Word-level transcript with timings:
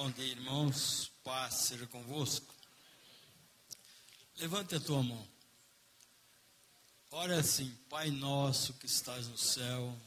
Bom 0.00 0.12
dia, 0.12 0.26
irmãos. 0.26 1.10
Paz 1.24 1.54
seja 1.54 1.84
convosco. 1.88 2.54
Levante 4.38 4.76
a 4.76 4.80
tua 4.80 5.02
mão. 5.02 5.28
Ora 7.10 7.40
assim, 7.40 7.76
Pai 7.90 8.08
nosso 8.08 8.74
que 8.74 8.86
estás 8.86 9.26
no 9.26 9.36
céu, 9.36 10.00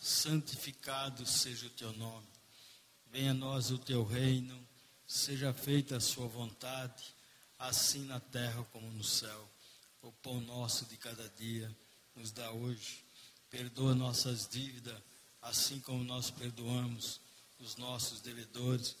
santificado 0.00 1.24
seja 1.24 1.68
o 1.68 1.70
teu 1.70 1.92
nome. 1.92 2.26
Venha 3.12 3.30
a 3.30 3.34
nós 3.34 3.70
o 3.70 3.78
teu 3.78 4.02
reino, 4.02 4.66
seja 5.06 5.54
feita 5.54 5.98
a 5.98 6.00
sua 6.00 6.26
vontade, 6.26 7.14
assim 7.56 8.04
na 8.06 8.18
terra 8.18 8.64
como 8.72 8.90
no 8.90 9.04
céu. 9.04 9.48
O 10.02 10.10
pão 10.10 10.40
nosso 10.40 10.86
de 10.86 10.96
cada 10.96 11.28
dia 11.38 11.72
nos 12.16 12.32
dá 12.32 12.50
hoje. 12.50 13.04
Perdoa 13.48 13.94
nossas 13.94 14.48
dívidas, 14.48 15.00
assim 15.40 15.78
como 15.78 16.02
nós 16.02 16.32
perdoamos 16.32 17.20
os 17.60 17.76
nossos 17.76 18.20
devedores. 18.20 18.96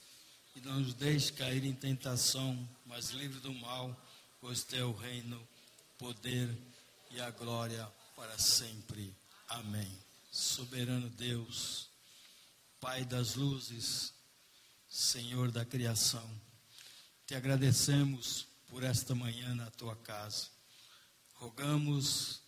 E 0.54 0.60
não 0.60 0.80
nos 0.80 0.94
deixe 0.94 1.32
cair 1.32 1.64
em 1.64 1.72
tentação, 1.72 2.68
mas 2.84 3.10
livre 3.10 3.40
do 3.40 3.54
mal, 3.54 3.96
pois 4.40 4.64
teu 4.64 4.92
reino, 4.92 5.40
poder 5.98 6.56
e 7.10 7.20
a 7.20 7.30
glória 7.30 7.86
para 8.16 8.38
sempre. 8.38 9.14
Amém. 9.48 9.90
Soberano 10.30 11.08
Deus, 11.10 11.88
Pai 12.80 13.04
das 13.04 13.34
luzes, 13.34 14.12
Senhor 14.88 15.50
da 15.50 15.64
criação, 15.64 16.28
te 17.26 17.34
agradecemos 17.34 18.46
por 18.68 18.82
esta 18.82 19.14
manhã 19.14 19.54
na 19.54 19.70
tua 19.70 19.94
casa. 19.96 20.48
Rogamos 21.34 22.40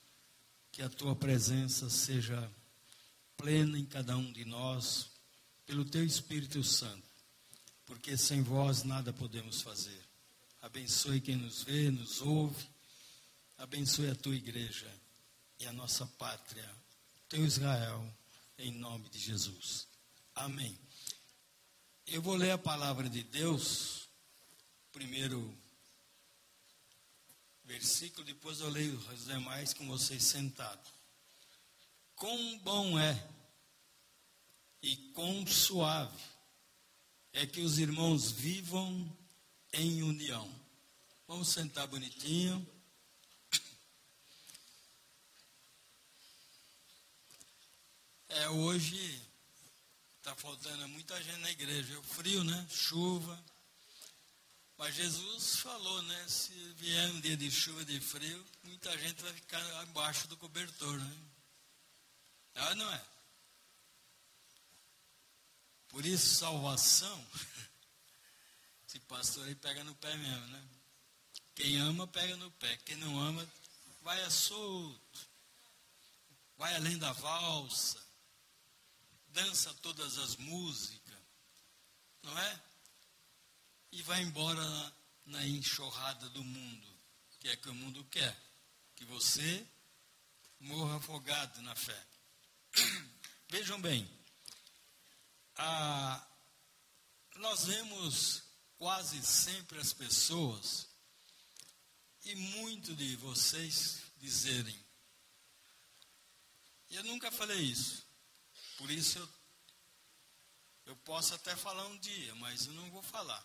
que 0.70 0.80
a 0.80 0.88
tua 0.88 1.14
presença 1.14 1.90
seja 1.90 2.50
plena 3.36 3.78
em 3.78 3.84
cada 3.84 4.16
um 4.16 4.32
de 4.32 4.44
nós, 4.44 5.10
pelo 5.66 5.84
teu 5.84 6.04
Espírito 6.04 6.62
Santo, 6.64 7.06
porque 7.92 8.16
sem 8.16 8.42
vós 8.42 8.84
nada 8.84 9.12
podemos 9.12 9.60
fazer. 9.60 10.02
Abençoe 10.62 11.20
quem 11.20 11.36
nos 11.36 11.62
vê, 11.62 11.90
nos 11.90 12.22
ouve, 12.22 12.66
abençoe 13.58 14.08
a 14.08 14.14
tua 14.14 14.34
igreja 14.34 14.90
e 15.60 15.66
a 15.66 15.74
nossa 15.74 16.06
pátria, 16.06 16.66
teu 17.28 17.44
Israel, 17.44 18.02
em 18.56 18.72
nome 18.72 19.10
de 19.10 19.18
Jesus. 19.18 19.86
Amém. 20.34 20.74
Eu 22.06 22.22
vou 22.22 22.34
ler 22.34 22.52
a 22.52 22.58
palavra 22.58 23.10
de 23.10 23.22
Deus, 23.24 24.08
primeiro 24.90 25.54
versículo, 27.62 28.24
depois 28.24 28.60
eu 28.60 28.70
leio 28.70 28.96
os 28.96 29.26
demais 29.26 29.74
com 29.74 29.86
vocês 29.86 30.22
sentados. 30.22 30.90
Quão 32.16 32.58
bom 32.60 32.98
é 32.98 33.28
e 34.80 34.96
quão 35.12 35.46
suave 35.46 36.31
é 37.32 37.46
que 37.46 37.60
os 37.60 37.78
irmãos 37.78 38.30
vivam 38.30 39.18
em 39.72 40.02
união. 40.02 40.48
Vamos 41.26 41.48
sentar 41.48 41.86
bonitinho. 41.86 42.66
É, 48.28 48.48
hoje 48.50 49.22
está 50.18 50.34
faltando 50.34 50.88
muita 50.88 51.22
gente 51.22 51.38
na 51.38 51.50
igreja. 51.50 51.98
O 51.98 52.02
frio, 52.02 52.44
né? 52.44 52.66
Chuva. 52.70 53.42
Mas 54.78 54.94
Jesus 54.94 55.56
falou, 55.56 56.02
né? 56.02 56.28
Se 56.28 56.52
vier 56.76 57.10
um 57.10 57.20
dia 57.20 57.36
de 57.36 57.50
chuva, 57.50 57.84
de 57.84 58.00
frio, 58.00 58.46
muita 58.64 58.96
gente 58.98 59.22
vai 59.22 59.32
ficar 59.32 59.62
abaixo 59.80 60.26
do 60.28 60.36
cobertor, 60.36 60.98
né? 60.98 61.18
Ah, 62.54 62.74
não 62.74 62.92
é? 62.92 63.11
Por 65.92 66.04
isso, 66.04 66.34
salvação, 66.34 67.24
esse 68.88 68.98
pastor 69.00 69.46
aí 69.46 69.54
pega 69.54 69.84
no 69.84 69.94
pé 69.94 70.16
mesmo, 70.16 70.46
né? 70.48 70.68
Quem 71.54 71.76
ama, 71.76 72.08
pega 72.08 72.36
no 72.36 72.50
pé. 72.52 72.76
Quem 72.78 72.96
não 72.96 73.20
ama, 73.20 73.48
vai 74.02 74.20
a 74.22 74.30
solto. 74.30 75.30
Vai 76.56 76.74
além 76.74 76.98
da 76.98 77.12
valsa. 77.12 78.02
Dança 79.28 79.72
todas 79.74 80.18
as 80.18 80.34
músicas. 80.34 81.18
Não 82.24 82.36
é? 82.36 82.60
e 83.92 84.02
vai 84.02 84.22
embora 84.22 84.62
na, 85.26 85.46
enxurrada 85.46 86.28
do 86.30 86.42
mundo, 86.42 86.88
que 87.38 87.48
é 87.48 87.56
que 87.56 87.68
o 87.68 87.74
mundo 87.74 88.02
quer, 88.10 88.34
que 88.96 89.04
você 89.04 89.66
morra 90.58 90.96
afogado 90.96 91.60
na 91.60 91.76
fé. 91.76 92.06
Vejam 93.50 93.80
bem, 93.80 94.08
a, 95.56 96.26
nós 97.36 97.64
vemos 97.64 98.42
quase 98.78 99.22
sempre 99.24 99.78
as 99.78 99.92
pessoas, 99.92 100.88
e 102.24 102.34
muito 102.34 102.94
de 102.94 103.16
vocês 103.16 104.02
dizerem, 104.18 104.78
eu 106.90 107.02
nunca 107.04 107.30
falei 107.30 107.60
isso, 107.60 108.06
por 108.76 108.90
isso 108.90 109.18
eu, 109.18 109.28
eu 110.86 110.96
posso 110.96 111.34
até 111.34 111.56
falar 111.56 111.86
um 111.86 111.98
dia, 111.98 112.34
mas 112.36 112.66
eu 112.66 112.72
não 112.74 112.90
vou 112.90 113.02
falar. 113.02 113.44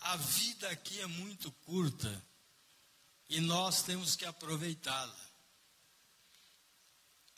A 0.00 0.16
vida 0.16 0.68
aqui 0.70 1.00
é 1.00 1.06
muito 1.06 1.52
curta 1.52 2.26
e 3.28 3.40
nós 3.40 3.82
temos 3.82 4.16
que 4.16 4.24
aproveitá-la. 4.24 5.30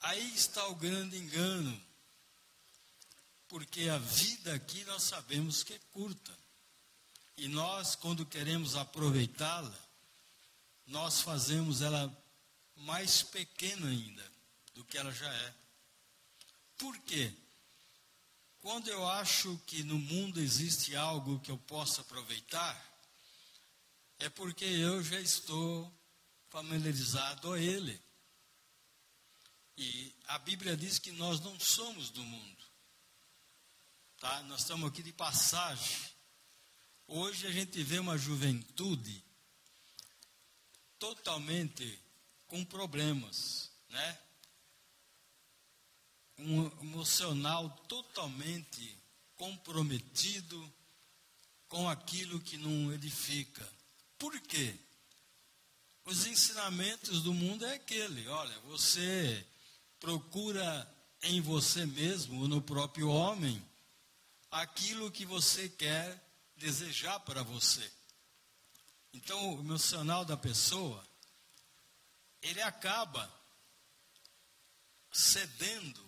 Aí 0.01 0.35
está 0.35 0.67
o 0.69 0.75
grande 0.75 1.17
engano, 1.17 1.87
porque 3.53 3.87
a 3.91 3.99
vida 3.99 4.55
aqui 4.55 4.83
nós 4.87 5.03
sabemos 5.03 5.63
que 5.63 5.75
é 5.75 5.79
curta. 5.91 6.35
E 7.37 7.49
nós, 7.49 7.95
quando 7.95 8.25
queremos 8.25 8.77
aproveitá-la, 8.77 9.79
nós 10.87 11.21
fazemos 11.21 11.83
ela 11.83 12.11
mais 12.75 13.23
pequena 13.23 13.89
ainda 13.89 14.25
do 14.73 14.83
que 14.87 14.97
ela 14.97 15.13
já 15.13 15.31
é. 15.31 15.55
Por 16.79 16.99
quê? 17.01 17.31
Quando 18.63 18.89
eu 18.89 19.07
acho 19.07 19.59
que 19.67 19.83
no 19.83 19.99
mundo 19.99 20.41
existe 20.41 20.97
algo 20.97 21.39
que 21.41 21.51
eu 21.51 21.59
possa 21.59 22.01
aproveitar, 22.01 22.75
é 24.19 24.31
porque 24.31 24.65
eu 24.65 25.05
já 25.05 25.21
estou 25.21 25.93
familiarizado 26.49 27.53
a 27.53 27.61
ele. 27.61 28.01
E 29.77 30.11
a 30.29 30.39
Bíblia 30.39 30.75
diz 30.75 30.99
que 30.99 31.13
nós 31.13 31.39
não 31.41 31.61
somos 31.61 32.09
do 32.09 32.25
mundo. 32.25 32.62
Tá? 34.23 34.41
Nós 34.45 34.61
estamos 34.61 34.89
aqui 34.89 35.03
de 35.03 35.13
passagem. 35.13 35.99
Hoje 37.09 37.45
a 37.45 37.51
gente 37.51 37.83
vê 37.83 37.99
uma 37.99 38.17
juventude 38.17 39.21
totalmente 40.97 41.99
com 42.47 42.65
problemas, 42.65 43.73
né? 43.89 44.19
um 46.39 46.67
emocional 46.83 47.69
totalmente 47.89 48.97
comprometido 49.35 50.73
com 51.67 51.91
aquilo 51.91 52.39
que 52.39 52.57
não 52.57 52.93
edifica. 52.93 53.69
Por 54.21 54.41
quê? 54.43 54.79
Os 56.05 56.27
ensinamentos 56.27 57.25
do 57.25 57.35
mundo 57.35 57.67
é 57.67 57.75
aquele, 57.75 58.29
olha, 58.29 58.57
você 58.61 59.45
procura 59.99 60.89
em 61.23 61.41
você 61.41 61.85
mesmo, 61.87 62.47
no 62.47 62.63
próprio 62.63 63.09
homem, 63.09 63.61
aquilo 64.53 65.11
que 65.11 65.25
você 65.25 65.69
quer 65.69 66.23
desejar 66.57 67.19
para 67.21 67.43
você. 67.43 67.91
Então, 69.15 69.57
o 69.57 69.61
emocional 69.61 70.25
da 70.27 70.37
pessoa, 70.37 71.03
ele 72.43 72.61
acaba 72.61 73.33
cedendo 75.11 76.01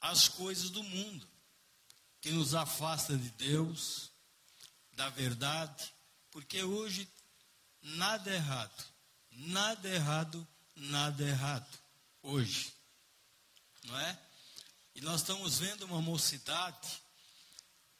as 0.00 0.28
coisas 0.28 0.70
do 0.70 0.82
mundo, 0.84 1.28
que 2.20 2.30
nos 2.30 2.54
afasta 2.54 3.16
de 3.16 3.30
Deus, 3.30 4.10
da 4.92 5.08
verdade, 5.10 5.92
porque 6.30 6.62
hoje 6.62 7.08
nada 7.82 8.30
é 8.30 8.36
errado, 8.36 8.84
nada 9.30 9.88
é 9.88 9.94
errado, 9.94 10.48
nada 10.74 11.24
é 11.24 11.28
errado, 11.28 11.78
hoje, 12.22 12.72
não 13.84 13.98
é? 13.98 14.18
E 14.94 15.00
nós 15.00 15.20
estamos 15.20 15.58
vendo 15.58 15.84
uma 15.84 16.00
mocidade, 16.00 17.05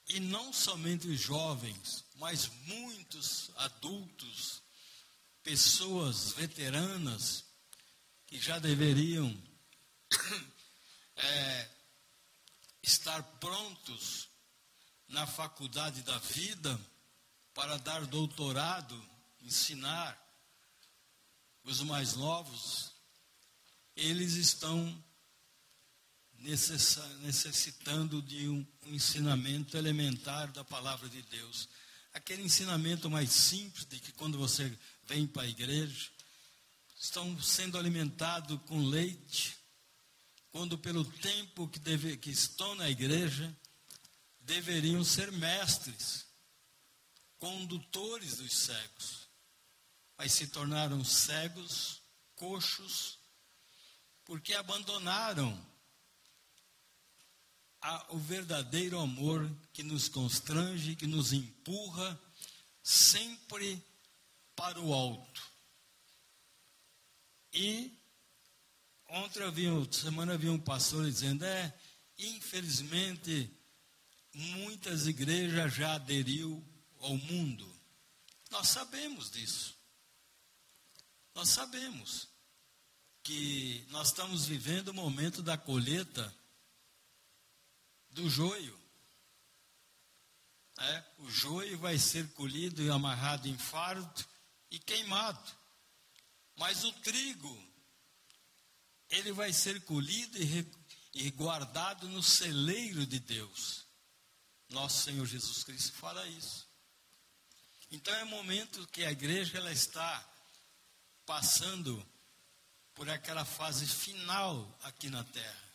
e 0.08 0.20
não 0.20 0.53
somente 0.53 1.08
os 1.08 1.20
jovens, 1.20 2.05
mas 2.17 2.49
muitos 2.67 3.50
adultos, 3.56 4.62
pessoas 5.43 6.32
veteranas, 6.32 7.44
que 8.26 8.38
já 8.41 8.58
deveriam 8.58 9.37
é, 11.17 11.70
estar 12.82 13.23
prontos 13.38 14.29
na 15.08 15.26
faculdade 15.26 16.03
da 16.03 16.19
vida 16.19 16.79
para 17.55 17.79
dar 17.79 18.05
doutorado, 18.06 19.00
ensinar 19.41 20.20
os 21.64 21.81
mais 21.81 22.14
novos, 22.14 22.93
eles 23.97 24.35
estão 24.35 25.05
necessitando 27.22 28.22
de 28.22 28.48
um, 28.48 28.64
ensinamento 28.87 29.76
elementar 29.76 30.52
da 30.52 30.64
palavra 30.64 31.08
de 31.08 31.20
Deus. 31.22 31.69
Aquele 32.12 32.43
ensinamento 32.43 33.10
mais 33.10 33.31
simples 33.31 33.84
de 33.84 33.98
que 33.98 34.12
quando 34.12 34.38
você 34.38 34.78
vem 35.06 35.26
para 35.26 35.43
a 35.43 35.48
igreja, 35.48 36.08
estão 36.96 37.40
sendo 37.43 37.76
alimentados 37.76 38.60
com 38.66 38.87
leite, 38.87 39.58
quando 40.52 40.78
pelo 40.78 41.04
tempo 41.04 41.69
que, 41.69 41.81
deve, 41.81 42.16
que 42.16 42.31
estão 42.31 42.76
na 42.76 42.88
igreja, 42.88 43.54
deveriam 44.40 45.02
ser 45.02 45.32
mestres, 45.32 46.26
condutores 47.38 48.37
dos 48.37 48.52
cegos, 48.56 49.28
mas 50.16 50.32
se 50.32 50.46
tornaram 50.46 51.04
cegos, 51.04 52.00
coxos, 52.37 53.19
porque 54.25 54.54
abandonaram 54.54 55.75
a, 57.87 58.06
o 58.09 58.19
verdadeiro 58.19 58.99
amor 58.99 59.49
que 59.73 59.85
nos 59.85 60.09
constrange, 60.09 60.97
que 60.97 61.06
nos 61.06 61.33
empurra 61.33 62.21
sempre 62.83 63.81
para 64.56 64.81
o 64.81 64.93
alto. 64.93 65.43
E 67.53 67.97
ontem 69.09 69.49
vi, 69.53 69.67
semana 69.93 70.37
vi 70.37 70.49
um 70.49 70.59
pastor 70.59 71.05
dizendo, 71.05 71.44
é, 71.44 71.73
infelizmente, 72.19 73.49
muitas 74.35 75.06
igrejas 75.06 75.73
já 75.73 75.94
aderiu 75.94 76.62
ao 77.00 77.17
mundo. 77.17 77.73
Nós 78.50 78.69
sabemos 78.69 79.31
disso. 79.31 79.77
Nós 81.37 81.50
sabemos 81.50 82.29
que 83.23 83.87
nós 83.91 84.09
estamos 84.09 84.47
vivendo 84.47 84.89
o 84.89 84.94
momento 84.94 85.41
da 85.41 85.56
colheita 85.56 86.35
do 88.17 88.31
joio. 88.31 88.77
É, 90.79 91.05
o 91.19 91.31
joio 91.31 91.79
vai 91.79 91.99
ser 91.99 92.27
colhido 92.33 92.83
e 92.83 92.91
amarrado 92.91 93.47
em 93.47 93.57
fardo 93.57 94.27
e 94.71 94.79
queimado. 94.79 95.53
Mas 96.57 96.83
o 96.83 96.93
trigo, 96.95 97.63
ele 99.11 99.33
vai 99.33 99.53
ser 99.53 99.83
colhido 99.83 100.39
e, 100.39 100.67
e 101.13 101.31
guardado 101.31 102.09
no 102.09 102.23
celeiro 102.23 103.07
de 103.07 103.21
Deus. 103.21 103.85
Nosso 104.71 105.05
Senhor 105.05 105.27
Jesus 105.27 105.63
Cristo 105.63 105.93
fala 105.93 106.27
isso. 106.27 106.67
Então 107.91 108.15
é 108.15 108.25
momento 108.25 108.87
que 108.89 109.05
a 109.05 109.13
igreja 109.13 109.59
ela 109.59 109.71
está 109.71 110.27
passando 111.27 112.05
por 112.95 113.11
aquela 113.11 113.45
fase 113.45 113.87
final 113.87 114.79
aqui 114.83 115.11
na 115.11 115.23
terra. 115.23 115.66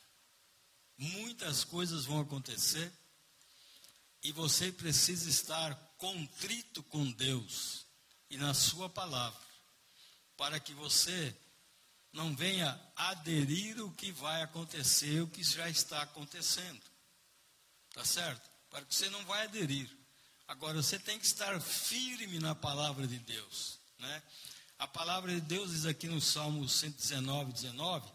Muitas 1.01 1.63
coisas 1.63 2.05
vão 2.05 2.19
acontecer 2.19 2.93
e 4.21 4.31
você 4.31 4.71
precisa 4.71 5.27
estar 5.27 5.73
contrito 5.97 6.83
com 6.83 7.11
Deus 7.13 7.87
e 8.29 8.37
na 8.37 8.53
Sua 8.53 8.87
palavra, 8.87 9.41
para 10.37 10.59
que 10.59 10.75
você 10.75 11.35
não 12.13 12.35
venha 12.35 12.79
aderir 12.95 13.83
o 13.83 13.91
que 13.93 14.11
vai 14.11 14.43
acontecer, 14.43 15.23
o 15.23 15.27
que 15.27 15.43
já 15.43 15.67
está 15.67 16.03
acontecendo. 16.03 16.83
Tá 17.95 18.05
certo? 18.05 18.47
Para 18.69 18.85
que 18.85 18.93
você 18.93 19.09
não 19.09 19.25
vai 19.25 19.45
aderir. 19.45 19.89
Agora 20.47 20.83
você 20.83 20.99
tem 20.99 21.17
que 21.17 21.25
estar 21.25 21.59
firme 21.59 22.37
na 22.37 22.53
palavra 22.53 23.07
de 23.07 23.17
Deus, 23.17 23.79
né? 23.97 24.21
A 24.77 24.87
palavra 24.87 25.33
de 25.33 25.41
Deus 25.41 25.71
diz 25.71 25.85
aqui 25.87 26.07
no 26.07 26.21
Salmo 26.21 26.69
119, 26.69 27.53
19: 27.53 28.07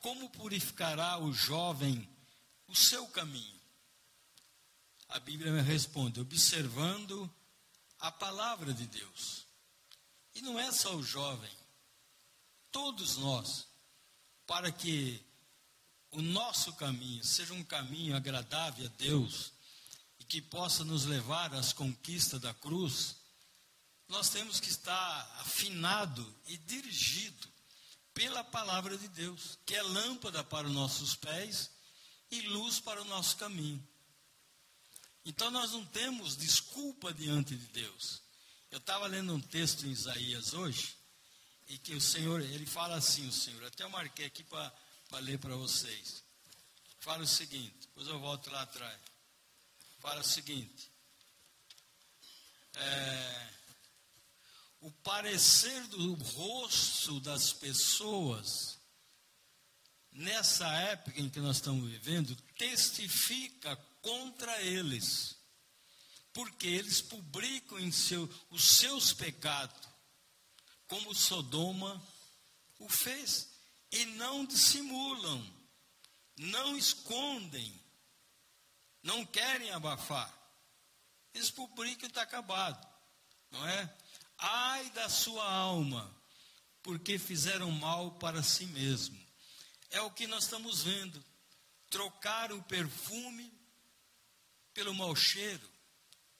Como 0.00 0.28
purificará 0.28 1.16
o 1.18 1.32
jovem 1.32 2.06
o 2.66 2.74
seu 2.74 3.06
caminho? 3.08 3.60
A 5.08 5.18
Bíblia 5.18 5.52
me 5.52 5.60
responde: 5.60 6.20
observando 6.20 7.32
a 7.98 8.10
palavra 8.10 8.72
de 8.72 8.86
Deus. 8.86 9.44
E 10.34 10.42
não 10.42 10.58
é 10.58 10.72
só 10.72 10.96
o 10.96 11.02
jovem, 11.02 11.52
todos 12.72 13.16
nós, 13.18 13.68
para 14.46 14.72
que 14.72 15.22
o 16.10 16.20
nosso 16.20 16.72
caminho 16.72 17.24
seja 17.24 17.54
um 17.54 17.62
caminho 17.62 18.16
agradável 18.16 18.86
a 18.86 18.88
Deus 18.98 19.52
e 20.18 20.24
que 20.24 20.42
possa 20.42 20.84
nos 20.84 21.04
levar 21.04 21.54
às 21.54 21.72
conquistas 21.72 22.40
da 22.40 22.52
cruz 22.52 23.16
nós 24.08 24.28
temos 24.28 24.60
que 24.60 24.68
estar 24.68 25.36
afinado 25.40 26.34
e 26.46 26.56
dirigido 26.56 27.48
pela 28.12 28.44
palavra 28.44 28.96
de 28.96 29.08
Deus, 29.08 29.58
que 29.66 29.74
é 29.74 29.82
lâmpada 29.82 30.44
para 30.44 30.66
os 30.66 30.72
nossos 30.72 31.16
pés 31.16 31.70
e 32.30 32.40
luz 32.42 32.80
para 32.80 33.00
o 33.00 33.04
nosso 33.04 33.36
caminho. 33.36 33.82
Então 35.24 35.50
nós 35.50 35.72
não 35.72 35.84
temos 35.86 36.36
desculpa 36.36 37.12
diante 37.12 37.56
de 37.56 37.66
Deus. 37.66 38.22
Eu 38.70 38.78
estava 38.78 39.06
lendo 39.06 39.34
um 39.34 39.40
texto 39.40 39.86
em 39.86 39.90
Isaías 39.90 40.52
hoje, 40.52 40.96
e 41.68 41.78
que 41.78 41.94
o 41.94 42.00
Senhor, 42.00 42.40
ele 42.40 42.66
fala 42.66 42.96
assim, 42.96 43.26
o 43.26 43.32
Senhor, 43.32 43.64
até 43.64 43.84
eu 43.84 43.88
marquei 43.88 44.26
aqui 44.26 44.42
para 44.44 44.72
ler 45.20 45.38
para 45.38 45.54
vocês. 45.56 46.22
Fala 47.00 47.22
o 47.22 47.26
seguinte, 47.26 47.74
depois 47.80 48.08
eu 48.08 48.18
volto 48.18 48.50
lá 48.50 48.62
atrás. 48.62 49.00
Fala 50.00 50.20
o 50.20 50.24
seguinte. 50.24 50.90
É, 52.74 53.50
o 54.80 54.90
parecer 54.90 55.86
do 55.86 56.14
rosto 56.14 57.20
das 57.20 57.52
pessoas 57.52 58.78
nessa 60.14 60.66
época 60.68 61.20
em 61.20 61.28
que 61.28 61.40
nós 61.40 61.56
estamos 61.56 61.90
vivendo 61.90 62.36
testifica 62.56 63.76
contra 64.00 64.62
eles, 64.62 65.36
porque 66.32 66.68
eles 66.68 67.02
publicam 67.02 67.78
em 67.80 67.90
seu, 67.90 68.30
os 68.50 68.76
seus 68.76 69.12
pecados, 69.12 69.88
como 70.86 71.14
Sodoma 71.14 72.00
o 72.78 72.88
fez, 72.88 73.50
e 73.90 74.04
não 74.06 74.44
dissimulam, 74.44 75.44
não 76.36 76.76
escondem, 76.76 77.80
não 79.02 79.24
querem 79.26 79.70
abafar. 79.70 80.32
Eles 81.32 81.50
publicam 81.50 82.04
e 82.04 82.08
está 82.08 82.22
acabado, 82.22 82.86
não 83.50 83.66
é? 83.66 83.96
Ai 84.38 84.90
da 84.90 85.08
sua 85.08 85.50
alma, 85.50 86.14
porque 86.82 87.18
fizeram 87.18 87.70
mal 87.70 88.12
para 88.12 88.42
si 88.42 88.66
mesmo. 88.66 89.23
É 89.94 90.00
o 90.00 90.10
que 90.10 90.26
nós 90.26 90.42
estamos 90.42 90.82
vendo. 90.82 91.24
Trocar 91.88 92.50
o 92.50 92.60
perfume 92.64 93.52
pelo 94.74 94.92
mau 94.92 95.14
cheiro, 95.14 95.70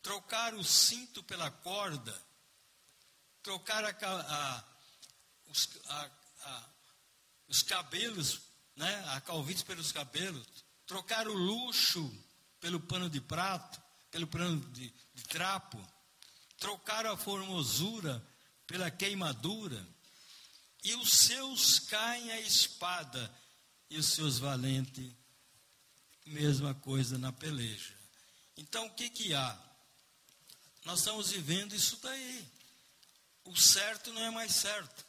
trocar 0.03 0.55
o 0.55 0.65
cinto 0.65 1.23
pela 1.23 1.53
corda, 1.53 2.21
trocar 3.45 3.85
a, 3.85 3.91
a, 3.91 4.65
os, 5.47 5.69
a, 5.87 6.11
os, 7.47 7.63
cabelos, 7.63 8.41
né, 8.75 9.05
a 9.11 9.21
calvície 9.21 9.65
pelos 9.65 9.93
cabelos, 9.93 10.45
trocar 10.85 11.29
o 11.29 11.33
luxo 11.33 12.13
pelo 12.59 12.81
pano 12.81 13.09
de 13.09 13.21
prato, 13.21 13.81
pelo 14.11 14.27
pano 14.27 14.61
de, 14.73 14.93
de 15.15 15.23
trapo. 15.29 15.81
Trocaram 16.59 17.13
a 17.13 17.17
formosura 17.17 18.21
pela 18.67 18.91
queimadura, 18.91 19.87
e 20.83 20.93
os 20.97 21.13
seus 21.13 21.79
caem 21.79 22.33
a 22.33 22.41
espada, 22.41 23.33
e 23.91 23.99
os 23.99 24.07
seus 24.07 24.39
valentes, 24.39 25.13
mesma 26.27 26.75
coisa 26.75 27.19
na 27.19 27.33
peleja. 27.33 27.95
Então, 28.57 28.87
o 28.87 28.95
que 28.95 29.11
que 29.11 29.35
há? 29.35 29.59
Nós 30.85 31.01
estamos 31.01 31.31
vivendo 31.31 31.75
isso 31.75 31.97
daí. 32.03 32.49
O 33.45 33.57
certo 33.57 34.13
não 34.13 34.23
é 34.23 34.31
mais 34.31 34.53
certo. 34.53 35.05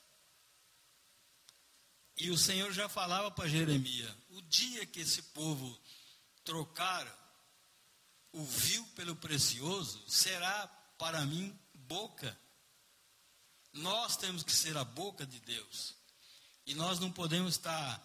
E 2.18 2.30
o 2.32 2.38
Senhor 2.38 2.72
já 2.72 2.88
falava 2.88 3.30
para 3.32 3.48
Jeremias: 3.48 4.14
o 4.30 4.42
dia 4.44 4.86
que 4.86 5.02
esse 5.02 5.22
povo 5.22 5.80
trocar 6.44 7.26
o 8.32 8.44
vil 8.44 8.86
pelo 8.96 9.16
precioso, 9.16 10.04
será 10.08 10.68
para 10.98 11.26
mim, 11.26 11.58
boca. 11.74 12.38
Nós 13.72 14.18
temos 14.18 14.44
que 14.44 14.52
ser 14.52 14.76
a 14.76 14.84
boca 14.84 15.26
de 15.26 15.40
Deus. 15.40 15.96
E 16.66 16.74
nós 16.74 17.00
não 17.00 17.12
podemos 17.12 17.56
estar 17.56 18.02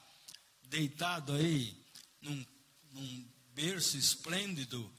deitado 0.70 1.34
aí 1.34 1.76
num, 2.22 2.46
num 2.92 3.28
berço 3.52 3.98
esplêndido 3.98 4.90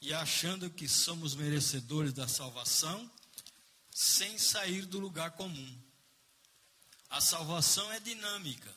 e 0.00 0.14
achando 0.14 0.70
que 0.70 0.88
somos 0.88 1.34
merecedores 1.34 2.14
da 2.14 2.26
salvação 2.26 3.10
sem 3.90 4.38
sair 4.38 4.86
do 4.86 4.98
lugar 4.98 5.32
comum. 5.32 5.82
A 7.10 7.20
salvação 7.20 7.92
é 7.92 8.00
dinâmica. 8.00 8.74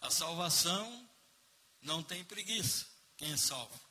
A 0.00 0.10
salvação 0.10 1.08
não 1.80 2.02
tem 2.02 2.24
preguiça. 2.24 2.86
Quem 3.16 3.32
é 3.32 3.36
salvo? 3.36 3.86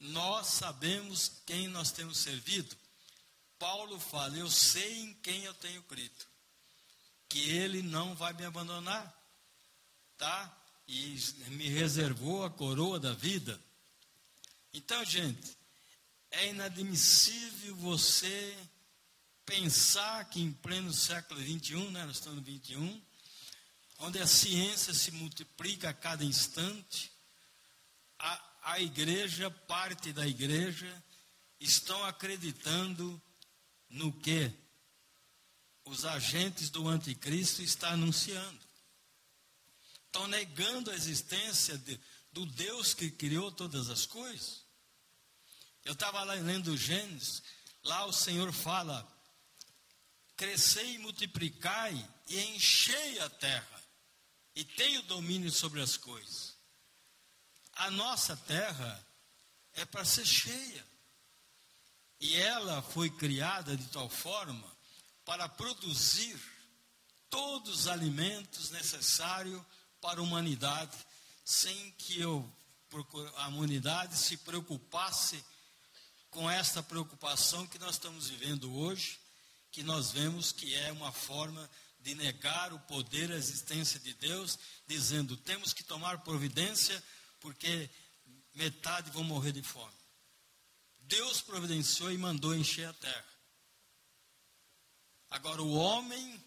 nós 0.00 0.46
sabemos 0.46 1.42
quem 1.44 1.68
nós 1.68 1.92
temos 1.92 2.18
servido. 2.18 2.74
Paulo 3.58 4.00
fala: 4.00 4.36
Eu 4.36 4.50
sei 4.50 5.00
em 5.00 5.14
quem 5.14 5.44
eu 5.44 5.52
tenho 5.54 5.82
crido, 5.82 6.26
que 7.28 7.50
ele 7.50 7.82
não 7.82 8.14
vai 8.14 8.32
me 8.32 8.44
abandonar, 8.44 9.14
tá? 10.20 10.60
e 10.92 11.16
me 11.50 11.68
reservou 11.68 12.44
a 12.44 12.50
coroa 12.50 12.98
da 12.98 13.12
vida. 13.12 13.60
Então, 14.72 15.04
gente, 15.04 15.56
é 16.32 16.48
inadmissível 16.48 17.76
você 17.76 18.56
pensar 19.46 20.24
que 20.24 20.40
em 20.40 20.52
pleno 20.52 20.92
século 20.92 21.40
XXI, 21.40 21.90
né, 21.90 22.04
nós 22.04 22.16
estamos 22.16 22.44
no 22.44 22.44
XXI, 22.44 23.02
onde 24.00 24.18
a 24.18 24.26
ciência 24.26 24.92
se 24.92 25.12
multiplica 25.12 25.90
a 25.90 25.94
cada 25.94 26.24
instante, 26.24 27.12
a, 28.18 28.50
a 28.72 28.80
igreja, 28.80 29.48
parte 29.48 30.12
da 30.12 30.26
igreja, 30.26 31.04
estão 31.60 32.04
acreditando 32.04 33.20
no 33.88 34.12
que 34.12 34.52
os 35.84 36.04
agentes 36.04 36.68
do 36.68 36.88
anticristo 36.88 37.62
estão 37.62 37.90
anunciando. 37.90 38.69
Estão 40.10 40.26
negando 40.26 40.90
a 40.90 40.94
existência 40.94 41.78
de, 41.78 41.98
do 42.32 42.44
Deus 42.44 42.92
que 42.92 43.12
criou 43.12 43.52
todas 43.52 43.88
as 43.88 44.06
coisas. 44.06 44.64
Eu 45.84 45.92
estava 45.92 46.24
lá 46.24 46.34
lendo 46.34 46.76
Gênesis, 46.76 47.40
lá 47.84 48.04
o 48.06 48.12
Senhor 48.12 48.52
fala: 48.52 49.06
crescei 50.36 50.94
e 50.94 50.98
multiplicai 50.98 51.94
e 52.26 52.40
enchei 52.56 53.20
a 53.20 53.30
terra, 53.30 53.84
e 54.56 54.64
tenho 54.64 55.00
domínio 55.02 55.52
sobre 55.52 55.80
as 55.80 55.96
coisas. 55.96 56.56
A 57.74 57.88
nossa 57.92 58.36
terra 58.36 59.06
é 59.74 59.84
para 59.84 60.04
ser 60.04 60.26
cheia. 60.26 60.84
E 62.18 62.34
ela 62.34 62.82
foi 62.82 63.08
criada 63.10 63.76
de 63.76 63.86
tal 63.86 64.10
forma 64.10 64.76
para 65.24 65.48
produzir 65.48 66.36
todos 67.30 67.80
os 67.80 67.86
alimentos 67.86 68.70
necessários 68.70 69.62
para 70.00 70.20
a 70.20 70.22
humanidade, 70.22 70.96
sem 71.44 71.92
que 71.92 72.20
eu, 72.20 72.50
a 73.36 73.48
humanidade 73.48 74.16
se 74.16 74.36
preocupasse 74.38 75.44
com 76.30 76.48
esta 76.50 76.82
preocupação 76.82 77.66
que 77.66 77.78
nós 77.78 77.96
estamos 77.96 78.28
vivendo 78.28 78.72
hoje, 78.74 79.18
que 79.70 79.82
nós 79.82 80.12
vemos 80.12 80.52
que 80.52 80.74
é 80.74 80.92
uma 80.92 81.12
forma 81.12 81.68
de 82.00 82.14
negar 82.14 82.72
o 82.72 82.78
poder, 82.80 83.30
a 83.30 83.36
existência 83.36 84.00
de 84.00 84.14
Deus, 84.14 84.58
dizendo 84.86 85.36
temos 85.36 85.72
que 85.72 85.84
tomar 85.84 86.22
providência 86.22 87.02
porque 87.40 87.90
metade 88.54 89.10
vão 89.10 89.24
morrer 89.24 89.52
de 89.52 89.62
fome. 89.62 89.94
Deus 91.00 91.40
providenciou 91.40 92.12
e 92.12 92.18
mandou 92.18 92.54
encher 92.54 92.88
a 92.88 92.92
terra. 92.92 93.30
Agora, 95.30 95.62
o 95.62 95.74
homem 95.74 96.42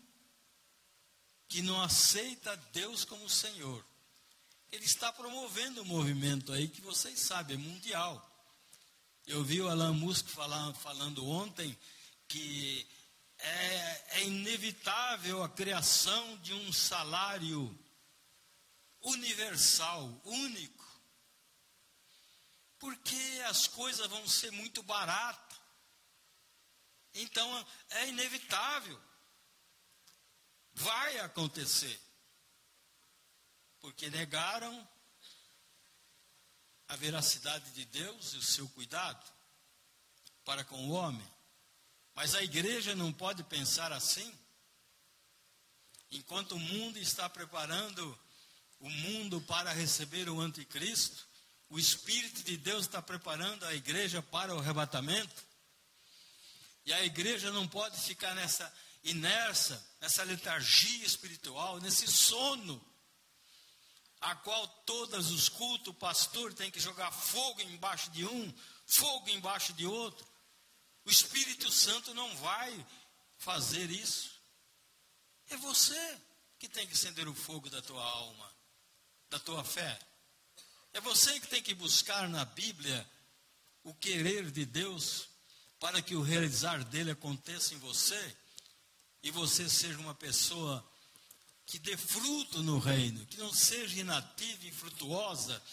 que 1.54 1.62
não 1.62 1.80
aceita 1.80 2.58
Deus 2.74 3.06
como 3.06 3.30
Senhor, 3.30 3.86
ele 4.72 4.86
está 4.86 5.14
promovendo 5.14 5.84
um 5.84 5.86
movimento 5.86 6.52
aí 6.52 6.68
que 6.68 6.82
vocês 6.82 7.20
sabem, 7.20 7.56
é 7.56 7.60
mundial. 7.60 8.28
Eu 9.28 9.44
vi 9.44 9.62
o 9.62 9.70
Alan 9.70 9.94
Musk 9.94 10.30
falar, 10.30 10.74
falando 10.74 11.24
ontem 11.30 11.78
que 12.28 12.88
é, 13.38 14.04
é 14.18 14.24
inevitável 14.24 15.44
a 15.44 15.50
criação 15.50 16.38
de 16.38 16.56
um 16.56 16.74
salário 16.74 17.80
universal, 19.04 20.10
único, 20.26 21.02
porque 22.80 23.44
as 23.46 23.68
coisas 23.68 24.08
vão 24.08 24.28
ser 24.28 24.52
muito 24.54 24.82
baratas. 24.82 25.60
Então 27.14 27.68
é 27.92 28.08
inevitável. 28.10 29.00
Vai 30.74 31.20
acontecer. 31.20 32.00
Porque 33.80 34.10
negaram 34.10 34.88
a 36.88 36.96
veracidade 36.96 37.72
de 37.72 37.86
Deus 37.86 38.34
e 38.34 38.38
o 38.38 38.42
seu 38.42 38.68
cuidado 38.70 39.24
para 40.46 40.64
com 40.64 40.90
o 40.90 40.92
homem. 40.92 41.28
Mas 42.16 42.36
a 42.36 42.44
igreja 42.44 42.96
não 42.96 43.12
pode 43.12 43.44
pensar 43.44 43.92
assim. 43.92 44.32
Enquanto 46.12 46.54
o 46.54 46.60
mundo 46.60 47.00
está 47.00 47.28
preparando 47.30 48.20
o 48.80 48.90
mundo 48.90 49.42
para 49.42 49.72
receber 49.72 50.30
o 50.30 50.40
anticristo, 50.40 51.28
o 51.70 51.80
Espírito 51.80 52.44
de 52.44 52.58
Deus 52.58 52.82
está 52.82 53.02
preparando 53.02 53.66
a 53.66 53.74
igreja 53.74 54.22
para 54.22 54.54
o 54.54 54.60
arrebatamento. 54.60 55.44
E 56.86 56.94
a 56.94 57.04
igreja 57.04 57.52
não 57.52 57.68
pode 57.68 58.00
ficar 58.00 58.36
nessa 58.36 58.72
inércia, 59.04 59.82
nessa 60.04 60.22
letargia 60.24 61.06
espiritual, 61.06 61.80
nesse 61.80 62.06
sono, 62.08 62.86
a 64.20 64.36
qual 64.36 64.68
todos 64.86 65.32
os 65.32 65.48
cultos, 65.48 65.94
o 65.94 65.94
pastor 65.94 66.54
tem 66.54 66.70
que 66.70 66.78
jogar 66.78 67.10
fogo 67.10 67.62
embaixo 67.62 68.12
de 68.12 68.26
um, 68.26 68.54
fogo 68.86 69.30
embaixo 69.30 69.72
de 69.72 69.86
outro. 69.86 70.28
O 71.06 71.10
Espírito 71.10 71.72
Santo 71.72 72.14
não 72.14 72.36
vai 72.36 72.86
fazer 73.38 73.90
isso. 73.90 74.42
É 75.48 75.56
você 75.56 76.20
que 76.60 76.68
tem 76.68 76.86
que 76.86 76.96
acender 76.96 77.26
o 77.30 77.34
fogo 77.34 77.70
da 77.70 77.82
tua 77.82 78.04
alma, 78.04 78.54
da 79.30 79.40
tua 79.40 79.64
fé. 79.64 79.98
É 80.92 81.00
você 81.00 81.40
que 81.40 81.48
tem 81.48 81.64
que 81.64 81.74
buscar 81.74 82.28
na 82.28 82.44
Bíblia 82.44 83.10
o 83.84 83.94
querer 83.94 84.52
de 84.52 84.66
Deus 84.66 85.30
para 85.80 86.02
que 86.02 86.14
o 86.14 86.22
realizar 86.22 86.84
dele 86.84 87.12
aconteça 87.12 87.74
em 87.74 87.78
você 87.78 88.43
e 89.24 89.32
você 89.32 89.70
seja 89.70 89.98
uma 90.00 90.14
pessoa 90.14 90.86
que 91.66 91.80
dê 91.80 91.96
fruto 91.96 92.62
no 92.62 92.78
reino, 92.78 93.26
que 93.26 93.38
não 93.38 93.54
seja 93.54 94.02
inativa 94.02 94.66
e 94.66 94.72
frutuosa, 94.72 95.64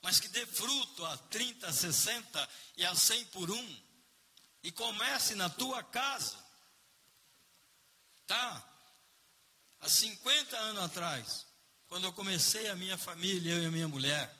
mas 0.00 0.20
que 0.20 0.28
dê 0.28 0.46
fruto 0.46 1.04
a 1.04 1.16
30, 1.16 1.66
a 1.66 1.72
60 1.72 2.48
e 2.76 2.86
a 2.86 2.94
100 2.94 3.24
por 3.26 3.50
um. 3.50 3.82
E 4.62 4.70
comece 4.70 5.34
na 5.34 5.50
tua 5.50 5.82
casa. 5.82 6.38
Tá? 8.26 8.66
Há 9.80 9.88
50 9.88 10.56
anos 10.56 10.82
atrás, 10.84 11.46
quando 11.88 12.04
eu 12.04 12.12
comecei 12.12 12.68
a 12.68 12.76
minha 12.76 12.96
família, 12.96 13.54
eu 13.54 13.62
e 13.64 13.66
a 13.66 13.70
minha 13.70 13.88
mulher, 13.88 14.32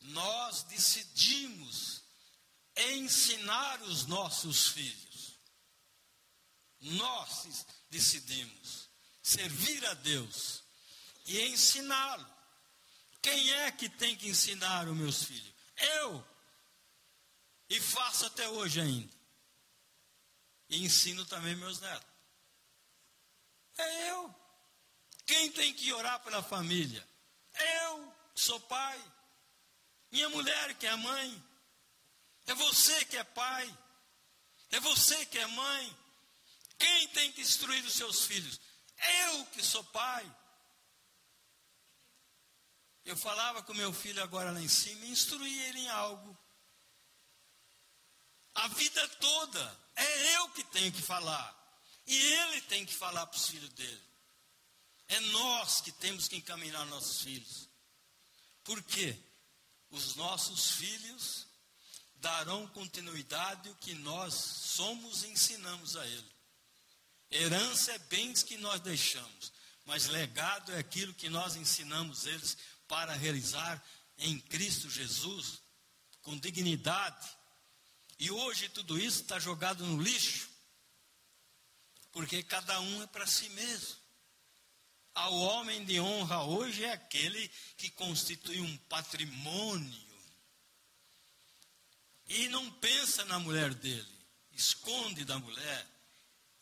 nós 0.00 0.62
decidimos 0.64 2.02
ensinar 2.76 3.82
os 3.82 4.06
nossos 4.06 4.68
filhos. 4.68 5.03
Nós 6.84 7.66
decidimos 7.88 8.90
servir 9.22 9.84
a 9.86 9.94
Deus 9.94 10.62
e 11.26 11.40
ensiná-lo. 11.46 12.26
Quem 13.22 13.52
é 13.54 13.70
que 13.70 13.88
tem 13.88 14.14
que 14.14 14.28
ensinar 14.28 14.86
os 14.86 14.94
meus 14.94 15.24
filhos? 15.24 15.54
Eu. 15.98 16.24
E 17.70 17.80
faço 17.80 18.26
até 18.26 18.46
hoje 18.50 18.82
ainda. 18.82 19.12
E 20.68 20.84
ensino 20.84 21.24
também 21.24 21.56
meus 21.56 21.80
netos. 21.80 22.08
É 23.78 24.10
eu. 24.10 24.34
Quem 25.24 25.50
tem 25.52 25.72
que 25.72 25.90
orar 25.90 26.20
pela 26.20 26.42
família? 26.42 27.06
Eu, 27.82 28.14
sou 28.34 28.60
pai. 28.60 29.02
Minha 30.12 30.28
mulher, 30.28 30.74
que 30.74 30.86
é 30.86 30.94
mãe. 30.96 31.42
É 32.46 32.54
você 32.54 33.06
que 33.06 33.16
é 33.16 33.24
pai. 33.24 33.78
É 34.70 34.80
você 34.80 35.24
que 35.24 35.38
é 35.38 35.46
mãe. 35.46 36.03
Quem 36.78 37.08
tem 37.08 37.32
que 37.32 37.40
instruir 37.40 37.84
os 37.84 37.94
seus 37.94 38.24
filhos? 38.24 38.60
Eu 38.96 39.46
que 39.46 39.62
sou 39.62 39.84
pai. 39.84 40.36
Eu 43.04 43.16
falava 43.16 43.62
com 43.62 43.74
meu 43.74 43.92
filho 43.92 44.22
agora 44.22 44.50
lá 44.50 44.60
em 44.60 44.68
cima 44.68 45.04
e 45.04 45.10
instruí 45.10 45.62
ele 45.64 45.80
em 45.80 45.88
algo. 45.88 46.38
A 48.54 48.68
vida 48.68 49.08
toda 49.20 49.80
é 49.96 50.36
eu 50.36 50.48
que 50.50 50.64
tenho 50.64 50.92
que 50.92 51.02
falar. 51.02 51.62
E 52.06 52.16
ele 52.16 52.60
tem 52.62 52.84
que 52.84 52.94
falar 52.94 53.26
para 53.26 53.36
os 53.36 53.48
filhos 53.48 53.70
dele. 53.70 54.02
É 55.08 55.20
nós 55.20 55.80
que 55.80 55.92
temos 55.92 56.28
que 56.28 56.36
encaminhar 56.36 56.84
nossos 56.86 57.22
filhos. 57.22 57.68
Por 58.62 58.82
quê? 58.82 59.16
Os 59.90 60.14
nossos 60.16 60.72
filhos 60.72 61.46
darão 62.16 62.66
continuidade 62.68 63.68
ao 63.68 63.74
que 63.76 63.94
nós 63.94 64.34
somos 64.34 65.24
e 65.24 65.28
ensinamos 65.28 65.96
a 65.96 66.06
ele. 66.06 66.33
Herança 67.30 67.92
é 67.92 67.98
bens 67.98 68.42
que 68.42 68.56
nós 68.56 68.80
deixamos, 68.80 69.52
mas 69.84 70.06
legado 70.06 70.72
é 70.72 70.78
aquilo 70.78 71.14
que 71.14 71.28
nós 71.28 71.56
ensinamos 71.56 72.26
eles 72.26 72.56
para 72.86 73.14
realizar 73.14 73.82
em 74.18 74.38
Cristo 74.38 74.88
Jesus, 74.88 75.60
com 76.22 76.38
dignidade. 76.38 77.28
E 78.18 78.30
hoje 78.30 78.68
tudo 78.68 78.98
isso 78.98 79.22
está 79.22 79.38
jogado 79.38 79.84
no 79.84 80.00
lixo, 80.00 80.48
porque 82.12 82.42
cada 82.42 82.80
um 82.80 83.02
é 83.02 83.06
para 83.06 83.26
si 83.26 83.48
mesmo. 83.50 83.96
Ao 85.14 85.32
homem 85.32 85.84
de 85.84 86.00
honra 86.00 86.42
hoje 86.42 86.84
é 86.84 86.92
aquele 86.92 87.48
que 87.76 87.90
constitui 87.90 88.60
um 88.60 88.76
patrimônio 88.88 90.04
e 92.26 92.48
não 92.48 92.70
pensa 92.72 93.24
na 93.26 93.38
mulher 93.38 93.74
dele, 93.74 94.08
esconde 94.52 95.24
da 95.24 95.38
mulher, 95.38 95.86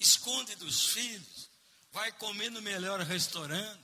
esconde 0.02 0.54
dos 0.56 0.86
filhos, 0.86 1.48
vai 1.92 2.12
comer 2.12 2.50
no 2.50 2.60
melhor 2.60 3.00
restaurante. 3.00 3.80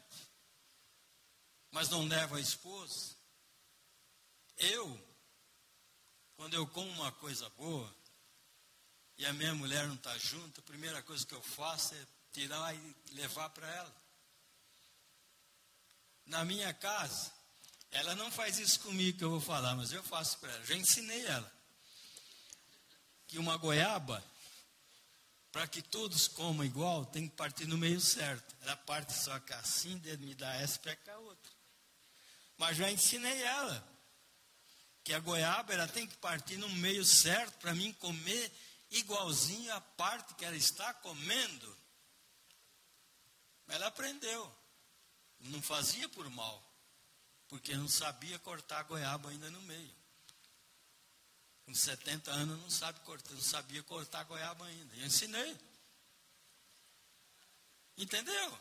mas 1.71 1.89
não 1.91 2.07
leva 2.09 2.39
a 2.39 2.41
esposa. 2.41 3.15
Eu, 4.57 5.01
quando 6.35 6.55
eu 6.55 6.67
como 6.67 6.91
uma 6.91 7.13
coisa 7.13 7.49
boa 7.51 7.95
e 9.19 9.27
a 9.27 9.33
minha 9.33 9.55
mulher 9.55 9.87
não 9.87 9.95
está 9.95 10.17
junto, 10.17 10.61
a 10.61 10.65
primeira 10.65 11.03
coisa 11.03 11.27
que 11.27 11.35
eu 11.35 11.43
faço 11.43 11.95
é 11.95 12.07
tirar 12.33 12.75
e 12.75 12.97
levar 13.13 13.51
para 13.51 13.69
ela. 13.69 14.03
Na 16.27 16.45
minha 16.45 16.73
casa, 16.73 17.31
ela 17.91 18.15
não 18.15 18.31
faz 18.31 18.59
isso 18.59 18.81
comigo 18.81 19.19
que 19.19 19.25
eu 19.25 19.31
vou 19.31 19.41
falar, 19.41 19.77
mas 19.77 19.93
eu 19.93 20.03
faço 20.03 20.39
para 20.39 20.53
ela. 20.53 20.65
Já 20.65 20.75
ensinei 20.75 21.27
ela 21.27 21.53
que 23.29 23.39
uma 23.39 23.57
goiaba, 23.59 24.25
para 25.59 25.67
que 25.67 25.83
todos 25.83 26.29
comam 26.29 26.65
igual, 26.65 27.05
tem 27.05 27.29
que 27.29 27.35
partir 27.35 27.67
no 27.67 27.77
meio 27.77 28.01
certo. 28.01 28.55
Ela 28.63 28.77
parte 28.77 29.13
só 29.13 29.41
que 29.41 29.53
assim, 29.55 30.01
me 30.21 30.33
dá 30.33 30.55
essa 30.55 30.79
para 30.79 30.95
cá 30.95 31.19
outra. 31.19 31.53
Mas 32.57 32.77
já 32.77 32.89
ensinei 32.89 33.43
ela 33.43 33.85
que 35.03 35.13
a 35.13 35.19
goiaba 35.19 35.73
ela 35.75 35.89
tem 35.89 36.07
que 36.07 36.17
partir 36.19 36.59
no 36.59 36.69
meio 36.77 37.05
certo 37.05 37.59
para 37.59 37.75
mim 37.75 37.93
comer 37.95 38.53
igualzinho 38.93 39.75
a 39.75 39.81
parte 39.81 40.33
que 40.35 40.45
ela 40.45 40.55
está 40.55 40.95
comendo. 40.95 41.77
Ela 43.67 43.89
aprendeu. 43.89 44.57
Não 45.41 45.61
fazia 45.61 46.09
por 46.11 46.31
mal, 46.31 46.63
porque 47.49 47.75
não 47.75 47.89
sabia 47.89 48.39
cortar 48.39 48.79
a 48.79 48.85
goiaba 48.85 49.31
ainda 49.31 49.51
no 49.51 49.61
meio. 49.63 49.98
Com 51.69 51.75
70 51.75 52.31
anos 52.31 52.59
não 52.63 52.71
sabe 52.71 52.99
cortar, 53.01 53.35
não 53.35 53.43
sabia 53.43 53.83
cortar 53.83 54.25
goiaba 54.25 54.65
ainda. 54.65 54.97
Eu 54.97 55.05
ensinei. 55.05 55.55
Entendeu? 57.95 58.59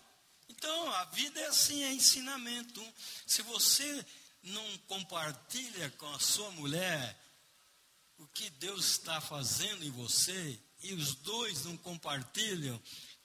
Então, 0.49 0.91
a 0.91 1.05
vida 1.05 1.39
é 1.39 1.45
assim, 1.45 1.85
é 1.85 1.93
ensinamento. 1.93 2.85
Se 3.25 3.41
você 3.43 4.05
não 4.43 4.77
compartilha 4.79 5.89
com 5.91 6.13
a 6.13 6.19
sua 6.19 6.51
mulher 6.51 7.17
o 8.17 8.27
que 8.27 8.49
Deus 8.49 8.85
está 8.85 9.21
fazendo 9.21 9.85
em 9.85 9.91
você, 9.91 10.59
e 10.83 10.93
os 10.93 11.15
dois 11.15 11.63
não 11.63 11.77
compartilham 11.77 12.77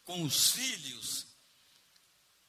com 0.04 0.22
os 0.22 0.52
filhos, 0.52 1.26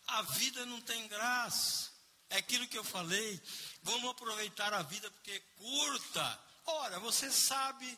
a 0.05 0.21
vida 0.21 0.67
não 0.67 0.79
tem 0.81 1.07
graça. 1.07 1.91
É 2.29 2.37
aquilo 2.37 2.67
que 2.67 2.77
eu 2.77 2.83
falei. 2.83 3.41
Vamos 3.81 4.11
aproveitar 4.11 4.71
a 4.71 4.83
vida 4.83 5.09
porque 5.09 5.31
é 5.31 5.39
curta. 5.57 6.52
Ora, 6.65 6.99
você 6.99 7.31
sabe, 7.31 7.97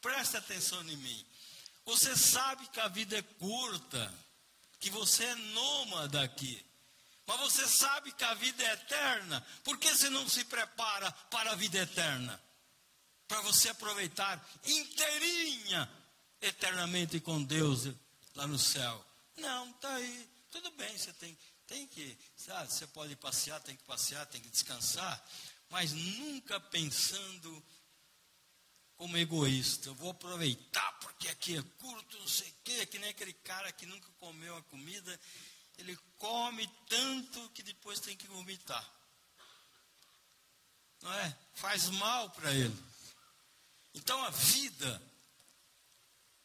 preste 0.00 0.36
atenção 0.36 0.80
em 0.82 0.96
mim. 0.96 1.26
Você 1.84 2.16
sabe 2.16 2.66
que 2.68 2.80
a 2.80 2.88
vida 2.88 3.18
é 3.18 3.22
curta, 3.22 4.12
que 4.80 4.90
você 4.90 5.24
é 5.24 5.34
nômade 5.34 6.16
aqui. 6.18 6.64
Mas 7.26 7.40
você 7.40 7.66
sabe 7.66 8.12
que 8.12 8.24
a 8.24 8.34
vida 8.34 8.62
é 8.62 8.72
eterna. 8.72 9.44
Por 9.62 9.78
que 9.78 9.90
você 9.90 10.10
não 10.10 10.28
se 10.28 10.44
prepara 10.44 11.10
para 11.30 11.52
a 11.52 11.54
vida 11.54 11.78
eterna? 11.78 12.40
Para 13.26 13.40
você 13.40 13.70
aproveitar 13.70 14.46
inteirinha 14.64 15.90
eternamente 16.40 17.20
com 17.20 17.42
Deus 17.42 17.88
lá 18.34 18.46
no 18.46 18.58
céu. 18.58 19.04
Não, 19.36 19.70
está 19.70 19.94
aí. 19.94 20.28
Tudo 20.50 20.70
bem, 20.72 20.96
você 20.96 21.12
tem, 21.14 21.36
tem 21.66 21.86
que, 21.86 22.16
sabe, 22.36 22.72
você 22.72 22.86
pode 22.86 23.16
passear, 23.16 23.60
tem 23.60 23.74
que 23.74 23.82
passear, 23.84 24.26
tem 24.26 24.40
que 24.40 24.50
descansar, 24.50 25.20
mas 25.70 25.92
nunca 25.92 26.60
pensando 26.60 27.64
como 28.96 29.16
egoísta. 29.16 29.88
Eu 29.88 29.94
vou 29.94 30.10
aproveitar 30.10 30.92
porque 31.00 31.28
aqui 31.28 31.56
é 31.56 31.62
curto, 31.78 32.18
não 32.18 32.28
sei 32.28 32.48
o 32.48 32.54
quê, 32.64 32.86
que 32.86 32.98
nem 32.98 33.10
aquele 33.10 33.32
cara 33.32 33.72
que 33.72 33.86
nunca 33.86 34.08
comeu 34.18 34.56
a 34.56 34.62
comida, 34.64 35.20
ele 35.78 35.96
come 36.18 36.66
tanto 36.88 37.48
que 37.50 37.62
depois 37.62 38.00
tem 38.00 38.16
que 38.16 38.26
vomitar. 38.28 38.88
Não 41.02 41.12
é? 41.12 41.38
Faz 41.54 41.90
mal 41.90 42.30
para 42.30 42.52
ele. 42.52 42.84
Então 43.94 44.22
a 44.24 44.30
vida, 44.30 45.02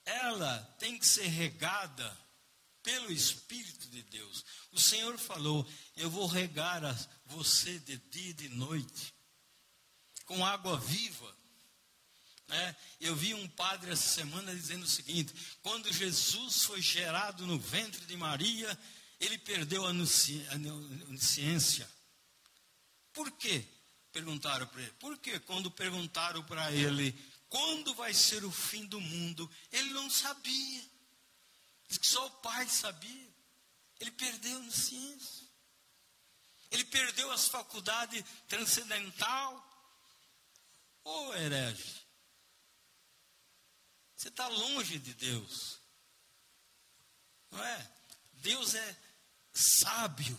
ela 0.06 0.60
tem 0.80 0.98
que 0.98 1.08
ser 1.08 1.28
regada 1.28 2.18
pelo 2.84 3.12
Espírito 3.12 3.88
de 3.88 4.04
Deus. 4.04 4.46
O 4.72 4.80
Senhor 4.80 5.18
falou: 5.18 5.68
Eu 5.96 6.10
vou 6.10 6.28
regar 6.28 6.82
você 7.26 7.80
de 7.80 7.98
dia 7.98 8.32
e 8.32 8.34
de 8.34 8.50
noite, 8.50 9.14
com 10.26 10.46
água 10.46 10.78
viva. 10.80 11.39
Né? 12.50 12.76
Eu 13.00 13.16
vi 13.16 13.34
um 13.34 13.48
padre 13.48 13.92
essa 13.92 14.10
semana 14.10 14.54
dizendo 14.54 14.84
o 14.84 14.90
seguinte: 14.90 15.34
quando 15.62 15.92
Jesus 15.94 16.64
foi 16.64 16.82
gerado 16.82 17.48
no 17.48 17.58
ventre 17.58 18.06
de 18.06 18.18
Maria, 18.18 18.78
ele 19.20 19.38
perdeu 19.38 19.86
a 19.86 19.90
onisciência. 19.90 21.90
Por 23.14 23.32
quê? 23.32 23.64
Perguntaram 24.12 24.68
para 24.68 24.82
ele. 24.82 24.94
Porque 25.00 25.40
quando 25.42 25.72
perguntaram 25.72 26.44
para 26.44 26.72
ele 26.72 27.16
quando 27.50 27.96
vai 27.96 28.14
ser 28.14 28.46
o 28.46 28.52
fim 28.52 28.86
do 28.86 29.02
mundo, 29.02 29.50
ele 29.72 29.90
não 29.90 30.10
sabia. 30.10 30.84
Diz 31.88 31.98
que 31.98 32.06
só 32.06 32.28
o 32.28 32.32
pai 32.32 32.70
sabia. 32.70 33.28
Ele 34.00 34.12
perdeu 34.12 34.62
no 34.62 34.72
ciência. 34.72 35.50
Ele 36.70 36.86
perdeu 36.86 37.32
as 37.32 37.48
faculdades 37.48 38.24
transcendental. 38.48 39.66
Ô 41.04 41.10
oh, 41.10 41.34
herege, 41.34 41.99
você 44.20 44.28
está 44.28 44.50
longe 44.50 45.00
de 45.00 45.14
Deus. 45.14 45.80
Não 47.50 47.64
é? 47.64 47.92
Deus 48.34 48.76
é 48.76 48.98
sábio. 49.54 50.38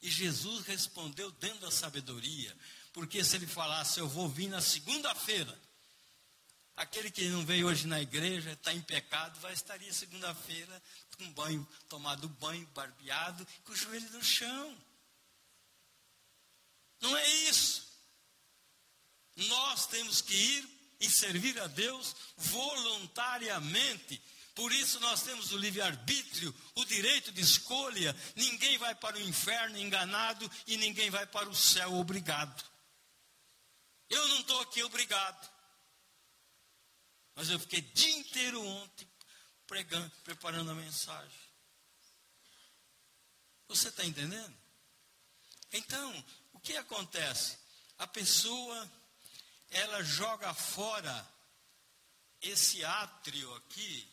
E 0.00 0.08
Jesus 0.08 0.64
respondeu 0.64 1.32
dentro 1.32 1.58
da 1.58 1.72
sabedoria. 1.72 2.56
Porque 2.92 3.24
se 3.24 3.34
ele 3.34 3.48
falasse, 3.48 3.98
eu 3.98 4.08
vou 4.08 4.28
vir 4.28 4.48
na 4.48 4.60
segunda-feira, 4.60 5.60
Aquele 6.74 7.10
que 7.10 7.28
não 7.28 7.44
veio 7.44 7.66
hoje 7.66 7.86
na 7.86 8.00
igreja, 8.00 8.52
está 8.52 8.72
em 8.72 8.80
pecado, 8.80 9.38
vai 9.40 9.52
estar 9.52 9.74
aí 9.74 9.92
segunda-feira 9.92 10.82
com 11.18 11.30
banho, 11.34 11.68
tomado 11.86 12.26
banho, 12.30 12.66
barbeado, 12.68 13.46
com 13.64 13.72
o 13.72 13.76
joelho 13.76 14.10
no 14.10 14.24
chão. 14.24 14.82
Não 16.98 17.14
é 17.14 17.28
isso. 17.44 17.86
Nós 19.36 19.86
temos 19.86 20.22
que 20.22 20.34
ir 20.34 20.81
e 21.02 21.10
servir 21.10 21.60
a 21.60 21.66
Deus 21.66 22.16
voluntariamente. 22.36 24.22
Por 24.54 24.72
isso 24.72 25.00
nós 25.00 25.22
temos 25.22 25.52
o 25.52 25.58
livre-arbítrio, 25.58 26.54
o 26.76 26.84
direito 26.84 27.32
de 27.32 27.40
escolha. 27.40 28.16
Ninguém 28.36 28.78
vai 28.78 28.94
para 28.94 29.16
o 29.16 29.20
inferno 29.20 29.78
enganado 29.78 30.50
e 30.66 30.76
ninguém 30.76 31.10
vai 31.10 31.26
para 31.26 31.48
o 31.48 31.54
céu 31.54 31.94
obrigado. 31.94 32.64
Eu 34.08 34.28
não 34.28 34.40
estou 34.40 34.60
aqui 34.60 34.82
obrigado. 34.82 35.50
Mas 37.34 37.48
eu 37.48 37.58
fiquei 37.58 37.80
dia 37.80 38.16
inteiro 38.16 38.62
ontem 38.62 39.08
pregando, 39.66 40.10
preparando 40.22 40.70
a 40.70 40.74
mensagem. 40.74 41.40
Você 43.68 43.88
está 43.88 44.04
entendendo? 44.04 44.54
Então, 45.72 46.24
o 46.52 46.60
que 46.60 46.76
acontece? 46.76 47.58
A 47.98 48.06
pessoa, 48.06 48.92
ela 49.72 50.02
joga 50.02 50.52
fora 50.54 51.28
esse 52.40 52.84
átrio 52.84 53.54
aqui, 53.56 54.08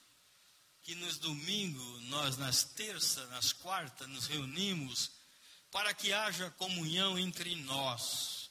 que 0.82 0.96
nos 0.96 1.18
domingos, 1.18 2.02
nós 2.04 2.38
nas 2.38 2.64
terças, 2.64 3.30
nas 3.30 3.54
quartas, 3.54 4.08
nos 4.08 4.28
reunimos, 4.28 5.12
para 5.72 5.94
que 5.94 6.14
haja 6.14 6.50
comunhão 6.52 7.20
entre 7.20 7.56
nós. 7.56 8.50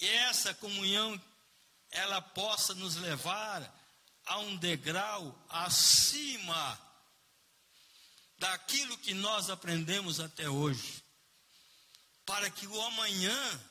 E 0.00 0.08
essa 0.08 0.54
comunhão 0.54 1.20
ela 1.90 2.22
possa 2.22 2.74
nos 2.74 2.96
levar 2.96 3.62
a 4.24 4.38
um 4.38 4.56
degrau 4.56 5.46
acima 5.48 6.80
daquilo 8.38 8.96
que 8.98 9.12
nós 9.12 9.50
aprendemos 9.50 10.18
até 10.18 10.48
hoje, 10.48 11.04
para 12.24 12.50
que 12.50 12.66
o 12.66 12.82
amanhã 12.82 13.69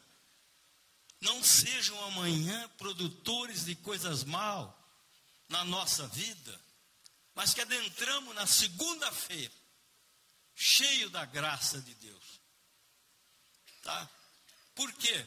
não 1.21 1.43
seja 1.43 1.93
um 1.93 2.05
amanhã 2.05 2.69
produtores 2.77 3.65
de 3.65 3.75
coisas 3.75 4.23
mal 4.23 4.75
na 5.47 5.63
nossa 5.65 6.08
vida, 6.08 6.60
mas 7.36 7.53
que 7.53 7.62
adentramos 7.62 8.34
na 8.36 8.45
segunda-feira, 8.45 9.53
cheio 10.55 11.10
da 11.10 11.25
graça 11.25 11.82
de 11.82 11.93
Deus. 11.95 12.39
Tá? 13.82 14.10
Por 14.75 14.91
quê? 14.93 15.25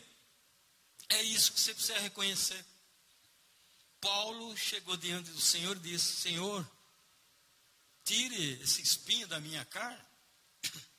É 1.11 1.23
isso 1.23 1.53
que 1.53 1.61
você 1.61 1.75
precisa 1.75 1.99
reconhecer. 1.99 2.65
Paulo 4.01 4.57
chegou 4.57 4.97
diante 4.97 5.31
do 5.31 5.41
Senhor 5.41 5.77
e 5.77 5.81
disse: 5.81 6.23
Senhor, 6.23 6.69
tire 8.05 8.61
esse 8.63 8.83
espinho 8.83 9.27
da 9.29 9.41
minha 9.41 9.65
carne. 9.67 10.05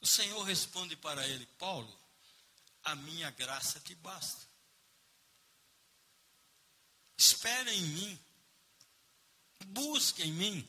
O 0.00 0.06
Senhor 0.06 0.42
responde 0.42 0.96
para 0.96 1.24
ele: 1.28 1.46
Paulo, 1.60 1.96
a 2.84 2.94
minha 2.96 3.30
graça 3.30 3.80
te 3.80 3.94
basta. 3.94 4.46
Espere 7.16 7.72
em 7.72 7.82
mim, 7.82 8.20
busque 9.66 10.22
em 10.22 10.32
mim, 10.32 10.68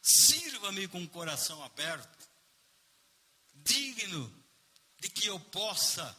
sirva-me 0.00 0.88
com 0.88 1.02
o 1.02 1.08
coração 1.08 1.62
aberto, 1.62 2.30
digno 3.54 4.44
de 4.98 5.10
que 5.10 5.26
eu 5.26 5.38
possa 5.38 6.16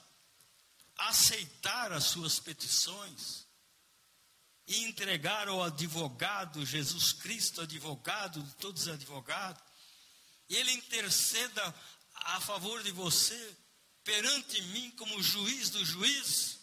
aceitar 0.97 1.91
as 1.91 2.05
suas 2.05 2.39
petições 2.39 3.45
e 4.67 4.83
entregar 4.85 5.47
ao 5.47 5.63
advogado, 5.63 6.65
Jesus 6.65 7.11
Cristo, 7.13 7.61
advogado 7.61 8.41
de 8.41 8.53
todos 8.55 8.83
os 8.83 8.87
advogados, 8.87 9.61
e 10.47 10.55
ele 10.55 10.71
interceda 10.71 11.75
a 12.13 12.39
favor 12.39 12.83
de 12.83 12.91
você 12.91 13.57
perante 14.03 14.61
mim 14.63 14.91
como 14.91 15.21
juiz 15.21 15.69
do 15.69 15.83
juiz. 15.85 16.59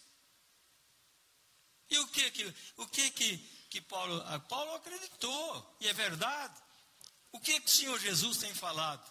E 1.88 1.98
o 1.98 2.06
que 2.08 2.30
que 2.30 2.54
o 2.76 2.86
que 2.86 3.10
que, 3.10 3.36
que 3.70 3.80
Paulo 3.80 4.22
ah, 4.26 4.38
Paulo 4.40 4.74
acreditou 4.74 5.76
e 5.80 5.88
é 5.88 5.92
verdade. 5.92 6.60
O 7.32 7.40
que 7.40 7.60
que 7.60 7.66
o 7.66 7.74
Senhor 7.74 7.98
Jesus 7.98 8.38
tem 8.38 8.54
falado? 8.54 9.10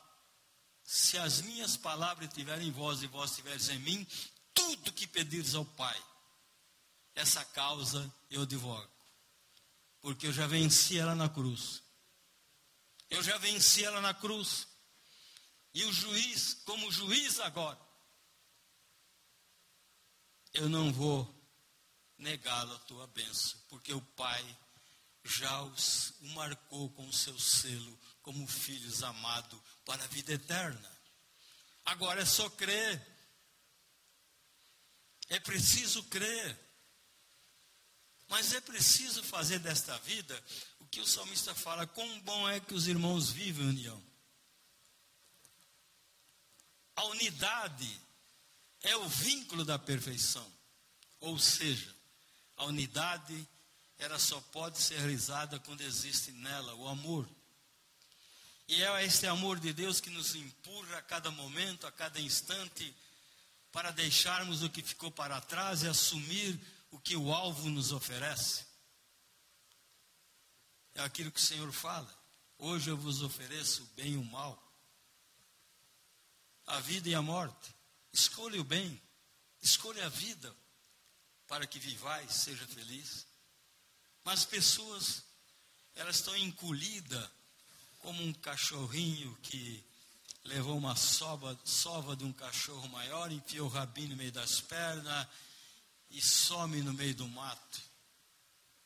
Se 0.84 1.18
as 1.18 1.42
minhas 1.42 1.78
palavras 1.78 2.28
estiverem 2.28 2.68
em 2.68 2.72
vós 2.72 3.02
e 3.02 3.08
vós 3.08 3.32
estiveres 3.32 3.70
em 3.70 3.80
mim, 3.80 4.08
tudo 4.54 4.94
que 4.94 5.08
pedires 5.08 5.56
ao 5.56 5.64
Pai, 5.64 6.04
essa 7.16 7.46
causa 7.46 8.12
eu 8.30 8.42
advogo. 8.42 8.90
Porque 10.02 10.28
eu 10.28 10.34
já 10.34 10.48
venci 10.48 10.98
ela 10.98 11.16
na 11.16 11.30
cruz. 11.30 11.84
Eu 13.10 13.22
já 13.24 13.38
venci 13.38 13.84
ela 13.84 14.02
na 14.02 14.14
cruz. 14.14 14.68
E 15.74 15.84
o 15.86 15.94
juiz, 15.94 16.56
como 16.66 16.92
juiz 16.92 17.40
agora, 17.40 17.80
eu 20.54 20.68
não 20.70 20.92
vou 20.92 21.28
negá-lo 22.18 22.74
a 22.74 22.80
tua 22.80 23.08
bênção, 23.08 23.60
porque 23.70 23.94
o 23.94 24.02
Pai 24.02 24.58
já 25.24 25.62
os, 25.64 26.14
o 26.22 26.28
marcou 26.30 26.90
com 26.92 27.08
o 27.08 27.14
seu 27.14 27.38
selo 27.40 28.00
como 28.22 28.46
filhos 28.48 29.04
amados 29.04 29.60
para 29.86 30.04
a 30.04 30.08
vida 30.08 30.34
eterna. 30.34 31.00
Agora 31.86 32.22
é 32.22 32.26
só 32.26 32.50
crer. 32.50 33.02
É 35.30 35.40
preciso 35.40 36.04
crer. 36.04 36.58
Mas 38.28 38.54
é 38.54 38.62
preciso 38.62 39.24
fazer 39.24 39.60
desta 39.60 39.98
vida 40.00 40.44
o 40.80 40.86
que 40.86 41.00
o 41.00 41.08
salmista 41.08 41.56
fala: 41.56 41.88
quão 41.88 42.20
bom 42.22 42.48
é 42.48 42.60
que 42.60 42.74
os 42.74 42.88
irmãos 42.88 43.32
vivem 43.32 43.66
em 43.66 43.70
união. 43.70 44.04
A 46.96 47.06
unidade 47.06 48.02
é 48.84 48.96
o 48.98 49.08
vínculo 49.08 49.66
da 49.66 49.78
perfeição. 49.78 50.46
Ou 51.20 51.38
seja, 51.38 51.94
a 52.58 52.66
unidade 52.66 53.48
ela 53.98 54.18
só 54.18 54.40
pode 54.54 54.80
ser 54.80 54.98
realizada 54.98 55.60
quando 55.60 55.82
existe 55.82 56.32
nela 56.32 56.74
o 56.76 56.88
amor. 56.88 57.28
E 58.68 58.82
é 58.82 59.06
esse 59.06 59.28
amor 59.28 59.60
de 59.60 59.74
Deus 59.74 60.00
que 60.00 60.10
nos 60.10 60.36
empurra 60.36 60.98
a 60.98 61.02
cada 61.02 61.30
momento, 61.32 61.86
a 61.86 61.92
cada 61.92 62.20
instante, 62.22 62.96
para 63.72 63.92
deixarmos 63.92 64.64
o 64.64 64.70
que 64.70 64.82
ficou 64.82 65.12
para 65.12 65.42
trás 65.42 65.84
e 65.84 65.88
assumir 65.88 66.60
o 66.92 67.00
que 67.00 67.16
o 67.16 67.34
alvo 67.34 67.70
nos 67.70 67.92
oferece. 67.92 68.66
É 70.96 71.02
aquilo 71.02 71.32
que 71.32 71.40
o 71.40 71.44
Senhor 71.44 71.72
fala. 71.72 72.14
Hoje 72.58 72.90
eu 72.90 72.98
vos 72.98 73.22
ofereço 73.22 73.84
o 73.84 73.86
bem 73.96 74.14
e 74.14 74.18
o 74.18 74.24
mal 74.24 74.70
a 76.70 76.80
vida 76.80 77.10
e 77.10 77.16
a 77.16 77.22
morte. 77.22 77.76
Escolha 78.12 78.60
o 78.60 78.64
bem, 78.64 79.02
escolha 79.62 80.06
a 80.06 80.10
vida, 80.10 80.56
para 81.48 81.66
que 81.68 81.80
vivais, 81.80 82.32
seja 82.32 82.66
feliz. 82.68 83.26
Mas 84.24 84.46
pessoas, 84.46 85.24
elas 85.96 86.18
estão 86.18 86.36
encolhidas 86.38 87.30
como 88.00 88.24
um 88.24 88.34
cachorrinho 88.34 89.36
que 89.44 89.84
levou 90.44 90.78
uma 90.78 90.96
sova, 90.96 91.60
sova 91.66 92.16
de 92.16 92.24
um 92.24 92.34
cachorro 92.34 92.88
maior, 92.90 93.32
enfiou 93.32 93.68
o 93.68 93.72
rabinho 93.72 94.10
no 94.10 94.16
meio 94.16 94.32
das 94.32 94.62
pernas 94.62 95.28
e 96.10 96.22
some 96.22 96.82
no 96.82 96.94
meio 96.94 97.16
do 97.16 97.28
mato. 97.28 97.82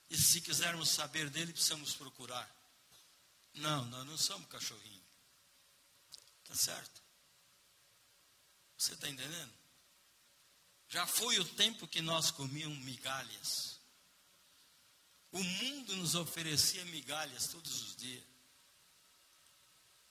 E 0.10 0.18
se 0.18 0.42
quisermos 0.42 0.90
saber 0.90 1.30
dele, 1.30 1.54
precisamos 1.54 1.94
procurar. 1.96 2.50
Não, 3.56 3.86
nós 3.86 4.06
não 4.06 4.18
somos 4.18 4.48
cachorrinho. 4.48 5.04
Tá 6.44 6.56
certo? 6.56 7.03
Você 8.84 8.96
está 8.96 9.08
entendendo? 9.08 9.54
Já 10.90 11.08
foi 11.08 11.40
o 11.40 11.46
tempo 11.46 11.88
que 11.88 12.02
nós 12.02 12.32
comíamos 12.32 12.78
migalhas. 12.80 13.80
O 15.32 15.42
mundo 15.42 15.96
nos 15.96 16.16
oferecia 16.16 16.84
migalhas 16.86 17.48
todos 17.48 17.82
os 17.82 17.96
dias. 17.96 18.26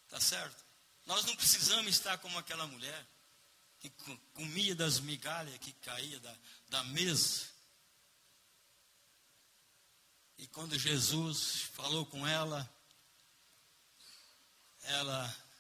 Tá 0.09 0.19
certo? 0.19 0.65
Nós 1.05 1.23
não 1.27 1.37
precisamos 1.37 1.87
estar 1.89 2.17
como 2.17 2.39
aquela 2.39 2.67
mulher 2.67 3.07
que 3.79 3.91
comia 4.33 4.75
das 4.75 5.01
migalhas 5.01 5.59
que 5.59 5.75
caía 5.75 6.19
da, 6.19 6.35
da 6.71 6.85
mesa. 6.85 7.47
E 10.39 10.47
quando 10.47 10.79
Jesus 10.79 11.69
falou 11.75 12.07
com 12.07 12.27
ela, 12.27 12.75
ela 14.81 15.52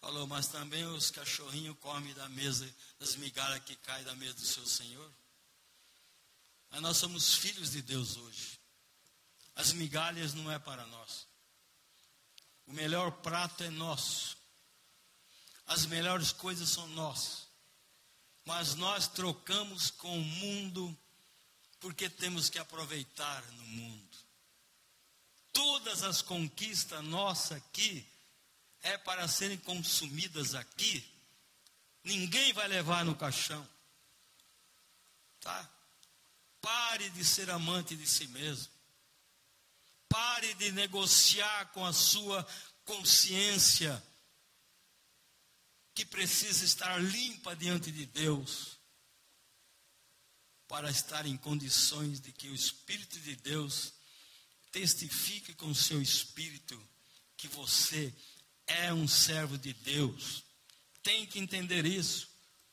Falou, 0.00 0.26
mas 0.26 0.46
também 0.46 0.84
os 0.86 1.10
cachorrinhos 1.10 1.76
comem 1.80 2.14
da 2.14 2.28
mesa, 2.28 2.72
das 2.98 3.16
migalhas 3.16 3.64
que 3.64 3.74
caem 3.76 4.04
da 4.04 4.14
mesa 4.14 4.34
do 4.34 4.46
seu 4.46 4.66
Senhor. 4.66 5.12
Mas 6.70 6.80
nós 6.80 6.96
somos 6.96 7.34
filhos 7.34 7.70
de 7.72 7.82
Deus 7.82 8.16
hoje. 8.16 8.60
As 9.56 9.72
migalhas 9.72 10.34
não 10.34 10.50
é 10.50 10.58
para 10.58 10.86
nós. 10.86 11.26
O 12.66 12.72
melhor 12.72 13.10
prato 13.10 13.64
é 13.64 13.70
nosso. 13.70 14.36
As 15.66 15.84
melhores 15.86 16.32
coisas 16.32 16.68
são 16.68 16.86
nossas. 16.88 17.48
Mas 18.44 18.74
nós 18.74 19.08
trocamos 19.08 19.90
com 19.90 20.16
o 20.16 20.24
mundo 20.24 20.96
porque 21.80 22.08
temos 22.08 22.48
que 22.48 22.58
aproveitar 22.58 23.44
no 23.52 23.64
mundo. 23.64 24.16
Todas 25.52 26.02
as 26.02 26.22
conquistas 26.22 27.02
nossas 27.04 27.58
aqui 27.58 28.06
é 28.88 28.98
para 28.98 29.28
serem 29.28 29.58
consumidas 29.58 30.54
aqui, 30.54 31.06
ninguém 32.02 32.52
vai 32.52 32.66
levar 32.66 33.04
no 33.04 33.14
caixão. 33.14 33.68
Tá? 35.40 35.70
Pare 36.60 37.10
de 37.10 37.24
ser 37.24 37.50
amante 37.50 37.94
de 37.94 38.06
si 38.06 38.26
mesmo. 38.28 38.72
Pare 40.08 40.54
de 40.54 40.72
negociar 40.72 41.66
com 41.72 41.84
a 41.84 41.92
sua 41.92 42.46
consciência, 42.84 44.02
que 45.94 46.06
precisa 46.06 46.64
estar 46.64 46.96
limpa 46.98 47.54
diante 47.54 47.92
de 47.92 48.06
Deus, 48.06 48.78
para 50.66 50.90
estar 50.90 51.26
em 51.26 51.36
condições 51.36 52.20
de 52.20 52.32
que 52.32 52.48
o 52.48 52.54
Espírito 52.54 53.20
de 53.20 53.36
Deus 53.36 53.92
testifique 54.70 55.54
com 55.54 55.68
o 55.68 55.74
seu 55.74 56.00
espírito 56.00 56.78
que 57.36 57.48
você 57.48 58.14
é 58.68 58.92
um 58.92 59.08
servo 59.08 59.58
de 59.58 59.72
Deus. 59.72 60.44
Tem 61.02 61.26
que 61.26 61.38
entender 61.38 61.84
isso. 61.86 62.28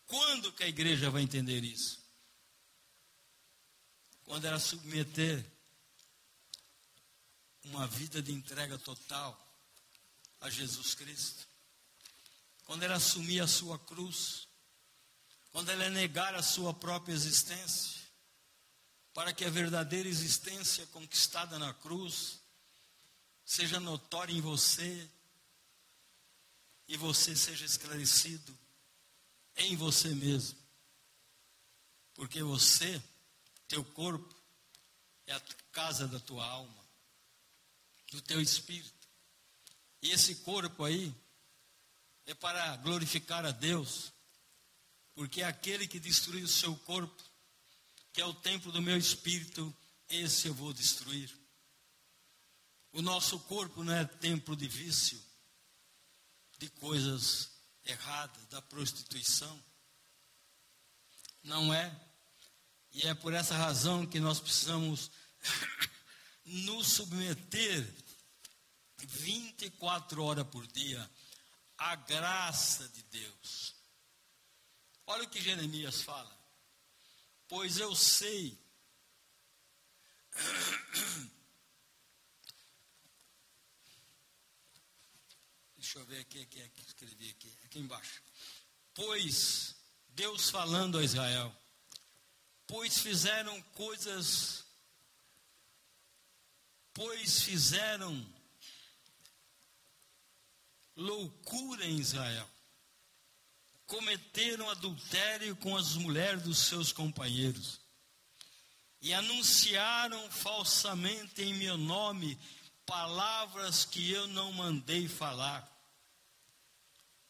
Quando 0.06 0.52
que 0.52 0.64
a 0.64 0.68
igreja 0.68 1.10
vai 1.10 1.24
entender 1.24 1.64
isso? 1.64 2.04
Quando 4.24 4.46
ela 4.46 4.60
submeter 4.60 5.44
uma 7.64 7.88
vida 7.88 8.22
de 8.22 8.32
entrega 8.32 8.78
total 8.78 9.42
a 10.42 10.50
Jesus 10.50 10.94
Cristo. 10.94 11.48
Quando 12.66 12.84
ela 12.84 12.96
assumir 12.96 13.40
a 13.40 13.48
sua 13.48 13.80
cruz. 13.80 14.48
Quando 15.52 15.70
ela 15.70 15.90
negar 15.90 16.36
a 16.36 16.44
sua 16.44 16.74
própria 16.74 17.14
existência. 17.14 18.02
Para 19.14 19.34
que 19.34 19.46
a 19.46 19.50
verdadeira 19.50 20.10
existência 20.10 20.86
conquistada 20.88 21.58
na 21.58 21.74
cruz 21.74 22.40
seja 23.46 23.80
notória 23.80 24.34
em 24.34 24.42
você 24.42 25.10
e 26.88 26.98
você 26.98 27.36
seja 27.36 27.66
esclarecido 27.66 28.58
em 29.56 29.76
você 29.76 30.10
mesmo. 30.10 30.58
Porque 32.14 32.42
você, 32.44 33.02
teu 33.68 33.84
corpo, 33.84 34.34
é 35.28 35.34
a 35.34 35.42
casa 35.72 36.08
da 36.08 36.20
tua 36.20 36.46
alma, 36.46 36.86
do 38.12 38.22
teu 38.22 38.40
espírito. 38.40 38.94
E 40.02 40.12
esse 40.12 40.36
corpo 40.36 40.84
aí 40.84 41.14
é 42.26 42.34
para 42.34 42.78
glorificar 42.78 43.46
a 43.46 43.52
Deus, 43.52 44.12
porque 45.14 45.42
é 45.42 45.46
aquele 45.46 45.88
que 45.88 46.00
destruiu 46.00 46.46
o 46.46 46.50
seu 46.50 46.76
corpo, 46.78 47.24
que 48.14 48.22
é 48.22 48.26
o 48.26 48.34
templo 48.34 48.72
do 48.72 48.82
meu 48.82 48.98
espírito, 48.98 49.76
esse 50.08 50.48
eu 50.48 50.54
vou 50.54 50.72
destruir. 50.72 51.36
O 52.92 53.02
nosso 53.02 53.40
corpo 53.42 53.84
não 53.84 53.94
é 53.94 54.06
templo 54.06 54.56
de 54.56 54.68
vício, 54.68 55.22
de 56.58 56.70
coisas 56.70 57.52
erradas, 57.84 58.46
da 58.48 58.62
prostituição. 58.62 59.64
Não 61.44 61.74
é. 61.74 61.94
E 62.92 63.08
é 63.08 63.14
por 63.14 63.34
essa 63.34 63.56
razão 63.56 64.06
que 64.06 64.20
nós 64.20 64.40
precisamos 64.40 65.12
nos 66.46 66.88
submeter 66.88 67.94
24 68.98 70.24
horas 70.24 70.48
por 70.48 70.66
dia 70.68 71.10
a 71.78 71.96
graça 71.96 72.88
de 72.90 73.04
Deus. 73.04 73.76
Olha 75.08 75.24
o 75.24 75.30
que 75.30 75.42
Jeremias 75.42 76.02
fala. 76.02 76.36
Pois 77.48 77.78
eu 77.78 77.96
sei. 77.96 78.60
Deixa 85.96 86.10
eu 86.10 86.14
ver 86.14 86.22
aqui, 86.24 86.42
aqui, 86.42 86.62
aqui, 86.62 86.82
escrevi 86.86 87.30
aqui, 87.30 87.54
aqui 87.64 87.80
embaixo. 87.80 88.22
Pois 88.94 89.78
Deus 90.10 90.50
falando 90.50 90.98
a 90.98 91.04
Israel, 91.06 91.56
pois 92.68 92.98
fizeram 92.98 93.62
coisas, 93.74 94.66
pois 96.94 97.44
fizeram 97.44 98.28
loucura 100.98 101.86
em 101.86 101.98
Israel. 101.98 102.50
Cometeram 103.88 104.70
adultério 104.70 105.56
com 105.56 105.78
as 105.78 105.94
mulheres 105.94 106.44
dos 106.44 106.58
seus 106.58 106.92
companheiros 106.92 107.80
e 109.02 109.14
anunciaram 109.14 110.30
falsamente 110.30 111.42
em 111.42 111.54
meu 111.54 111.78
nome 111.78 112.38
palavras 112.86 113.86
que 113.86 114.12
eu 114.12 114.28
não 114.28 114.52
mandei 114.52 115.08
falar. 115.08 115.74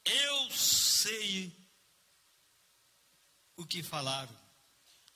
Eu 0.06 0.52
sei 0.52 1.52
o 3.56 3.66
que 3.66 3.82
falaram. 3.82 4.36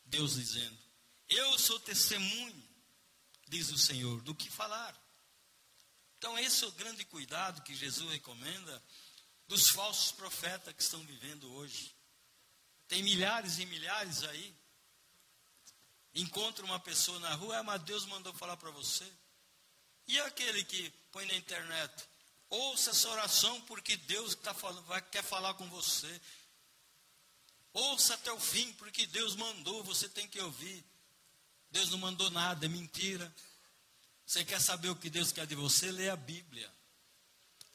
Deus 0.05 0.33
dizendo: 0.33 0.77
Eu 1.29 1.57
sou 1.59 1.79
testemunho, 1.79 2.63
diz 3.47 3.69
o 3.69 3.77
Senhor, 3.77 4.21
do 4.21 4.33
que 4.33 4.49
falaram. 4.49 4.99
Então, 6.17 6.37
esse 6.37 6.63
é 6.63 6.67
o 6.67 6.71
grande 6.73 7.05
cuidado 7.05 7.61
que 7.61 7.73
Jesus 7.73 8.11
recomenda 8.11 8.83
dos 9.47 9.69
falsos 9.69 10.11
profetas 10.11 10.73
que 10.73 10.81
estão 10.81 10.99
vivendo 11.05 11.51
hoje. 11.53 11.95
Tem 12.87 13.01
milhares 13.03 13.59
e 13.59 13.65
milhares 13.65 14.23
aí. 14.23 14.55
Encontra 16.15 16.65
uma 16.65 16.79
pessoa 16.79 17.19
na 17.19 17.33
rua, 17.35 17.59
ah, 17.59 17.63
mas 17.63 17.83
Deus 17.83 18.05
mandou 18.05 18.33
falar 18.33 18.57
para 18.57 18.71
você. 18.71 19.09
E 20.07 20.19
aquele 20.21 20.63
que 20.65 20.89
põe 21.11 21.25
na 21.27 21.35
internet, 21.35 22.08
ouça 22.49 22.91
essa 22.91 23.09
oração 23.09 23.59
porque 23.61 23.97
Deus 23.97 24.35
tá 24.35 24.53
falando, 24.53 24.83
vai, 24.83 25.01
quer 25.01 25.23
falar 25.23 25.53
com 25.55 25.67
você. 25.69 26.21
Ouça 27.73 28.15
até 28.15 28.31
o 28.31 28.39
fim, 28.39 28.73
porque 28.73 29.05
Deus 29.07 29.35
mandou, 29.35 29.83
você 29.83 30.09
tem 30.09 30.27
que 30.27 30.39
ouvir. 30.39 30.83
Deus 31.71 31.89
não 31.91 31.99
mandou 31.99 32.29
nada, 32.31 32.65
é 32.65 32.69
mentira. 32.69 33.33
Você 34.25 34.43
quer 34.43 34.59
saber 34.59 34.89
o 34.89 34.95
que 34.95 35.09
Deus 35.09 35.31
quer 35.31 35.45
de 35.45 35.55
você? 35.55 35.91
Lê 35.91 36.09
a 36.09 36.15
Bíblia. 36.15 36.71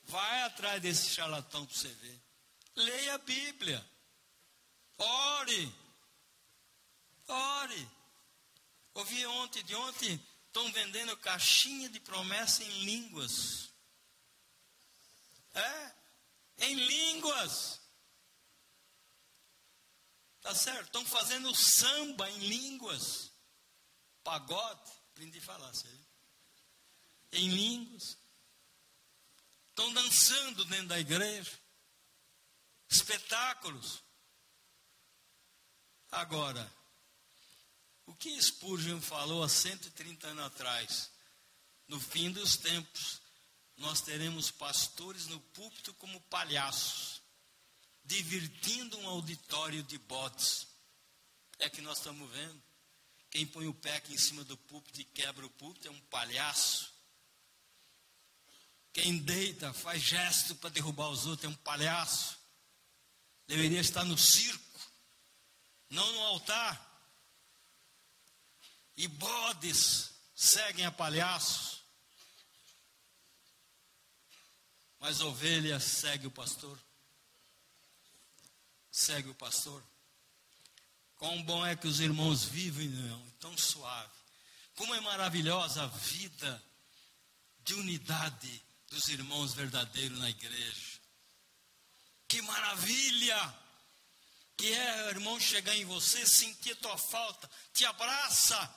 Vai 0.04 0.42
atrás 0.42 0.82
desse 0.82 1.10
charlatão 1.10 1.64
para 1.64 1.76
você 1.76 1.88
ver. 1.88 2.20
Leia 2.76 3.14
a 3.14 3.18
Bíblia. 3.18 3.84
Ore. 4.98 5.74
Ore. 7.28 7.88
Ouvi 8.94 9.26
ontem, 9.26 9.62
de 9.64 9.74
ontem, 9.74 10.20
estão 10.46 10.70
vendendo 10.72 11.16
caixinha 11.16 11.88
de 11.88 11.98
promessa 12.00 12.62
em 12.62 12.84
línguas. 12.84 13.70
É? 15.54 15.94
Em 16.58 16.74
línguas. 16.74 17.80
Tá 20.40 20.54
certo? 20.54 20.86
Estão 20.86 21.04
fazendo 21.06 21.54
samba 21.54 22.30
em 22.30 22.38
línguas. 22.38 23.30
Pagode. 24.22 24.92
Aprendi 25.12 25.38
a 25.38 25.42
falar, 25.42 25.72
sério 25.74 26.04
em 27.34 27.48
línguas, 27.48 28.16
estão 29.70 29.92
dançando 29.92 30.64
dentro 30.66 30.88
da 30.88 30.98
igreja, 30.98 31.58
espetáculos. 32.88 34.02
Agora, 36.10 36.72
o 38.06 38.14
que 38.14 38.40
Spurgeon 38.40 39.00
falou 39.00 39.42
há 39.42 39.48
130 39.48 40.28
anos 40.28 40.44
atrás? 40.44 41.10
No 41.88 42.00
fim 42.00 42.30
dos 42.30 42.56
tempos, 42.56 43.20
nós 43.76 44.00
teremos 44.00 44.50
pastores 44.50 45.26
no 45.26 45.40
púlpito 45.40 45.92
como 45.94 46.20
palhaços, 46.22 47.20
divertindo 48.04 48.98
um 48.98 49.08
auditório 49.08 49.82
de 49.82 49.98
botes. 49.98 50.66
É 51.58 51.68
que 51.68 51.80
nós 51.80 51.98
estamos 51.98 52.30
vendo. 52.30 52.62
Quem 53.30 53.46
põe 53.46 53.66
o 53.66 53.74
pé 53.74 53.96
aqui 53.96 54.14
em 54.14 54.18
cima 54.18 54.44
do 54.44 54.56
púlpito 54.56 55.00
e 55.00 55.04
quebra 55.04 55.44
o 55.44 55.50
púlpito 55.50 55.88
é 55.88 55.90
um 55.90 56.00
palhaço. 56.02 56.92
Quem 58.92 59.18
deita, 59.18 59.72
faz 59.72 60.00
gesto 60.00 60.54
para 60.54 60.70
derrubar 60.70 61.08
os 61.08 61.26
outros, 61.26 61.44
é 61.44 61.48
um 61.48 61.56
palhaço. 61.56 62.38
Deveria 63.44 63.80
estar 63.80 64.04
no 64.04 64.16
circo, 64.16 64.80
não 65.90 66.12
no 66.12 66.20
altar. 66.20 66.92
E 68.96 69.08
bodes 69.08 70.10
seguem 70.32 70.86
a 70.86 70.92
palhaços. 70.92 71.83
Mas 75.04 75.20
ovelha 75.20 75.78
segue 75.78 76.26
o 76.26 76.30
pastor. 76.30 76.78
Segue 78.90 79.28
o 79.28 79.34
pastor. 79.34 79.84
Quão 81.16 81.42
bom 81.42 81.66
é 81.66 81.76
que 81.76 81.86
os 81.86 82.00
irmãos 82.00 82.44
vivem, 82.44 82.88
não, 82.88 83.30
tão 83.38 83.54
suave. 83.54 84.14
Como 84.74 84.94
é 84.94 85.00
maravilhosa 85.02 85.82
a 85.82 85.88
vida 85.88 86.64
de 87.64 87.74
unidade 87.74 88.64
dos 88.88 89.08
irmãos 89.08 89.52
verdadeiros 89.52 90.18
na 90.18 90.30
igreja. 90.30 90.98
Que 92.26 92.40
maravilha! 92.40 93.58
Que 94.56 94.72
é, 94.72 95.08
irmão, 95.10 95.38
chegar 95.38 95.76
em 95.76 95.84
você, 95.84 96.24
sentir 96.24 96.76
tua 96.76 96.96
falta, 96.96 97.50
te 97.74 97.84
abraça 97.84 98.74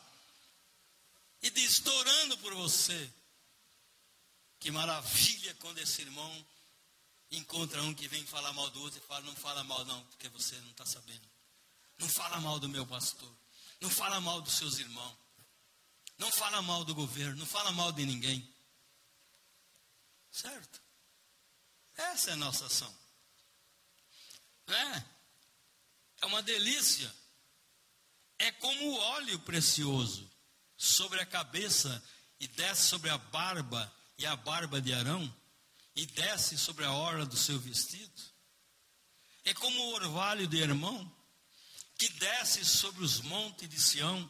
e 1.41 1.49
diz, 1.51 1.85
orando 1.85 2.37
por 2.39 2.53
você. 2.53 3.13
Que 4.59 4.71
maravilha 4.71 5.53
quando 5.55 5.77
esse 5.79 6.01
irmão 6.01 6.47
encontra 7.31 7.81
um 7.83 7.93
que 7.93 8.07
vem 8.07 8.25
falar 8.25 8.53
mal 8.53 8.69
do 8.69 8.81
outro 8.81 8.99
e 8.99 9.07
fala, 9.07 9.21
não 9.21 9.35
fala 9.35 9.63
mal 9.63 9.83
não, 9.85 10.03
porque 10.05 10.29
você 10.29 10.55
não 10.61 10.71
está 10.71 10.85
sabendo. 10.85 11.27
Não 11.97 12.07
fala 12.07 12.39
mal 12.39 12.59
do 12.59 12.69
meu 12.69 12.85
pastor. 12.85 13.31
Não 13.81 13.89
fala 13.89 14.19
mal 14.21 14.41
dos 14.41 14.53
seus 14.53 14.79
irmãos. 14.79 15.17
Não 16.17 16.31
fala 16.31 16.61
mal 16.61 16.83
do 16.83 16.95
governo. 16.95 17.37
Não 17.37 17.45
fala 17.45 17.71
mal 17.71 17.91
de 17.91 18.05
ninguém. 18.05 18.47
Certo? 20.31 20.81
Essa 21.95 22.31
é 22.31 22.33
a 22.33 22.37
nossa 22.37 22.65
ação. 22.65 22.95
É, 24.67 25.03
é 26.21 26.25
uma 26.25 26.41
delícia. 26.43 27.13
É 28.37 28.51
como 28.51 28.91
o 28.91 28.97
óleo 28.97 29.39
precioso 29.39 30.29
sobre 30.75 31.19
a 31.19 31.25
cabeça 31.25 32.03
e 32.39 32.47
desce 32.47 32.87
sobre 32.87 33.09
a 33.09 33.17
barba 33.17 33.91
e 34.17 34.25
a 34.25 34.35
barba 34.35 34.81
de 34.81 34.93
Arão 34.93 35.33
e 35.95 36.05
desce 36.05 36.57
sobre 36.57 36.85
a 36.85 36.91
orla 36.91 37.25
do 37.25 37.37
seu 37.37 37.59
vestido. 37.59 38.21
É 39.43 39.53
como 39.53 39.79
o 39.79 39.93
orvalho 39.93 40.47
de 40.47 40.57
irmão 40.57 41.11
que 41.97 42.09
desce 42.09 42.63
sobre 42.63 43.03
os 43.03 43.21
montes 43.21 43.67
de 43.67 43.81
Sião, 43.81 44.29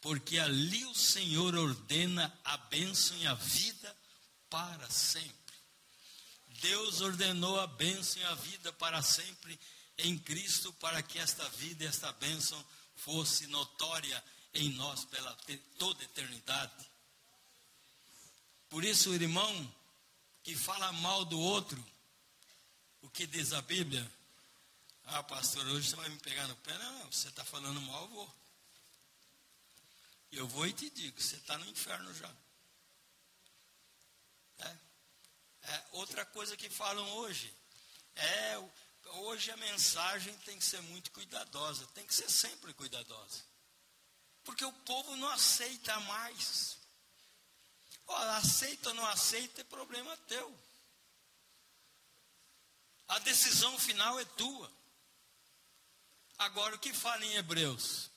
porque 0.00 0.38
ali 0.38 0.84
o 0.86 0.94
Senhor 0.94 1.54
ordena 1.54 2.32
a 2.44 2.56
bênção 2.56 3.16
e 3.18 3.26
a 3.26 3.34
vida 3.34 3.96
para 4.48 4.88
sempre. 4.88 5.36
Deus 6.60 7.00
ordenou 7.00 7.60
a 7.60 7.66
bênção 7.66 8.22
e 8.22 8.24
a 8.24 8.34
vida 8.34 8.72
para 8.72 9.02
sempre 9.02 9.58
em 9.98 10.18
Cristo, 10.18 10.72
para 10.74 11.02
que 11.02 11.18
esta 11.18 11.46
vida 11.50 11.84
esta 11.84 12.12
bênção 12.12 12.64
fosse 12.96 13.46
notória 13.48 14.24
em 14.54 14.70
nós 14.70 15.04
pela 15.04 15.36
toda 15.78 16.02
eternidade. 16.02 16.90
Por 18.68 18.84
isso, 18.84 19.10
o 19.10 19.14
irmão 19.14 19.74
que 20.42 20.54
fala 20.54 20.92
mal 20.92 21.24
do 21.24 21.38
outro, 21.38 21.84
o 23.02 23.10
que 23.10 23.26
diz 23.26 23.52
a 23.52 23.62
Bíblia? 23.62 24.10
Ah, 25.04 25.22
pastor, 25.22 25.66
hoje 25.68 25.88
você 25.90 25.96
vai 25.96 26.08
me 26.08 26.18
pegar 26.18 26.46
no 26.46 26.56
pé? 26.56 26.76
Não, 26.78 27.12
você 27.12 27.28
está 27.28 27.44
falando 27.44 27.80
mal, 27.82 28.02
eu 28.02 28.08
vou. 28.08 28.34
Eu 30.30 30.48
vou 30.48 30.66
e 30.66 30.72
te 30.72 30.90
digo, 30.90 31.20
você 31.20 31.36
está 31.36 31.56
no 31.56 31.66
inferno 31.66 32.12
já. 32.14 32.30
É, 35.68 35.84
outra 35.92 36.24
coisa 36.24 36.56
que 36.56 36.70
falam 36.70 37.06
hoje 37.16 37.54
é 38.16 38.58
hoje 39.20 39.50
a 39.50 39.56
mensagem 39.58 40.34
tem 40.38 40.58
que 40.58 40.64
ser 40.64 40.80
muito 40.82 41.10
cuidadosa, 41.12 41.86
tem 41.88 42.06
que 42.06 42.14
ser 42.14 42.30
sempre 42.30 42.72
cuidadosa. 42.72 43.42
Porque 44.44 44.64
o 44.64 44.72
povo 44.72 45.14
não 45.16 45.28
aceita 45.28 45.98
mais. 46.00 46.77
Olha, 48.08 48.36
aceita 48.38 48.88
ou 48.88 48.94
não 48.94 49.06
aceita 49.06 49.60
é 49.60 49.64
problema 49.64 50.16
teu. 50.28 50.58
A 53.06 53.18
decisão 53.20 53.78
final 53.78 54.18
é 54.18 54.24
tua. 54.24 54.70
Agora, 56.38 56.76
o 56.76 56.78
que 56.78 56.92
fala 56.92 57.24
em 57.24 57.34
Hebreus? 57.36 58.10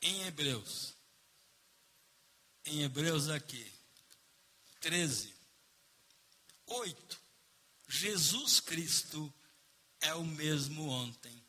Em 0.00 0.22
Hebreus. 0.22 0.94
Em 2.64 2.82
Hebreus 2.82 3.28
aqui. 3.28 3.72
13. 4.80 5.34
8. 6.66 7.20
Jesus 7.88 8.60
Cristo 8.60 9.32
é 10.00 10.14
o 10.14 10.24
mesmo 10.24 10.88
ontem. 10.88 11.44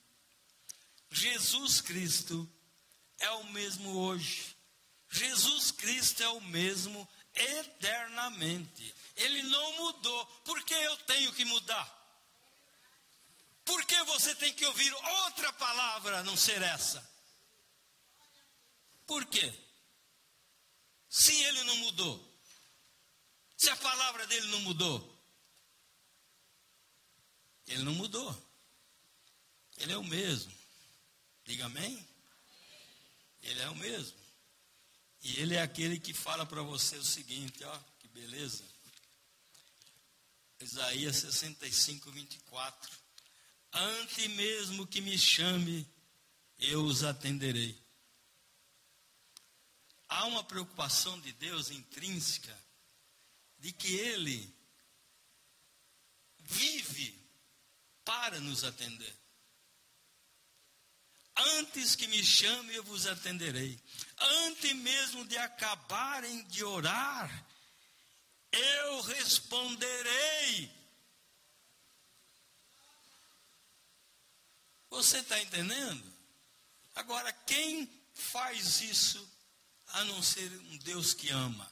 Jesus 1.09 1.81
Cristo 1.81 2.49
é 3.19 3.29
o 3.31 3.43
mesmo 3.45 3.97
hoje. 3.97 4.56
Jesus 5.09 5.71
Cristo 5.71 6.21
é 6.23 6.29
o 6.29 6.41
mesmo 6.41 7.07
eternamente. 7.33 8.93
Ele 9.15 9.43
não 9.43 9.73
mudou. 9.77 10.25
Por 10.43 10.63
que 10.63 10.73
eu 10.73 10.97
tenho 10.97 11.33
que 11.33 11.45
mudar? 11.45 11.97
Por 13.65 13.83
que 13.85 14.01
você 14.03 14.33
tem 14.35 14.53
que 14.53 14.65
ouvir 14.65 14.93
outra 14.93 15.51
palavra 15.53 16.19
a 16.19 16.23
não 16.23 16.37
ser 16.37 16.61
essa? 16.61 17.07
Por 19.05 19.25
quê? 19.25 19.53
Se 21.09 21.33
ele 21.43 21.63
não 21.63 21.75
mudou, 21.77 22.41
se 23.57 23.69
a 23.69 23.75
palavra 23.75 24.27
dele 24.27 24.47
não 24.47 24.61
mudou, 24.61 25.17
ele 27.67 27.83
não 27.83 27.93
mudou. 27.93 28.47
Ele 29.77 29.93
é 29.93 29.97
o 29.97 30.03
mesmo. 30.03 30.53
Diga 31.45 31.65
amém? 31.65 32.07
Ele 33.43 33.61
é 33.61 33.69
o 33.69 33.75
mesmo. 33.75 34.17
E 35.21 35.39
ele 35.39 35.55
é 35.55 35.61
aquele 35.61 35.99
que 35.99 36.13
fala 36.13 36.45
para 36.45 36.61
você 36.61 36.95
o 36.97 37.03
seguinte, 37.03 37.63
ó, 37.63 37.79
que 37.99 38.07
beleza. 38.07 38.63
Isaías 40.59 41.17
65, 41.17 42.11
24. 42.11 42.97
Antes 43.73 44.27
mesmo 44.29 44.87
que 44.87 45.01
me 45.01 45.17
chame, 45.17 45.87
eu 46.57 46.83
os 46.83 47.03
atenderei. 47.03 47.79
Há 50.09 50.25
uma 50.25 50.43
preocupação 50.43 51.19
de 51.19 51.31
Deus 51.33 51.69
intrínseca 51.69 52.57
de 53.59 53.71
que 53.71 53.93
Ele 53.95 54.55
vive 56.39 57.19
para 58.05 58.39
nos 58.39 58.63
atender. 58.63 59.13
Antes 61.37 61.95
que 61.95 62.07
me 62.07 62.23
chame, 62.23 62.73
eu 62.73 62.83
vos 62.83 63.05
atenderei. 63.05 63.79
Antes 64.17 64.73
mesmo 64.75 65.25
de 65.25 65.37
acabarem 65.37 66.43
de 66.45 66.63
orar, 66.63 67.45
eu 68.51 69.01
responderei. 69.01 70.71
Você 74.89 75.19
está 75.19 75.39
entendendo? 75.39 76.13
Agora, 76.95 77.31
quem 77.45 77.87
faz 78.15 78.81
isso 78.81 79.29
a 79.89 80.03
não 80.05 80.23
ser 80.23 80.51
um 80.51 80.77
Deus 80.79 81.13
que 81.13 81.29
ama? 81.29 81.71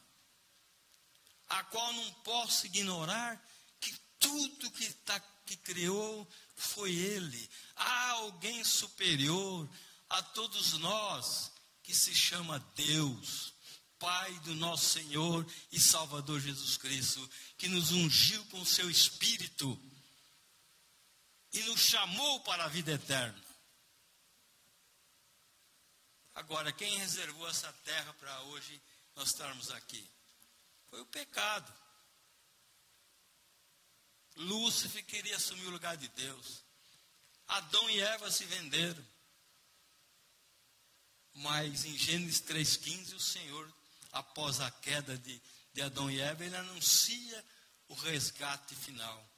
A 1.50 1.64
qual 1.64 1.92
não 1.94 2.14
posso 2.16 2.68
ignorar 2.68 3.44
que 3.80 3.98
tudo 4.20 4.70
que, 4.70 4.94
tá, 4.94 5.20
que 5.46 5.58
criou 5.58 6.28
foi 6.56 6.94
Ele. 6.94 7.50
Há 7.76 8.12
alguém 8.12 8.64
superior 8.64 9.70
a 10.10 10.22
todos 10.22 10.74
nós 10.74 11.52
que 11.84 11.94
se 11.94 12.14
chama 12.14 12.60
Deus. 12.76 13.54
Pai 14.00 14.38
do 14.40 14.54
nosso 14.56 14.86
Senhor 14.86 15.46
e 15.72 15.80
Salvador 15.80 16.40
Jesus 16.40 16.78
Cristo, 16.78 17.30
que 17.58 17.68
nos 17.68 17.92
ungiu 17.92 18.44
com 18.46 18.64
seu 18.66 18.90
Espírito 18.90 19.80
e 21.54 21.64
nos 21.64 21.80
chamou 21.80 22.42
para 22.42 22.66
a 22.66 22.68
vida 22.68 22.92
eterna. 22.92 23.44
Agora, 26.36 26.74
quem 26.74 26.98
reservou 26.98 27.48
essa 27.48 27.72
terra 27.86 28.14
para 28.16 28.42
hoje 28.42 28.82
nós 29.16 29.30
estarmos 29.30 29.72
aqui? 29.72 30.06
Foi 30.90 31.00
o 31.00 31.06
pecado. 31.06 31.74
Lúcifer 34.36 35.04
queria 35.06 35.36
assumir 35.36 35.66
o 35.68 35.72
lugar 35.72 35.96
de 35.96 36.08
Deus. 36.10 36.64
Adão 37.48 37.90
e 37.90 38.00
Eva 38.00 38.30
se 38.32 38.46
venderam. 38.46 39.06
Mas 41.36 41.86
em 41.86 41.98
Gênesis 41.98 42.42
3,15, 42.42 43.16
o 43.16 43.20
Senhor, 43.20 43.74
após 44.12 44.62
a 44.62 44.72
queda 44.72 45.18
de, 45.18 45.42
de 45.74 45.82
Adão 45.82 46.10
e 46.10 46.20
Eva, 46.20 46.46
ele 46.46 46.56
anuncia 46.56 47.46
o 47.90 47.94
resgate 47.94 48.76
final. 48.76 49.30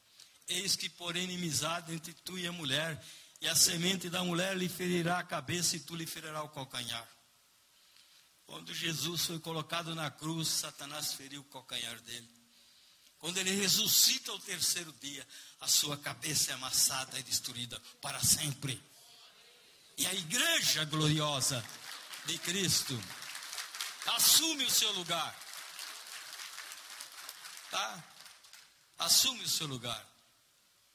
Eis 0.48 0.76
que 0.76 0.90
porém 0.90 1.24
inimizade 1.24 1.94
entre 1.94 2.14
tu 2.14 2.38
e 2.38 2.48
a 2.48 2.52
mulher, 2.52 3.04
e 3.42 3.48
a 3.48 3.56
semente 3.56 4.10
da 4.10 4.24
mulher 4.24 4.56
lhe 4.56 4.70
ferirá 4.70 5.20
a 5.20 5.24
cabeça 5.24 5.76
e 5.76 5.80
tu 5.80 5.96
lhe 5.96 6.06
ferirá 6.06 6.44
o 6.44 6.50
calcanhar. 6.50 7.08
Quando 8.46 8.74
Jesus 8.74 9.26
foi 9.26 9.40
colocado 9.40 9.94
na 9.94 10.10
cruz, 10.10 10.48
Satanás 10.48 11.14
feriu 11.14 11.42
o 11.42 11.46
calcanhar 11.46 12.00
dele. 12.02 12.37
Quando 13.20 13.38
ele 13.38 13.52
ressuscita 13.52 14.32
ao 14.32 14.40
terceiro 14.40 14.94
dia, 15.02 15.28
a 15.60 15.68
sua 15.68 15.98
cabeça 15.98 16.52
é 16.52 16.54
amassada 16.54 17.20
e 17.20 17.24
destruída 17.24 17.80
para 18.02 18.20
sempre. 18.24 18.82
E 19.98 20.06
a 20.06 20.14
igreja 20.14 20.86
gloriosa 20.86 21.64
de 22.26 22.38
Cristo 22.40 23.02
assume 24.06 24.66
o 24.66 24.72
seu 24.72 24.92
lugar. 24.94 25.36
Tá? 27.72 28.04
Assume 29.00 29.44
o 29.44 29.50
seu 29.50 29.68
lugar 29.68 30.08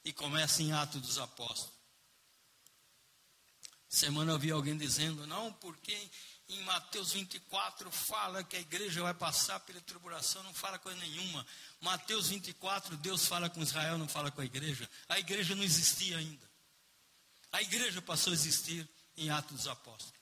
e 0.03 0.11
começa 0.13 0.61
em 0.61 0.71
Atos 0.71 1.01
dos 1.01 1.17
Apóstolos. 1.17 1.73
Semana 3.87 4.31
eu 4.31 4.39
vi 4.39 4.49
alguém 4.49 4.77
dizendo, 4.77 5.27
não, 5.27 5.53
porque 5.53 6.09
em 6.53 6.63
Mateus 6.63 7.13
24 7.13 7.91
fala 7.91 8.43
que 8.43 8.55
a 8.55 8.59
igreja 8.59 9.01
vai 9.01 9.13
passar 9.13 9.59
pela 9.61 9.81
tribulação, 9.81 10.43
não 10.43 10.53
fala 10.53 10.79
coisa 10.79 10.99
nenhuma. 10.99 11.45
Mateus 11.81 12.29
24, 12.29 12.95
Deus 12.97 13.25
fala 13.25 13.49
com 13.49 13.61
Israel, 13.61 13.97
não 13.97 14.07
fala 14.07 14.31
com 14.31 14.41
a 14.41 14.45
igreja. 14.45 14.89
A 15.09 15.19
igreja 15.19 15.55
não 15.55 15.63
existia 15.63 16.17
ainda. 16.17 16.51
A 17.51 17.61
igreja 17.61 18.01
passou 18.01 18.31
a 18.31 18.33
existir 18.33 18.87
em 19.17 19.29
Atos 19.29 19.57
dos 19.57 19.67
Apóstolos. 19.67 20.21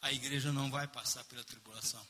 A 0.00 0.12
igreja 0.12 0.52
não 0.52 0.70
vai 0.70 0.86
passar 0.86 1.24
pela 1.24 1.42
tribulação 1.42 2.06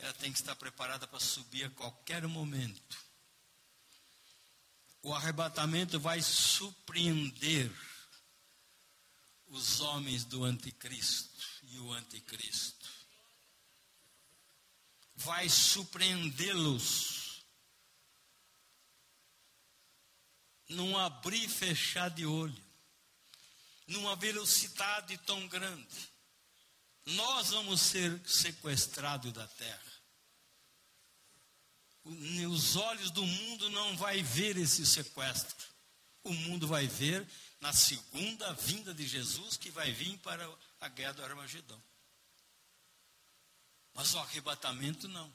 ela 0.00 0.12
tem 0.14 0.32
que 0.32 0.38
estar 0.38 0.56
preparada 0.56 1.06
para 1.06 1.20
subir 1.20 1.64
a 1.64 1.70
qualquer 1.70 2.26
momento. 2.26 2.98
O 5.02 5.14
arrebatamento 5.14 5.98
vai 5.98 6.20
surpreender 6.20 7.70
os 9.50 9.80
homens 9.80 10.24
do 10.24 10.44
anticristo 10.44 11.46
e 11.64 11.78
o 11.78 11.92
anticristo. 11.92 12.88
Vai 15.16 15.48
surpreendê-los 15.48 17.44
num 20.68 20.96
abrir 20.96 21.44
e 21.44 21.48
fechar 21.48 22.08
de 22.08 22.24
olho, 22.24 22.64
numa 23.86 24.16
velocidade 24.16 25.18
tão 25.18 25.46
grande. 25.48 26.10
Nós 27.04 27.50
vamos 27.50 27.80
ser 27.80 28.20
sequestrados 28.26 29.32
da 29.32 29.46
terra 29.46 29.90
os 32.04 32.76
olhos 32.76 33.10
do 33.10 33.24
mundo 33.24 33.70
não 33.70 33.96
vai 33.96 34.22
ver 34.22 34.56
esse 34.56 34.86
sequestro. 34.86 35.68
O 36.24 36.32
mundo 36.32 36.66
vai 36.66 36.86
ver 36.86 37.26
na 37.60 37.72
segunda 37.72 38.52
vinda 38.54 38.94
de 38.94 39.06
Jesus 39.06 39.56
que 39.56 39.70
vai 39.70 39.92
vir 39.92 40.18
para 40.18 40.48
a 40.80 40.88
guerra 40.88 41.12
do 41.12 41.24
Armagedão. 41.24 41.80
Mas 43.92 44.14
o 44.14 44.18
arrebatamento 44.18 45.06
não. 45.08 45.32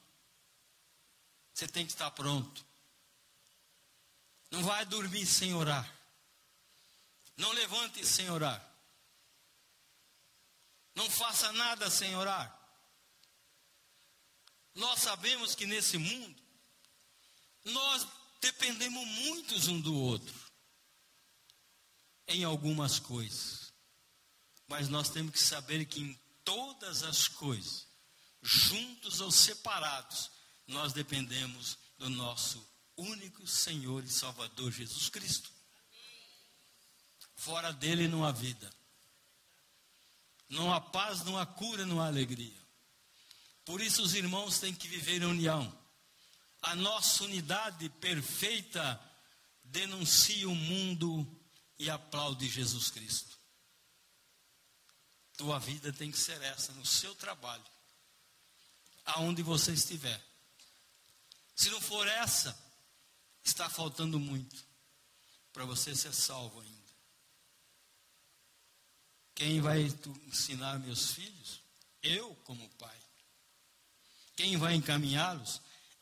Você 1.54 1.68
tem 1.68 1.86
que 1.86 1.92
estar 1.92 2.10
pronto. 2.12 2.66
Não 4.50 4.64
vai 4.64 4.86
dormir 4.86 5.26
sem 5.26 5.54
orar. 5.54 5.90
Não 7.38 7.52
levante 7.52 8.06
sem 8.06 8.30
orar. 8.30 8.64
Não 10.96 11.10
faça 11.10 11.52
nada 11.52 11.92
sem 11.92 12.16
orar. 12.16 12.52
Nós 14.74 15.02
sabemos 15.02 15.54
que 15.54 15.66
nesse 15.66 15.98
mundo 15.98 16.44
nós 17.66 18.08
dependemos 18.42 19.06
muitos 19.08 19.68
um 19.68 19.80
do 19.80 19.94
outro 19.94 20.45
em 22.28 22.44
algumas 22.44 23.00
coisas. 23.00 23.74
Mas 24.68 24.90
nós 24.90 25.10
temos 25.10 25.32
que 25.32 25.40
saber 25.40 25.86
que 25.86 26.02
em 26.02 26.20
todas 26.44 27.04
as 27.04 27.28
coisas, 27.28 27.88
juntos 28.42 29.22
ou 29.22 29.32
separados, 29.32 30.32
nós 30.68 30.94
dependemos 30.94 31.78
do 31.98 32.10
nosso 32.10 32.66
único 32.98 33.48
Senhor 33.48 34.04
e 34.04 34.10
Salvador 34.10 34.72
Jesus 34.72 35.10
Cristo. 35.10 35.52
Fora 37.36 37.72
dele 37.72 38.08
não 38.08 38.26
há 38.26 38.32
vida. 38.32 38.72
Não 40.50 40.74
há 40.74 40.80
paz, 40.80 41.24
não 41.24 41.38
há 41.38 41.46
cura, 41.46 41.86
não 41.86 42.02
há 42.02 42.08
alegria. 42.08 42.66
Por 43.64 43.82
isso 43.82 44.02
os 44.02 44.14
irmãos 44.14 44.60
têm 44.60 44.74
que 44.74 44.88
viver 44.88 45.22
em 45.22 45.26
união 45.26 45.86
a 46.66 46.76
nossa 46.76 47.24
unidade 47.24 47.88
perfeita 47.90 49.00
denuncia 49.64 50.50
o 50.50 50.56
mundo 50.56 51.26
e 51.78 51.90
aplaude 51.90 52.48
Jesus 52.48 52.90
Cristo. 52.90 53.38
Tua 55.38 55.60
vida 55.60 55.92
tem 55.92 56.12
que 56.12 56.18
ser 56.18 56.42
essa, 56.42 56.72
no 56.74 56.86
seu 56.86 57.14
trabalho, 57.16 57.66
aonde 59.06 59.42
você 59.44 59.74
estiver, 59.74 60.22
Se 61.56 61.70
não 61.70 61.80
for 61.80 62.06
essa, 62.06 62.58
está 63.44 63.70
faltando 63.70 64.20
muito 64.20 64.66
para 65.54 65.64
você 65.64 65.96
ser 65.96 66.14
salvo 66.14 66.60
ainda. 66.60 66.86
Quem 69.34 69.62
vai 69.62 69.82
ensinar 70.28 70.80
meus 70.80 71.12
filhos? 71.12 71.62
Eu, 72.02 72.36
como 72.44 72.68
pai. 72.72 72.98
Quem 74.36 74.58
vai 74.58 74.76
encaminhá-los? 74.76 75.62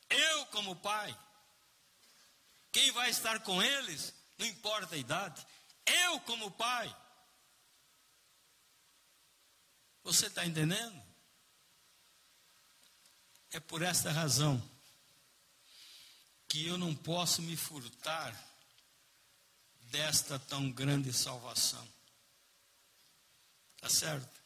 Eu, 0.09 0.45
como 0.47 0.75
pai. 0.75 1.15
Quem 2.71 2.91
vai 2.91 3.09
estar 3.11 3.39
com 3.41 3.61
eles? 3.61 4.13
Não 4.37 4.45
importa 4.47 4.95
a 4.95 4.97
idade. 4.97 5.45
Eu, 5.85 6.19
como 6.21 6.51
pai. 6.51 6.93
Você 10.03 10.27
está 10.27 10.45
entendendo? 10.45 11.01
É 13.51 13.59
por 13.59 13.81
esta 13.81 14.11
razão 14.11 14.61
que 16.47 16.67
eu 16.67 16.77
não 16.77 16.95
posso 16.95 17.41
me 17.41 17.55
furtar 17.55 18.33
desta 19.91 20.37
tão 20.37 20.71
grande 20.71 21.11
salvação. 21.13 21.87
Está 23.75 23.89
certo? 23.89 24.41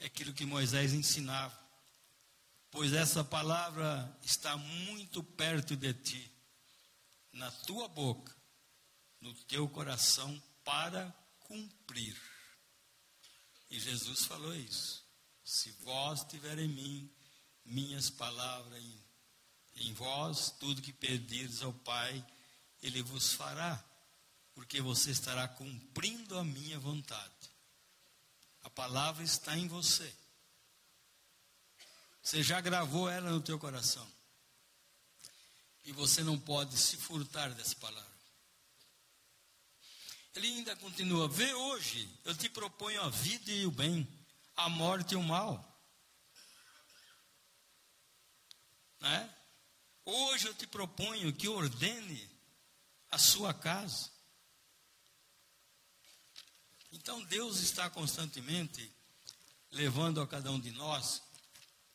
É 0.00 0.06
aquilo 0.06 0.34
que 0.34 0.44
Moisés 0.44 0.92
ensinava. 0.92 1.58
Pois 2.70 2.92
essa 2.92 3.22
palavra 3.22 4.12
está 4.22 4.56
muito 4.56 5.22
perto 5.22 5.76
de 5.76 5.94
ti, 5.94 6.32
na 7.32 7.50
tua 7.50 7.86
boca, 7.86 8.33
no 9.24 9.32
teu 9.46 9.66
coração, 9.66 10.40
para 10.62 11.10
cumprir. 11.40 12.14
E 13.70 13.80
Jesus 13.80 14.26
falou 14.26 14.54
isso. 14.54 15.02
Se 15.42 15.70
vós 15.82 16.22
tiverem 16.24 16.66
em 16.66 16.74
mim, 16.74 17.14
minhas 17.64 18.10
palavras 18.10 18.78
em, 18.78 19.04
em 19.76 19.94
vós, 19.94 20.50
tudo 20.60 20.82
que 20.82 20.92
pedires 20.92 21.62
ao 21.62 21.72
Pai, 21.72 22.24
Ele 22.82 23.02
vos 23.02 23.32
fará, 23.32 23.82
porque 24.52 24.82
você 24.82 25.10
estará 25.10 25.48
cumprindo 25.48 26.38
a 26.38 26.44
minha 26.44 26.78
vontade. 26.78 27.50
A 28.62 28.68
palavra 28.68 29.24
está 29.24 29.56
em 29.56 29.66
você. 29.66 30.14
Você 32.22 32.42
já 32.42 32.60
gravou 32.60 33.08
ela 33.08 33.30
no 33.30 33.40
teu 33.40 33.58
coração. 33.58 34.06
E 35.82 35.92
você 35.92 36.22
não 36.22 36.38
pode 36.38 36.76
se 36.76 36.98
furtar 36.98 37.54
dessa 37.54 37.76
palavra. 37.76 38.13
Ele 40.34 40.48
ainda 40.48 40.74
continua: 40.76 41.28
Vê 41.28 41.52
hoje, 41.54 42.08
eu 42.24 42.34
te 42.34 42.48
proponho 42.48 43.00
a 43.02 43.08
vida 43.08 43.50
e 43.50 43.66
o 43.66 43.70
bem, 43.70 44.06
a 44.56 44.68
morte 44.68 45.14
e 45.14 45.16
o 45.16 45.22
mal. 45.22 45.72
Né? 49.00 49.34
Hoje 50.04 50.48
eu 50.48 50.54
te 50.54 50.66
proponho 50.66 51.32
que 51.32 51.48
ordene 51.48 52.30
a 53.10 53.18
sua 53.18 53.54
casa. 53.54 54.10
Então 56.90 57.22
Deus 57.24 57.60
está 57.60 57.88
constantemente 57.90 58.90
levando 59.70 60.20
a 60.20 60.26
cada 60.26 60.50
um 60.50 60.60
de 60.60 60.70
nós 60.72 61.22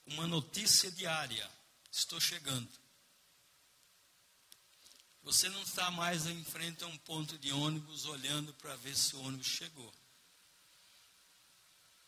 uma 0.06 0.28
notícia 0.28 0.92
diária. 0.92 1.50
Estou 1.92 2.20
chegando. 2.20 2.70
Você 5.30 5.48
não 5.48 5.62
está 5.62 5.92
mais 5.92 6.26
em 6.26 6.44
frente 6.44 6.84
a 6.84 6.88
um 6.88 6.98
ponto 6.98 7.38
de 7.38 7.52
ônibus 7.52 8.06
olhando 8.06 8.52
para 8.56 8.76
ver 8.78 8.96
se 8.96 9.16
o 9.16 9.22
ônibus 9.22 9.46
chegou. 9.46 9.94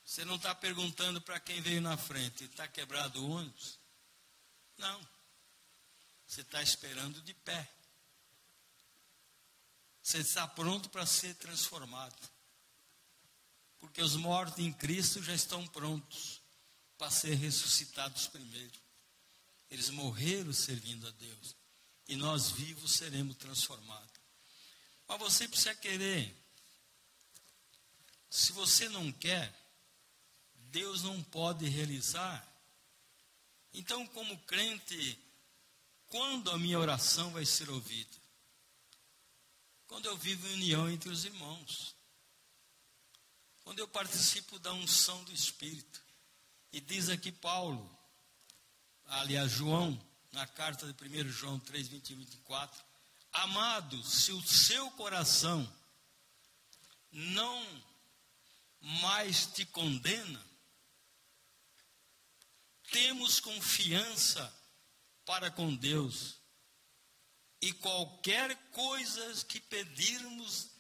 Você 0.04 0.26
não 0.26 0.38
está 0.38 0.56
perguntando 0.56 1.22
para 1.22 1.40
quem 1.40 1.62
veio 1.62 1.80
na 1.82 1.96
frente, 1.96 2.46
está 2.46 2.68
quebrado 2.68 3.24
o 3.24 3.30
ônibus? 3.30 3.78
Não. 4.76 5.08
Você 6.26 6.42
está 6.42 6.64
esperando 6.64 7.22
de 7.22 7.32
pé. 7.36 7.72
Você 10.02 10.18
está 10.18 10.48
pronto 10.48 10.90
para 10.90 11.06
ser 11.06 11.36
transformado. 11.36 12.28
Porque 13.80 14.02
os 14.02 14.16
mortos 14.16 14.58
em 14.58 14.74
Cristo 14.74 15.22
já 15.22 15.36
estão 15.36 15.68
prontos 15.68 16.42
para 16.98 17.12
ser 17.12 17.36
ressuscitados 17.36 18.26
primeiro. 18.26 18.80
Eles 19.70 19.92
morreram 19.92 20.52
servindo 20.52 21.08
a 21.08 21.12
Deus 21.12 21.61
e 22.12 22.16
nós 22.18 22.52
vivos 22.52 22.92
seremos 22.92 23.38
transformados. 23.38 24.20
Mas 25.08 25.18
você 25.18 25.48
precisa 25.48 25.74
querer. 25.74 26.36
Se 28.30 28.52
você 28.52 28.90
não 28.90 29.10
quer, 29.14 29.50
Deus 30.54 31.04
não 31.04 31.24
pode 31.24 31.70
realizar. 31.70 32.46
Então, 33.74 34.06
como 34.08 34.38
crente, 34.40 35.18
quando 36.08 36.52
a 36.52 36.58
minha 36.58 36.78
oração 36.78 37.32
vai 37.32 37.46
ser 37.46 37.70
ouvida? 37.70 38.18
Quando 39.88 40.08
eu 40.08 40.18
vivo 40.18 40.46
em 40.50 40.56
união 40.56 40.90
entre 40.90 41.08
os 41.08 41.24
irmãos. 41.24 41.96
Quando 43.64 43.80
eu 43.80 43.88
participo 43.88 44.60
da 44.60 44.74
unção 44.74 45.24
do 45.24 45.32
Espírito. 45.32 46.04
E 46.74 46.82
diz 46.82 47.08
aqui 47.08 47.32
Paulo, 47.32 47.90
aliás, 49.06 49.50
João, 49.50 50.11
na 50.32 50.48
carta 50.48 50.92
de 50.92 50.94
1 50.94 51.30
João 51.30 51.60
3, 51.60 51.88
21 51.88 52.14
e 52.14 52.20
24. 52.20 52.84
Amado, 53.34 54.04
se 54.04 54.32
o 54.32 54.42
seu 54.42 54.90
coração 54.92 55.70
não 57.12 57.84
mais 58.82 59.46
te 59.48 59.66
condena, 59.66 60.46
temos 62.92 63.40
confiança 63.40 64.54
para 65.26 65.50
com 65.50 65.74
Deus, 65.76 66.42
e 67.62 67.72
qualquer 67.74 68.56
coisa 68.72 69.46
que 69.46 69.60
pedirmos 69.60 70.72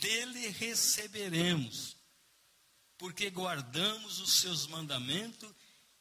dele 0.00 0.48
receberemos, 0.48 1.96
porque 2.98 3.30
guardamos 3.30 4.20
os 4.20 4.40
seus 4.40 4.66
mandamentos 4.66 5.50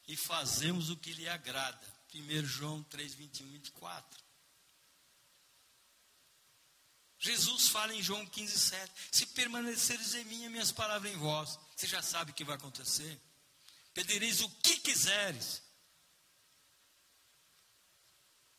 e 0.08 0.16
fazemos 0.16 0.89
o 0.89 0.97
que 0.97 1.14
lhe 1.14 1.28
agrada. 1.28 1.95
1 2.22 2.45
João 2.45 2.84
3, 2.84 3.13
21 3.13 3.47
e 3.47 3.49
24. 3.51 4.26
Jesus 7.20 7.70
fala 7.70 7.93
em 7.93 8.01
João 8.01 8.26
15, 8.26 8.59
7. 8.59 8.93
Se 9.11 9.26
permaneceres 9.28 10.13
em 10.16 10.26
mim, 10.26 10.47
minhas 10.49 10.72
palavras 10.72 11.11
em 11.11 11.18
vós, 11.18 11.57
você 11.76 11.88
já 11.88 12.01
sabe 12.01 12.32
o 12.32 12.34
que 12.34 12.43
vai 12.43 12.55
acontecer. 12.55 13.20
Pedireis 13.93 14.41
o 14.41 14.49
que 14.61 14.78
quiseres. 14.78 15.61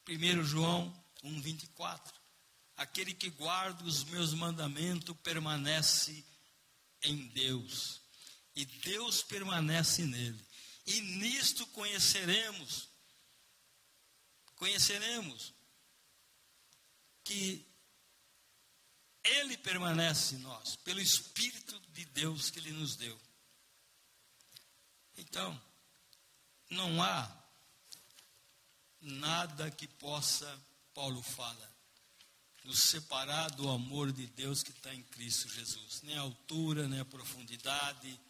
1 0.09 0.45
João 0.45 1.05
1, 1.23 1.41
24. 1.41 2.15
Aquele 2.77 3.15
que 3.15 3.31
guarda 3.31 3.85
os 3.85 4.05
meus 4.05 4.35
mandamentos 4.35 5.17
permanece 5.23 6.25
em 7.03 7.27
Deus, 7.29 8.01
e 8.55 8.65
Deus 8.65 9.23
permanece 9.23 10.05
nele. 10.05 10.45
E 10.87 11.01
nisto 11.01 11.67
conheceremos 11.69 12.89
conheceremos 14.57 15.55
que 17.23 17.65
Ele 19.23 19.57
permanece 19.57 20.35
em 20.35 20.39
nós, 20.39 20.77
pelo 20.77 21.01
Espírito 21.01 21.79
de 21.93 22.05
Deus 22.07 22.51
que 22.51 22.59
Ele 22.59 22.73
nos 22.73 22.97
deu. 22.97 23.19
Então, 25.17 25.61
não 26.71 27.03
há 27.03 27.31
nada 29.01 29.71
que 29.71 29.87
possa, 29.87 30.61
Paulo 30.93 31.23
fala, 31.23 31.77
nos 32.65 32.81
separar 32.81 33.51
do 33.51 33.69
amor 33.69 34.13
de 34.13 34.27
Deus 34.27 34.63
que 34.63 34.71
está 34.71 34.93
em 34.93 35.03
Cristo 35.05 35.49
Jesus. 35.49 36.03
Nem 36.03 36.17
a 36.17 36.23
altura, 36.23 36.89
nem 36.89 37.01
a 37.01 37.05
profundidade, 37.05 38.21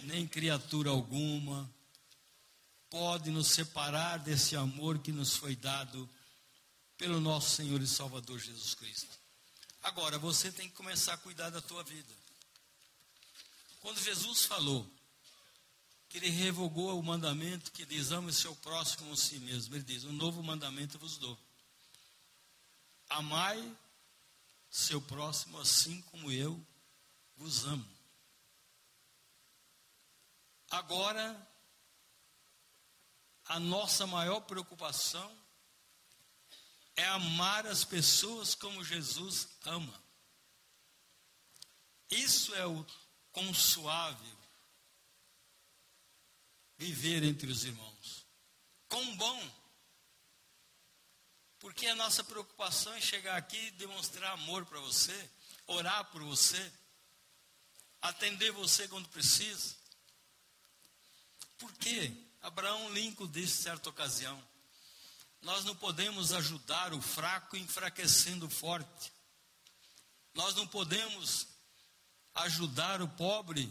nem 0.00 0.26
criatura 0.26 0.90
alguma, 0.90 1.68
pode 2.90 3.30
nos 3.30 3.46
separar 3.48 4.18
desse 4.18 4.56
amor 4.56 4.98
que 4.98 5.12
nos 5.12 5.36
foi 5.36 5.54
dado 5.54 6.08
pelo 6.98 7.20
nosso 7.20 7.56
Senhor 7.56 7.80
e 7.80 7.86
Salvador 7.86 8.38
Jesus 8.38 8.74
Cristo. 8.74 9.18
Agora, 9.82 10.18
você 10.18 10.52
tem 10.52 10.68
que 10.68 10.74
começar 10.74 11.14
a 11.14 11.18
cuidar 11.18 11.48
da 11.48 11.62
tua 11.62 11.82
vida. 11.84 12.12
Quando 13.80 14.02
Jesus 14.02 14.44
falou 14.44 14.86
que 16.10 16.18
ele 16.18 16.28
revogou 16.28 16.98
o 16.98 17.02
mandamento 17.02 17.72
que 17.72 17.86
diz: 17.86 18.10
ame 18.10 18.32
seu 18.32 18.54
próximo 18.56 18.98
como 18.98 19.12
a 19.14 19.16
si 19.16 19.38
mesmo, 19.38 19.74
ele 19.74 19.84
diz: 19.84 20.04
um 20.04 20.12
novo 20.12 20.42
mandamento 20.42 20.98
vos 20.98 21.16
dou. 21.16 21.38
Amai 23.08 23.76
seu 24.70 25.00
próximo 25.00 25.58
assim 25.58 26.02
como 26.02 26.30
eu 26.30 26.60
vos 27.36 27.64
amo. 27.64 27.88
Agora, 30.70 31.49
a 33.50 33.58
nossa 33.58 34.06
maior 34.06 34.42
preocupação 34.42 35.36
é 36.94 37.04
amar 37.06 37.66
as 37.66 37.84
pessoas 37.84 38.54
como 38.54 38.84
Jesus 38.84 39.48
ama. 39.64 40.04
Isso 42.08 42.54
é 42.54 42.64
o 42.64 42.86
consuável 43.32 44.38
viver 46.78 47.24
entre 47.24 47.50
os 47.50 47.64
irmãos. 47.64 48.24
Quão 48.88 49.16
bom 49.16 49.60
Porque 51.58 51.88
a 51.88 51.96
nossa 51.96 52.22
preocupação 52.22 52.94
é 52.94 53.00
chegar 53.00 53.36
aqui 53.36 53.58
e 53.58 53.70
demonstrar 53.72 54.32
amor 54.32 54.64
para 54.64 54.78
você, 54.78 55.30
orar 55.66 56.04
por 56.12 56.22
você, 56.22 56.72
atender 58.00 58.52
você 58.52 58.86
quando 58.86 59.08
precisa. 59.08 59.76
Por 61.58 61.72
quê? 61.72 62.29
Abraão 62.42 62.92
Lincoln 62.92 63.26
disse 63.26 63.62
certa 63.62 63.90
ocasião: 63.90 64.42
Nós 65.42 65.64
não 65.64 65.74
podemos 65.76 66.32
ajudar 66.32 66.92
o 66.94 67.00
fraco 67.00 67.56
enfraquecendo 67.56 68.46
o 68.46 68.50
forte. 68.50 69.12
Nós 70.34 70.54
não 70.54 70.66
podemos 70.66 71.46
ajudar 72.34 73.02
o 73.02 73.08
pobre 73.08 73.70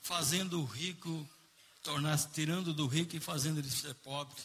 fazendo 0.00 0.60
o 0.60 0.64
rico 0.64 1.28
tornar 1.82 2.18
tirando 2.30 2.74
do 2.74 2.86
rico 2.86 3.16
e 3.16 3.20
fazendo 3.20 3.58
ele 3.58 3.70
ser 3.70 3.94
pobre. 3.96 4.40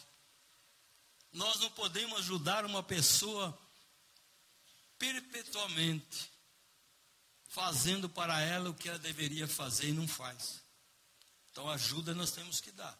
Nós 1.32 1.60
não 1.60 1.70
podemos 1.70 2.18
ajudar 2.20 2.64
uma 2.64 2.82
pessoa 2.82 3.56
perpetuamente 4.98 6.30
fazendo 7.48 8.08
para 8.08 8.40
ela 8.40 8.70
o 8.70 8.74
que 8.74 8.88
ela 8.88 8.98
deveria 8.98 9.46
fazer 9.46 9.88
e 9.88 9.92
não 9.92 10.08
faz. 10.08 10.62
Então, 11.56 11.70
ajuda 11.70 12.14
nós 12.14 12.32
temos 12.32 12.60
que 12.60 12.70
dar. 12.70 12.94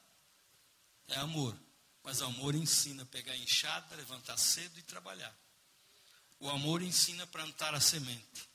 É 1.08 1.16
amor. 1.16 1.54
Mas 2.02 2.22
amor 2.22 2.54
ensina 2.54 3.02
a 3.02 3.06
pegar 3.06 3.36
enxada, 3.36 3.94
levantar 3.94 4.38
cedo 4.38 4.78
e 4.78 4.82
trabalhar. 4.82 5.38
O 6.40 6.48
amor 6.48 6.80
ensina 6.80 7.24
a 7.24 7.26
plantar 7.26 7.74
a 7.74 7.80
semente 7.80 8.48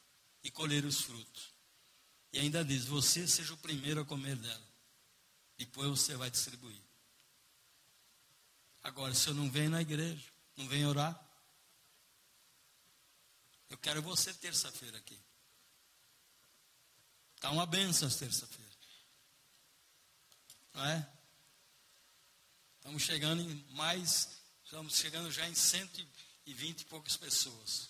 e 0.44 0.50
colher 0.50 0.86
os 0.86 1.02
frutos. 1.02 1.54
E 2.34 2.40
ainda 2.40 2.66
diz: 2.66 2.86
você 2.86 3.28
seja 3.28 3.54
o 3.54 3.58
primeiro 3.58 4.02
a 4.02 4.06
comer 4.06 4.36
dela. 4.38 4.68
Depois 5.56 5.88
você 5.88 6.16
vai 6.16 6.32
distribuir. 6.32 6.82
Agora, 8.82 9.14
se 9.14 9.28
eu 9.28 9.36
não 9.36 9.52
venho 9.52 9.70
na 9.70 9.84
igreja, 9.84 10.28
não 10.58 10.68
venho 10.68 10.90
orar, 10.90 11.16
eu 13.70 13.78
quero 13.78 14.02
você 14.02 14.34
terça-feira 14.34 14.98
aqui. 14.98 15.20
Está 17.36 17.52
uma 17.52 17.68
benção 17.68 18.10
terça-feira. 18.10 18.61
É? 20.76 21.06
Estamos 22.78 23.04
chegando 23.04 23.42
em 23.42 23.66
mais, 23.72 24.30
estamos 24.64 24.96
chegando 24.96 25.32
já 25.32 25.48
em 25.48 25.54
120 25.54 26.82
e 26.82 26.86
poucas 26.86 27.18
pessoas. 27.18 27.90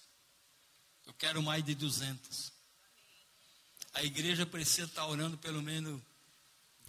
Eu 1.06 1.14
quero 1.14 1.42
mais 1.42 1.64
de 1.64 1.76
200. 1.76 2.52
A 3.94 4.04
igreja 4.04 4.46
precisa 4.46 4.88
estar 4.88 5.06
orando 5.06 5.38
pelo 5.38 5.62
menos 5.62 6.02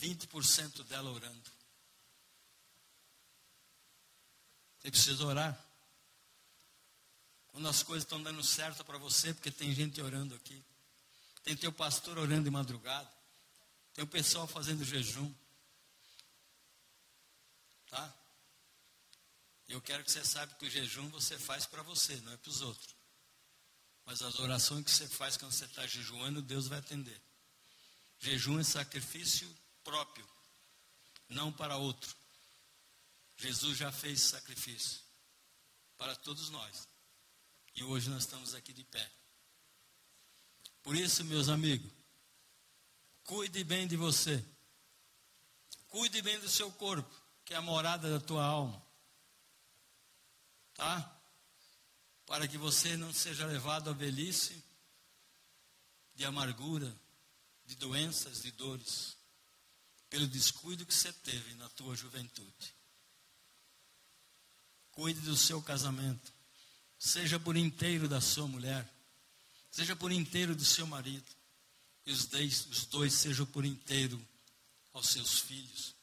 20% 0.01 0.85
dela 0.85 1.11
orando. 1.11 1.51
Você 4.81 4.91
precisa 4.91 5.25
orar. 5.25 5.65
Quando 7.53 7.69
as 7.69 7.83
coisas 7.83 8.05
estão 8.05 8.23
dando 8.23 8.43
certo 8.43 8.85
para 8.85 8.99
você, 8.99 9.33
porque 9.33 9.51
tem 9.51 9.73
gente 9.75 10.01
orando 10.01 10.35
aqui. 10.35 10.61
Tem 11.45 11.57
teu 11.57 11.73
pastor 11.73 12.19
orando 12.19 12.45
de 12.45 12.51
madrugada. 12.51 13.11
Tem 13.95 14.03
o 14.03 14.09
pessoal 14.09 14.47
fazendo 14.47 14.85
jejum. 14.85 15.33
Tá? 17.93 18.11
Eu 19.69 19.83
quero 19.83 20.03
que 20.03 20.11
você 20.11 20.25
saiba 20.25 20.55
que 20.55 20.65
o 20.65 20.71
jejum 20.71 21.11
você 21.11 21.39
faz 21.39 21.67
para 21.67 21.83
você, 21.83 22.17
não 22.23 22.33
é 22.33 22.37
para 22.39 22.49
os 22.49 22.63
outros. 22.63 22.97
Mas 24.07 24.23
as 24.23 24.39
orações 24.39 24.83
que 24.87 24.91
você 24.91 25.07
faz 25.07 25.37
quando 25.37 25.53
você 25.53 25.67
está 25.67 25.87
jejuando, 25.87 26.41
Deus 26.41 26.69
vai 26.69 26.79
atender. 26.79 27.21
Jejum 28.19 28.59
é 28.59 28.65
sacrifício 28.65 29.47
próprio, 29.85 30.27
não 31.29 31.53
para 31.53 31.77
outro. 31.77 32.17
Jesus 33.37 33.77
já 33.77 33.93
fez 33.93 34.23
sacrifício 34.23 35.03
para 35.99 36.17
todos 36.17 36.49
nós. 36.49 36.89
E 37.75 37.85
hoje 37.85 38.09
nós 38.09 38.23
estamos 38.23 38.55
aqui 38.55 38.73
de 38.73 38.85
pé. 38.85 39.13
Por 40.83 40.97
isso, 40.97 41.23
meus 41.25 41.51
amigos, 41.51 41.93
cuide 43.25 43.63
bem 43.65 43.87
de 43.87 43.99
você. 43.99 44.43
Cuide 45.89 46.23
bem 46.23 46.41
do 46.41 46.49
seu 46.49 46.73
corpo, 46.73 47.22
que 47.53 47.57
é 47.57 47.59
a 47.59 47.61
morada 47.61 48.11
da 48.11 48.19
tua 48.19 48.43
alma. 48.43 48.83
Tá? 50.73 51.21
Para 52.25 52.49
que 52.49 52.57
você 52.57 52.97
não 52.97 53.13
seja 53.13 53.45
levado 53.45 53.91
à 53.91 53.93
velhice 53.93 54.65
de 56.15 56.25
amargura, 56.25 56.99
de 57.67 57.75
doenças, 57.77 58.41
de 58.41 58.51
dores 58.53 59.19
pelo 60.09 60.27
descuido 60.27 60.87
que 60.87 60.95
você 60.95 61.13
teve 61.13 61.55
na 61.57 61.69
tua 61.69 61.95
juventude. 61.95 62.75
Cuide 64.93 65.21
do 65.21 65.37
seu 65.37 65.61
casamento. 65.61 66.33
Seja 66.99 67.39
por 67.39 67.55
inteiro 67.55 68.09
da 68.09 68.23
sua 68.23 68.49
mulher. 68.49 68.91
Seja 69.71 69.95
por 69.95 70.11
inteiro 70.11 70.57
do 70.57 70.65
seu 70.65 70.87
marido. 70.87 71.31
E 72.07 72.13
os 72.13 72.25
dois, 72.25 72.65
os 72.65 72.87
dois 72.87 73.13
sejam 73.13 73.45
por 73.45 73.67
inteiro 73.67 74.27
aos 74.95 75.11
seus 75.11 75.41
filhos. 75.41 75.95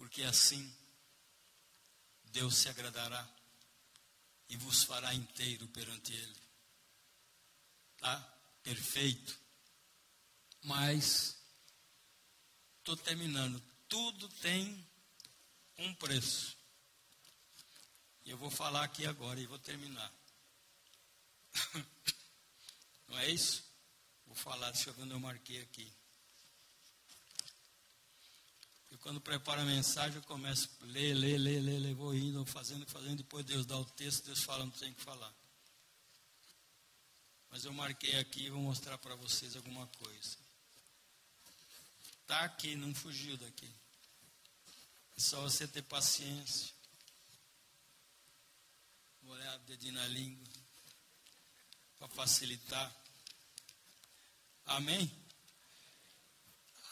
Porque 0.00 0.22
assim 0.22 0.74
Deus 2.32 2.56
se 2.56 2.70
agradará 2.70 3.28
e 4.48 4.56
vos 4.56 4.82
fará 4.82 5.14
inteiro 5.14 5.68
perante 5.68 6.12
Ele. 6.14 6.40
Tá? 7.98 8.18
Perfeito. 8.62 9.38
Mas 10.62 11.40
Estou 12.80 12.96
terminando. 12.96 13.62
Tudo 13.88 14.28
tem 14.40 14.84
um 15.78 15.94
preço. 15.94 16.56
E 18.24 18.30
eu 18.30 18.38
vou 18.38 18.50
falar 18.50 18.84
aqui 18.84 19.06
agora 19.06 19.38
e 19.38 19.46
vou 19.46 19.58
terminar. 19.58 20.12
Não 23.06 23.18
é 23.18 23.28
isso? 23.28 23.62
Vou 24.26 24.34
falar, 24.34 24.70
deixa 24.70 24.90
eu 24.90 24.94
ver 24.94 25.02
onde 25.02 25.12
eu 25.12 25.20
marquei 25.20 25.60
aqui. 25.60 25.92
E 28.90 28.96
quando 28.98 29.20
preparo 29.20 29.60
a 29.60 29.64
mensagem, 29.64 30.16
eu 30.16 30.22
começo 30.22 30.68
a 30.82 30.84
ler, 30.86 31.14
ler, 31.14 31.38
ler, 31.38 31.60
ler, 31.60 31.78
ler, 31.78 31.94
vou 31.94 32.14
indo, 32.14 32.44
fazendo, 32.44 32.84
fazendo, 32.86 33.18
depois 33.18 33.44
Deus 33.44 33.64
dá 33.64 33.78
o 33.78 33.84
texto, 33.84 34.24
Deus 34.26 34.42
fala, 34.42 34.64
não 34.64 34.72
tem 34.72 34.92
que 34.92 35.00
falar. 35.00 35.32
Mas 37.50 37.64
eu 37.64 37.72
marquei 37.72 38.16
aqui 38.18 38.46
e 38.46 38.50
vou 38.50 38.62
mostrar 38.62 38.98
para 38.98 39.14
vocês 39.14 39.56
alguma 39.56 39.86
coisa. 39.86 40.36
Está 42.22 42.40
aqui, 42.40 42.76
não 42.76 42.94
fugiu 42.94 43.36
daqui. 43.36 43.68
É 45.16 45.20
só 45.20 45.40
você 45.40 45.66
ter 45.66 45.82
paciência. 45.82 46.72
Vou 49.22 49.32
olhar 49.34 49.56
o 49.56 49.64
dedinho 49.64 49.94
na 49.94 50.06
língua. 50.06 50.46
Para 51.98 52.08
facilitar. 52.08 52.94
Amém? 54.66 55.12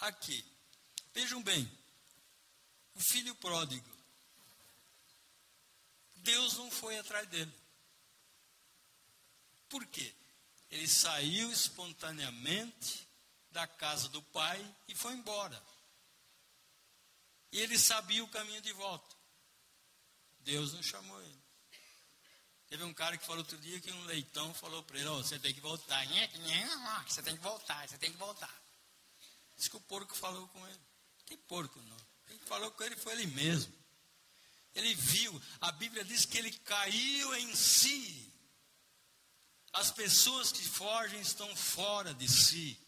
Aqui. 0.01 0.45
Vejam 1.15 1.43
bem. 1.43 1.71
O 2.99 3.01
filho 3.01 3.33
pródigo. 3.37 3.89
Deus 6.17 6.55
não 6.55 6.69
foi 6.69 6.99
atrás 6.99 7.29
dele. 7.29 7.55
Por 9.69 9.87
quê? 9.87 10.13
Ele 10.69 10.89
saiu 10.89 11.51
espontaneamente 11.53 13.07
da 13.53 13.69
casa 13.69 14.09
do 14.09 14.21
pai 14.21 14.77
e 14.89 14.97
foi 14.97 15.13
embora. 15.13 15.63
E 17.53 17.61
ele 17.61 17.79
sabia 17.79 18.25
o 18.25 18.29
caminho 18.29 18.61
de 18.61 18.73
volta. 18.73 19.17
Deus 20.41 20.73
não 20.73 20.83
chamou 20.83 21.23
ele. 21.23 21.43
Teve 22.69 22.83
um 22.83 22.93
cara 22.93 23.17
que 23.17 23.25
falou 23.25 23.43
outro 23.43 23.57
dia 23.59 23.81
que 23.81 23.93
um 23.93 24.05
leitão 24.07 24.53
falou 24.55 24.83
para 24.83 24.99
ele: 24.99 25.09
oh, 25.09 25.23
você 25.23 25.39
tem 25.39 25.55
que 25.55 25.61
voltar. 25.61 26.05
Você 27.07 27.23
tem 27.23 27.37
que 27.37 27.43
voltar, 27.43 27.89
você 27.89 27.97
tem 27.97 28.11
que 28.11 28.19
voltar. 28.19 28.63
Diz 29.57 29.69
que 29.69 29.77
o 29.77 29.81
porco 29.83 30.17
falou 30.17 30.49
com 30.49 30.67
ele. 30.67 30.81
Que 31.25 31.37
porco 31.37 31.81
não. 31.83 32.18
Quem 32.29 32.39
falou 32.41 32.71
com 32.71 32.85
ele 32.85 32.97
foi 32.97 33.15
ele 33.15 33.27
mesmo. 33.29 33.73
Ele 34.75 34.95
viu, 34.95 35.43
a 35.61 35.73
Bíblia 35.73 36.05
diz 36.05 36.25
que 36.25 36.39
ele 36.39 36.53
caiu 36.53 37.35
em 37.37 37.57
si. 37.57 38.33
As 39.73 39.91
pessoas 39.91 40.53
que 40.53 40.63
fogem 40.63 41.21
estão 41.21 41.55
fora 41.57 42.15
de 42.15 42.29
si 42.29 42.79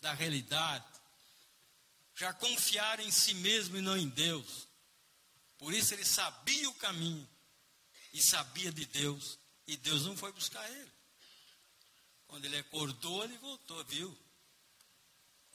da 0.00 0.12
realidade, 0.12 0.86
já 2.14 2.32
confiaram 2.32 3.02
em 3.02 3.10
si 3.10 3.34
mesmo 3.34 3.76
e 3.76 3.80
não 3.80 3.96
em 3.96 4.08
Deus. 4.08 4.68
Por 5.56 5.72
isso 5.72 5.94
ele 5.94 6.04
sabia 6.04 6.68
o 6.68 6.74
caminho 6.74 7.28
e 8.12 8.22
sabia 8.22 8.72
de 8.72 8.84
Deus, 8.86 9.38
e 9.66 9.76
Deus 9.76 10.04
não 10.06 10.16
foi 10.16 10.32
buscar 10.32 10.68
ele. 10.70 10.92
Quando 12.26 12.44
ele 12.44 12.58
acordou, 12.58 13.24
ele 13.24 13.38
voltou, 13.38 13.84
viu? 13.84 14.16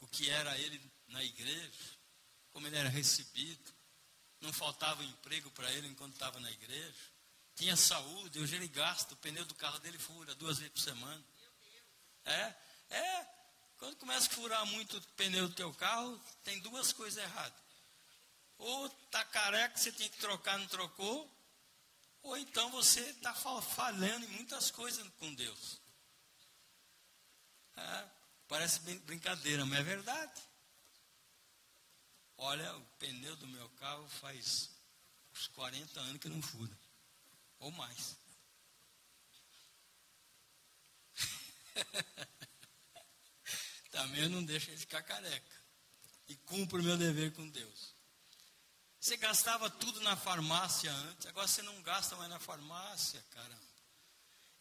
O 0.00 0.06
que 0.06 0.28
era 0.28 0.58
ele 0.58 0.80
na 1.08 1.22
igreja, 1.22 1.93
como 2.54 2.68
ele 2.68 2.76
era 2.76 2.88
recebido, 2.88 3.74
não 4.40 4.52
faltava 4.52 5.04
emprego 5.04 5.50
para 5.50 5.70
ele 5.72 5.88
enquanto 5.88 6.14
estava 6.14 6.38
na 6.38 6.50
igreja, 6.52 6.94
tinha 7.56 7.76
saúde, 7.76 8.38
hoje 8.38 8.54
ele 8.54 8.68
gasta, 8.68 9.12
o 9.12 9.16
pneu 9.16 9.44
do 9.44 9.54
carro 9.56 9.78
dele 9.80 9.98
fura 9.98 10.34
duas 10.36 10.58
vezes 10.58 10.72
por 10.72 10.80
semana. 10.80 11.22
É, 12.24 12.54
é, 12.90 13.26
quando 13.76 13.96
começa 13.96 14.28
a 14.28 14.30
furar 14.30 14.64
muito 14.66 14.96
o 14.96 15.02
pneu 15.14 15.48
do 15.48 15.54
teu 15.54 15.74
carro, 15.74 16.18
tem 16.44 16.60
duas 16.60 16.92
coisas 16.92 17.22
erradas. 17.22 17.58
Ou 18.56 18.88
tá 19.10 19.24
careca, 19.24 19.76
você 19.76 19.90
tem 19.90 20.08
que 20.08 20.18
trocar, 20.18 20.56
não 20.56 20.66
trocou. 20.68 21.30
Ou 22.22 22.38
então 22.38 22.70
você 22.70 23.00
está 23.00 23.34
falhando 23.34 24.24
em 24.24 24.28
muitas 24.28 24.70
coisas 24.70 25.06
com 25.18 25.34
Deus. 25.34 25.80
É, 27.76 28.04
parece 28.46 28.78
brincadeira, 29.00 29.66
mas 29.66 29.80
é 29.80 29.82
verdade. 29.82 30.40
Olha, 32.36 32.76
o 32.76 32.84
pneu 32.98 33.36
do 33.36 33.46
meu 33.46 33.68
carro 33.70 34.08
faz 34.08 34.70
uns 35.32 35.46
40 35.48 36.00
anos 36.00 36.20
que 36.20 36.28
não 36.28 36.42
fura. 36.42 36.76
Ou 37.58 37.70
mais. 37.70 38.16
Também 43.90 44.22
eu 44.22 44.30
não 44.30 44.44
deixo 44.44 44.70
ele 44.70 44.78
ficar 44.78 45.02
careca. 45.02 45.64
E 46.28 46.36
cumpro 46.36 46.80
o 46.80 46.82
meu 46.82 46.96
dever 46.96 47.32
com 47.32 47.48
Deus. 47.48 47.94
Você 48.98 49.16
gastava 49.18 49.68
tudo 49.68 50.00
na 50.00 50.16
farmácia 50.16 50.90
antes, 50.90 51.26
agora 51.26 51.46
você 51.46 51.60
não 51.60 51.82
gasta 51.82 52.16
mais 52.16 52.30
na 52.30 52.40
farmácia, 52.40 53.22
caramba. 53.32 53.62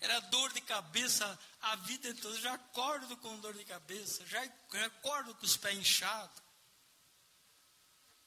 Era 0.02 0.20
dor 0.20 0.52
de 0.52 0.60
cabeça 0.60 1.40
a 1.62 1.78
vida 1.78 2.14
toda. 2.16 2.38
Já 2.42 2.54
acordo 2.54 3.16
com 3.18 3.40
dor 3.40 3.54
de 3.54 3.64
cabeça, 3.64 4.26
já, 4.28 4.46
já 4.74 4.86
acordo 4.86 5.34
com 5.34 5.46
os 5.46 5.56
pés 5.56 5.80
inchados. 5.80 6.43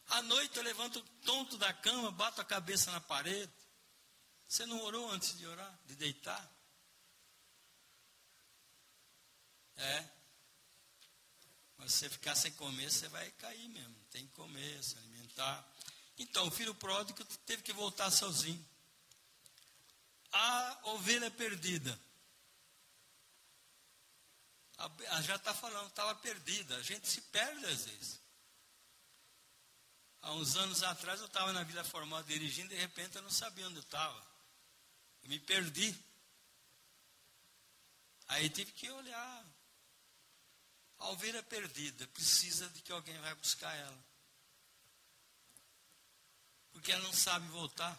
À 0.09 0.23
noite 0.23 0.57
eu 0.57 0.63
levanto 0.63 1.03
tonto 1.25 1.59
da 1.59 1.73
cama, 1.73 2.11
bato 2.11 2.41
a 2.41 2.45
cabeça 2.45 2.91
na 2.93 3.01
parede. 3.01 3.53
Você 4.47 4.65
não 4.67 4.81
orou 4.83 5.11
antes 5.11 5.37
de 5.37 5.47
orar, 5.47 5.79
de 5.87 5.97
deitar? 5.97 6.53
É. 9.77 10.09
Mas 11.77 11.93
se 11.93 11.99
você 11.99 12.11
ficar 12.11 12.35
sem 12.35 12.53
comer, 12.53 12.91
você 12.91 13.09
vai 13.09 13.31
cair 13.33 13.69
mesmo. 13.69 13.95
Tem 14.11 14.27
que 14.27 14.33
comer, 14.35 14.83
se 14.83 14.97
alimentar. 14.97 15.67
Então, 16.19 16.47
o 16.47 16.51
filho 16.51 16.75
pródigo 16.75 17.23
teve 17.45 17.63
que 17.63 17.73
voltar 17.73 18.11
sozinho. 18.11 18.65
A 20.33 20.81
ovelha 20.85 21.31
perdida. 21.31 21.99
A, 24.79 25.23
já 25.23 25.37
está 25.37 25.53
falando, 25.53 25.89
estava 25.89 26.15
perdida. 26.17 26.77
A 26.77 26.83
gente 26.83 27.09
se 27.09 27.21
perde 27.21 27.67
às 27.67 27.85
vezes. 27.85 28.26
Há 30.27 30.33
uns 30.33 30.57
anos 30.57 30.83
atrás 30.83 31.20
eu 31.20 31.27
estava 31.27 31.53
na 31.53 31.62
Vila 31.62 31.85
Formal 31.85 32.20
dirigindo, 32.24 32.70
de 32.70 32.74
repente 32.74 33.14
eu 33.14 33.22
não 33.22 33.31
sabia 33.31 33.64
onde 33.68 33.77
eu 33.77 33.83
estava. 33.83 34.27
Eu 35.22 35.29
me 35.29 35.39
perdi. 35.39 35.97
Aí 38.27 38.51
tive 38.51 38.72
que 38.72 38.91
olhar. 38.91 39.47
A 40.99 41.11
ovelha 41.11 41.45
perdida 41.45 42.09
precisa 42.09 42.68
de 42.70 42.83
que 42.83 42.91
alguém 42.91 43.16
vai 43.20 43.37
buscar 43.37 43.72
ela. 43.77 44.05
Porque 46.72 46.91
ela 46.91 47.05
não 47.05 47.12
sabe 47.12 47.47
voltar. 47.47 47.97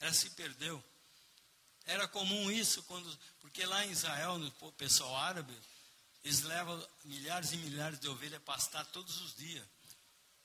Ela 0.00 0.14
se 0.14 0.30
perdeu. 0.30 0.82
Era 1.84 2.08
comum 2.08 2.50
isso 2.50 2.82
quando. 2.84 3.18
Porque 3.38 3.66
lá 3.66 3.84
em 3.84 3.90
Israel, 3.90 4.38
no 4.38 4.72
pessoal 4.72 5.14
árabe, 5.14 5.54
eles 6.24 6.40
levam 6.40 6.88
milhares 7.04 7.52
e 7.52 7.58
milhares 7.58 8.00
de 8.00 8.08
ovelhas 8.08 8.40
a 8.40 8.44
pastar 8.44 8.86
todos 8.86 9.20
os 9.20 9.36
dias. 9.36 9.66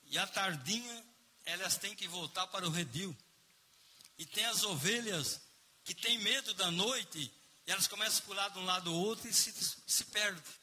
E 0.04 0.18
à 0.18 0.26
tardinha, 0.26 1.12
elas 1.44 1.76
têm 1.76 1.94
que 1.94 2.08
voltar 2.08 2.46
para 2.48 2.66
o 2.66 2.70
redil. 2.70 3.16
E 4.18 4.26
tem 4.26 4.44
as 4.46 4.62
ovelhas 4.62 5.40
que 5.84 5.94
têm 5.94 6.18
medo 6.18 6.54
da 6.54 6.70
noite, 6.70 7.32
e 7.66 7.70
elas 7.70 7.86
começam 7.86 8.20
a 8.20 8.22
pular 8.22 8.48
de 8.50 8.58
um 8.58 8.64
lado 8.64 8.90
ao 8.90 8.96
outro 8.96 9.28
e 9.28 9.34
se, 9.34 9.52
se 9.86 10.04
perdem. 10.06 10.54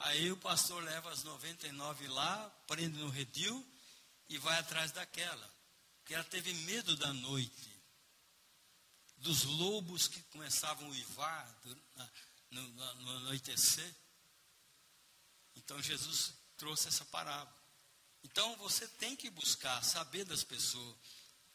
Aí 0.00 0.30
o 0.30 0.36
pastor 0.36 0.82
leva 0.82 1.10
as 1.10 1.24
99 1.24 2.06
lá, 2.08 2.50
prende 2.66 2.98
no 2.98 3.08
redil 3.08 3.66
e 4.28 4.38
vai 4.38 4.58
atrás 4.58 4.92
daquela. 4.92 5.54
Porque 5.98 6.14
ela 6.14 6.24
teve 6.24 6.52
medo 6.54 6.96
da 6.96 7.12
noite, 7.12 7.82
dos 9.16 9.42
lobos 9.44 10.06
que 10.06 10.22
começavam 10.24 10.86
a 10.86 10.90
uivar 10.90 11.60
no, 12.50 12.62
no, 12.62 12.94
no 12.94 13.16
anoitecer. 13.18 13.94
Então 15.56 15.82
Jesus 15.82 16.32
trouxe 16.56 16.88
essa 16.88 17.04
parábola. 17.06 17.57
Então 18.24 18.56
você 18.56 18.86
tem 18.86 19.16
que 19.16 19.30
buscar 19.30 19.82
saber 19.82 20.24
das 20.24 20.44
pessoas. 20.44 20.96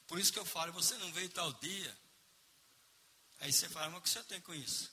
Por 0.07 0.19
isso 0.19 0.31
que 0.31 0.39
eu 0.39 0.45
falo, 0.45 0.73
você 0.73 0.97
não 0.97 1.11
veio 1.11 1.29
tal 1.29 1.51
dia. 1.53 1.97
Aí 3.39 3.51
você 3.51 3.67
fala, 3.67 3.89
mas 3.89 3.99
o 3.99 4.01
que 4.03 4.09
você 4.09 4.23
tem 4.23 4.41
com 4.41 4.53
isso? 4.53 4.91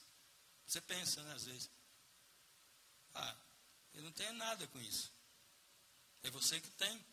Você 0.67 0.81
pensa, 0.81 1.21
né, 1.23 1.33
às 1.33 1.45
vezes. 1.45 1.69
Ah, 3.13 3.35
eu 3.93 4.03
não 4.03 4.11
tenho 4.11 4.33
nada 4.33 4.67
com 4.67 4.79
isso. 4.79 5.11
É 6.23 6.29
você 6.29 6.59
que 6.59 6.69
tem. 6.71 7.05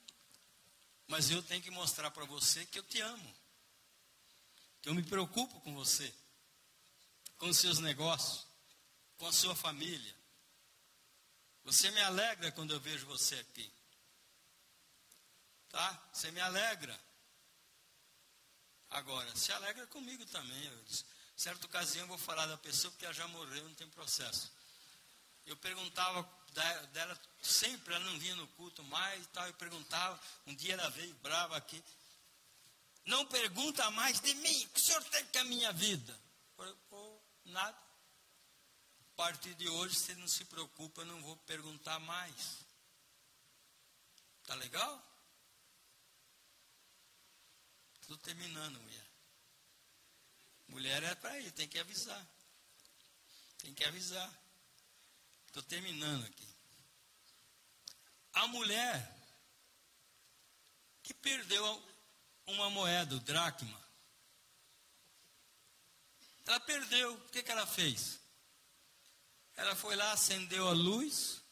Mas 1.06 1.30
eu 1.30 1.42
tenho 1.42 1.62
que 1.62 1.70
mostrar 1.70 2.10
para 2.10 2.24
você 2.24 2.64
que 2.66 2.78
eu 2.78 2.82
te 2.82 3.00
amo. 3.00 3.36
Que 4.82 4.88
eu 4.88 4.94
me 4.94 5.02
preocupo 5.02 5.60
com 5.60 5.74
você. 5.74 6.14
Com 7.38 7.48
os 7.48 7.58
seus 7.58 7.78
negócios. 7.78 8.46
Com 9.16 9.26
a 9.26 9.32
sua 9.32 9.56
família. 9.56 10.14
Você 11.64 11.90
me 11.90 12.00
alegra 12.00 12.52
quando 12.52 12.72
eu 12.72 12.80
vejo 12.80 13.06
você 13.06 13.36
aqui. 13.36 13.72
Tá? 15.70 16.08
Você 16.12 16.30
me 16.30 16.40
alegra. 16.40 16.98
Agora, 18.90 19.34
se 19.36 19.52
alegra 19.52 19.86
comigo 19.88 20.24
também. 20.26 20.64
Eu 20.64 20.82
disse, 20.84 21.04
certa 21.36 21.66
ocasião 21.66 22.04
eu 22.04 22.08
vou 22.08 22.18
falar 22.18 22.46
da 22.46 22.56
pessoa 22.56 22.90
porque 22.90 23.04
ela 23.04 23.14
já 23.14 23.28
morreu, 23.28 23.64
não 23.64 23.74
tem 23.74 23.88
processo. 23.90 24.50
Eu 25.46 25.56
perguntava 25.56 26.28
dela 26.92 27.18
sempre, 27.42 27.94
ela 27.94 28.04
não 28.04 28.18
vinha 28.18 28.36
no 28.36 28.46
culto 28.48 28.82
mais 28.84 29.24
e 29.24 29.28
tal. 29.28 29.46
Eu 29.46 29.54
perguntava, 29.54 30.20
um 30.46 30.54
dia 30.54 30.74
ela 30.74 30.90
veio 30.90 31.14
brava 31.16 31.56
aqui. 31.56 31.82
Não 33.04 33.24
pergunta 33.26 33.90
mais 33.92 34.20
de 34.20 34.34
mim, 34.34 34.64
o 34.64 34.68
que 34.68 34.80
o 34.80 34.82
senhor 34.82 35.02
tem 35.04 35.24
com 35.26 35.38
a 35.38 35.44
minha 35.44 35.72
vida? 35.72 36.18
Eu, 36.58 36.76
Pô, 36.90 37.20
nada. 37.46 37.76
A 39.00 39.16
partir 39.16 39.54
de 39.54 39.68
hoje, 39.68 39.96
se 39.96 40.14
não 40.16 40.28
se 40.28 40.44
preocupa, 40.44 41.00
eu 41.00 41.06
não 41.06 41.22
vou 41.22 41.36
perguntar 41.38 41.98
mais. 42.00 42.58
Tá 44.44 44.54
legal? 44.54 45.02
Estou 48.08 48.16
terminando, 48.16 48.80
mulher. 48.80 49.06
Mulher 50.68 51.02
é 51.02 51.14
para 51.14 51.38
ir, 51.40 51.52
tem 51.52 51.68
que 51.68 51.78
avisar. 51.78 52.26
Tem 53.58 53.74
que 53.74 53.84
avisar. 53.84 54.32
Estou 55.46 55.62
terminando 55.62 56.24
aqui. 56.24 56.48
A 58.32 58.46
mulher 58.46 59.14
que 61.02 61.12
perdeu 61.12 61.86
uma 62.46 62.70
moeda, 62.70 63.14
o 63.14 63.20
dracma. 63.20 63.78
Ela 66.46 66.60
perdeu. 66.60 67.12
O 67.12 67.28
que, 67.28 67.42
que 67.42 67.52
ela 67.52 67.66
fez? 67.66 68.18
Ela 69.54 69.76
foi 69.76 69.94
lá, 69.96 70.12
acendeu 70.12 70.66
a 70.66 70.72
luz 70.72 71.42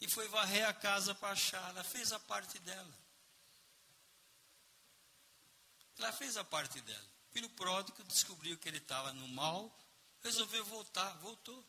e 0.00 0.08
foi 0.08 0.26
varrer 0.28 0.66
a 0.66 0.72
casa 0.72 1.14
para 1.14 1.32
achar. 1.32 1.68
Ela 1.68 1.84
fez 1.84 2.12
a 2.12 2.20
parte 2.20 2.58
dela. 2.60 3.05
Ela 5.98 6.12
fez 6.12 6.36
a 6.36 6.44
parte 6.44 6.80
dela. 6.80 7.08
O 7.30 7.32
filho 7.32 7.48
pródigo 7.50 8.02
descobriu 8.04 8.56
que 8.58 8.68
ele 8.68 8.78
estava 8.78 9.12
no 9.12 9.28
mal, 9.28 9.74
resolveu 10.22 10.64
voltar, 10.64 11.10
voltou. 11.18 11.64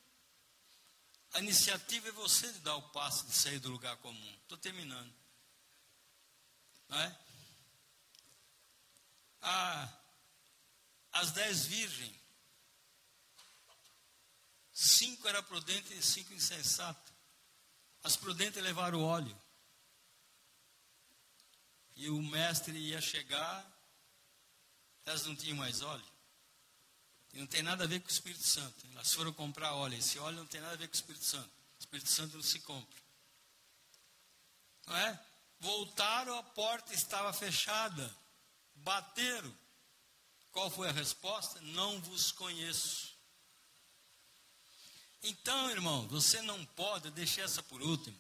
A 1.33 1.39
iniciativa 1.39 2.09
é 2.09 2.11
você 2.11 2.51
de 2.51 2.59
dar 2.59 2.75
o 2.75 2.89
passo 2.89 3.25
de 3.25 3.33
sair 3.33 3.59
do 3.59 3.69
lugar 3.69 3.95
comum. 3.97 4.37
Estou 4.43 4.57
terminando. 4.57 5.13
Não 6.89 6.99
é? 6.99 7.19
Ah, 9.41 9.93
as 11.11 11.31
dez 11.31 11.65
virgens, 11.65 12.15
cinco 14.73 15.27
era 15.27 15.43
prudente 15.43 15.93
e 15.93 16.01
cinco 16.01 16.33
insensato. 16.33 17.13
As 18.03 18.15
prudentes 18.15 18.61
levaram 18.61 18.99
o 18.99 19.05
óleo. 19.05 19.41
E 21.95 22.09
o 22.09 22.21
mestre 22.21 22.77
ia 22.77 23.01
chegar 23.01 23.76
elas 25.07 25.25
não 25.25 25.35
tinham 25.35 25.55
mais 25.55 25.81
óleo. 25.81 26.05
E 27.33 27.39
não 27.39 27.47
tem 27.47 27.63
nada 27.63 27.85
a 27.85 27.87
ver 27.87 28.01
com 28.01 28.07
o 28.07 28.11
Espírito 28.11 28.45
Santo. 28.45 28.85
Elas 28.93 29.13
foram 29.13 29.31
comprar 29.31 29.73
óleo. 29.73 29.97
Esse 29.97 30.19
óleo 30.19 30.37
não 30.37 30.45
tem 30.45 30.59
nada 30.59 30.73
a 30.73 30.77
ver 30.77 30.87
com 30.87 30.93
o 30.93 30.97
Espírito 30.97 31.23
Santo. 31.23 31.47
O 31.47 31.79
Espírito 31.79 32.09
Santo 32.09 32.35
não 32.35 32.43
se 32.43 32.59
compra. 32.59 32.99
Não 34.85 34.97
é? 34.97 35.25
Voltaram, 35.61 36.37
a 36.37 36.43
porta 36.43 36.93
estava 36.93 37.31
fechada. 37.31 38.13
Bateram. 38.75 39.53
Qual 40.51 40.69
foi 40.69 40.89
a 40.89 40.91
resposta? 40.93 41.61
Não 41.61 42.01
vos 42.01 42.33
conheço. 42.33 43.15
Então, 45.23 45.71
irmão, 45.71 46.05
você 46.07 46.41
não 46.41 46.65
pode, 46.65 47.11
deixar 47.11 47.43
essa 47.43 47.63
por 47.63 47.81
último. 47.81 48.17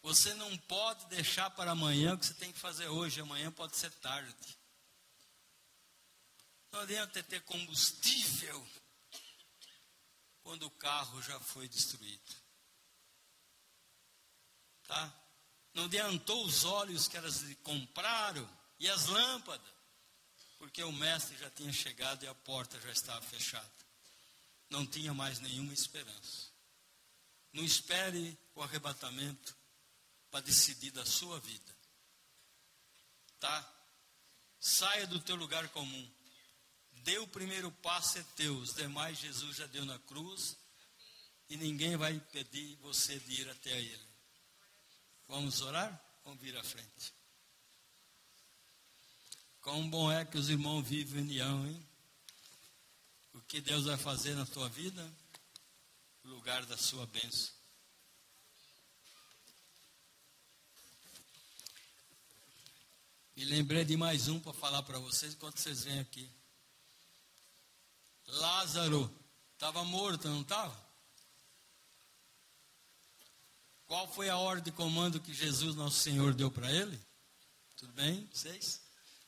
Você 0.00 0.32
não 0.34 0.56
pode 0.58 1.06
deixar 1.06 1.50
para 1.50 1.72
amanhã 1.72 2.14
o 2.14 2.18
que 2.18 2.26
você 2.26 2.34
tem 2.34 2.52
que 2.52 2.58
fazer 2.58 2.86
hoje. 2.86 3.20
Amanhã 3.20 3.50
pode 3.50 3.76
ser 3.76 3.90
tarde. 3.94 4.63
Não 6.74 6.80
adianta 6.80 7.22
ter 7.22 7.40
combustível 7.42 8.68
quando 10.42 10.66
o 10.66 10.70
carro 10.72 11.22
já 11.22 11.38
foi 11.38 11.68
destruído. 11.68 12.34
Tá? 14.88 15.14
Não 15.72 15.84
adiantou 15.84 16.44
os 16.44 16.64
óleos 16.64 17.06
que 17.06 17.16
elas 17.16 17.44
compraram 17.62 18.44
e 18.80 18.90
as 18.90 19.06
lâmpadas, 19.06 19.72
porque 20.58 20.82
o 20.82 20.90
mestre 20.90 21.36
já 21.36 21.48
tinha 21.48 21.72
chegado 21.72 22.24
e 22.24 22.26
a 22.26 22.34
porta 22.34 22.80
já 22.80 22.90
estava 22.90 23.22
fechada. 23.22 23.70
Não 24.68 24.84
tinha 24.84 25.14
mais 25.14 25.38
nenhuma 25.38 25.72
esperança. 25.72 26.50
Não 27.52 27.62
espere 27.62 28.36
o 28.52 28.64
arrebatamento 28.64 29.56
para 30.28 30.40
decidir 30.40 30.90
da 30.90 31.06
sua 31.06 31.38
vida. 31.38 31.72
Tá? 33.38 33.72
Saia 34.58 35.06
do 35.06 35.20
teu 35.20 35.36
lugar 35.36 35.68
comum. 35.68 36.23
Dê 37.04 37.18
o 37.18 37.28
primeiro 37.28 37.70
passo, 37.70 38.18
é 38.18 38.22
teu. 38.34 38.56
Os 38.56 38.74
demais 38.74 39.18
Jesus 39.18 39.56
já 39.58 39.66
deu 39.66 39.84
na 39.84 39.98
cruz. 40.00 40.56
E 41.50 41.56
ninguém 41.58 41.98
vai 41.98 42.14
impedir 42.14 42.76
você 42.76 43.18
de 43.20 43.42
ir 43.42 43.50
até 43.50 43.78
Ele. 43.78 44.08
Vamos 45.28 45.60
orar? 45.60 46.02
Vamos 46.24 46.40
vir 46.40 46.56
à 46.56 46.64
frente. 46.64 47.12
Quão 49.60 49.88
bom 49.88 50.10
é 50.10 50.24
que 50.24 50.38
os 50.38 50.48
irmãos 50.48 50.82
vivem 50.82 51.20
em 51.20 51.24
união, 51.24 51.66
hein? 51.66 51.88
O 53.34 53.40
que 53.42 53.60
Deus 53.60 53.84
vai 53.84 53.98
fazer 53.98 54.34
na 54.34 54.46
tua 54.46 54.70
vida? 54.70 55.12
Lugar 56.24 56.64
da 56.64 56.78
sua 56.78 57.06
bênção. 57.06 57.52
E 63.36 63.44
lembrei 63.44 63.84
de 63.84 63.94
mais 63.94 64.28
um 64.28 64.40
para 64.40 64.54
falar 64.54 64.82
para 64.84 64.98
vocês 64.98 65.34
enquanto 65.34 65.58
vocês 65.58 65.84
vêm 65.84 65.98
aqui. 66.00 66.30
Lázaro 68.26 69.12
estava 69.54 69.84
morto, 69.84 70.28
não 70.28 70.42
estava? 70.42 70.84
Qual 73.86 74.08
foi 74.12 74.28
a 74.28 74.36
ordem 74.36 74.64
de 74.64 74.72
comando 74.72 75.20
que 75.20 75.32
Jesus, 75.32 75.76
nosso 75.76 75.98
Senhor, 75.98 76.34
deu 76.34 76.50
para 76.50 76.70
ele? 76.72 77.00
Tudo 77.76 77.92
bem, 77.92 78.28
vocês? 78.32 78.80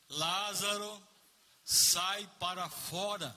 Lázaro, 0.09 1.03
sai 1.64 2.26
para 2.38 2.68
fora. 2.68 3.34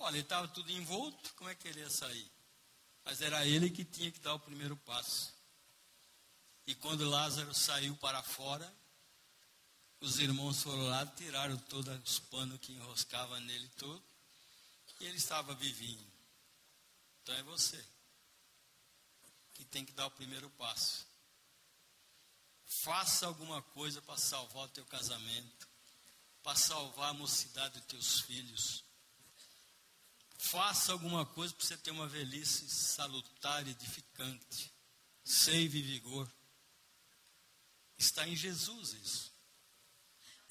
Olha, 0.00 0.14
ele 0.14 0.22
estava 0.22 0.48
tudo 0.48 0.72
envolto, 0.72 1.32
como 1.34 1.50
é 1.50 1.54
que 1.54 1.68
ele 1.68 1.80
ia 1.80 1.90
sair? 1.90 2.30
Mas 3.04 3.20
era 3.20 3.46
ele 3.46 3.70
que 3.70 3.84
tinha 3.84 4.10
que 4.10 4.18
dar 4.20 4.34
o 4.34 4.40
primeiro 4.40 4.76
passo. 4.78 5.32
E 6.66 6.74
quando 6.74 7.08
Lázaro 7.08 7.54
saiu 7.54 7.96
para 7.96 8.22
fora, 8.22 8.70
os 10.00 10.18
irmãos 10.18 10.62
foram 10.62 10.82
lá, 10.88 11.06
tiraram 11.06 11.56
todos 11.56 11.94
os 12.04 12.18
panos 12.18 12.58
que 12.60 12.72
enroscava 12.72 13.38
nele 13.40 13.68
todo, 13.76 14.02
e 14.98 15.04
ele 15.04 15.18
estava 15.18 15.54
vivinho. 15.54 16.10
Então 17.22 17.34
é 17.34 17.42
você 17.42 17.84
que 19.54 19.64
tem 19.64 19.84
que 19.84 19.92
dar 19.92 20.06
o 20.06 20.10
primeiro 20.10 20.48
passo. 20.50 21.06
Faça 22.66 23.26
alguma 23.26 23.60
coisa 23.60 24.00
para 24.00 24.16
salvar 24.16 24.64
o 24.64 24.68
teu 24.68 24.86
casamento, 24.86 25.68
para 26.42 26.56
salvar 26.56 27.10
a 27.10 27.14
mocidade 27.14 27.78
dos 27.78 27.86
teus 27.86 28.20
filhos. 28.20 28.82
Faça 30.38 30.92
alguma 30.92 31.26
coisa 31.26 31.52
para 31.52 31.66
você 31.66 31.76
ter 31.76 31.90
uma 31.90 32.08
velhice 32.08 32.70
salutar 32.70 33.66
e 33.66 33.70
edificante. 33.70 34.72
Seive 35.22 35.82
vigor. 35.82 36.30
Está 37.98 38.26
em 38.26 38.34
Jesus 38.34 38.94
isso. 38.94 39.29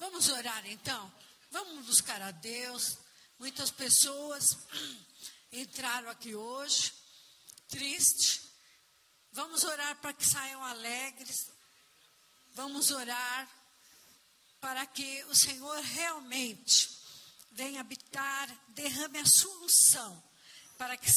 Vamos 0.00 0.30
orar 0.30 0.66
então? 0.66 1.12
Vamos 1.50 1.84
buscar 1.84 2.20
a 2.22 2.30
Deus. 2.30 2.96
Muitas 3.38 3.70
pessoas 3.70 4.56
entraram 5.52 6.08
aqui 6.08 6.34
hoje, 6.34 6.92
tristes. 7.68 8.40
Vamos 9.30 9.62
orar 9.62 9.94
para 10.00 10.14
que 10.14 10.26
saiam 10.26 10.64
alegres, 10.64 11.50
Vamos 12.54 12.90
orar 12.90 13.48
para 14.60 14.84
que 14.86 15.24
o 15.24 15.34
Senhor 15.34 15.78
realmente 15.80 16.90
venha 17.52 17.80
habitar, 17.80 18.48
derrame 18.68 19.18
a 19.18 19.26
sua 19.26 19.54
unção, 19.64 20.22
para 20.76 20.96
que 20.96 21.08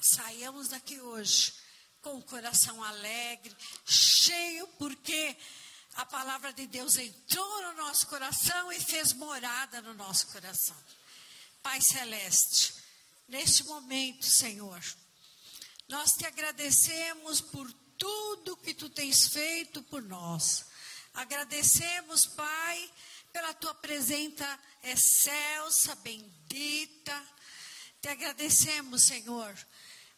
saiamos 0.00 0.68
daqui 0.68 1.00
hoje 1.00 1.52
com 2.00 2.18
o 2.18 2.22
coração 2.22 2.82
alegre, 2.82 3.54
cheio, 3.84 4.66
porque 4.78 5.36
a 5.96 6.04
palavra 6.04 6.52
de 6.52 6.66
Deus 6.66 6.96
entrou 6.96 7.62
no 7.62 7.72
nosso 7.74 8.06
coração 8.06 8.70
e 8.70 8.78
fez 8.80 9.14
morada 9.14 9.80
no 9.80 9.94
nosso 9.94 10.26
coração. 10.28 10.76
Pai 11.62 11.80
Celeste, 11.80 12.74
neste 13.26 13.64
momento, 13.64 14.26
Senhor, 14.26 14.80
nós 15.88 16.12
te 16.12 16.26
agradecemos 16.26 17.40
por 17.40 17.72
tudo 17.96 18.56
que 18.58 18.74
tu 18.74 18.90
tens 18.90 19.28
feito 19.28 19.82
por 19.84 20.02
nós. 20.02 20.66
Agradecemos, 21.14 22.26
Pai, 22.26 22.92
pela 23.32 23.54
tua 23.54 23.74
presença 23.74 24.58
excelsa, 24.82 25.94
bendita. 25.96 27.24
Te 28.02 28.08
agradecemos, 28.08 29.02
Senhor. 29.02 29.56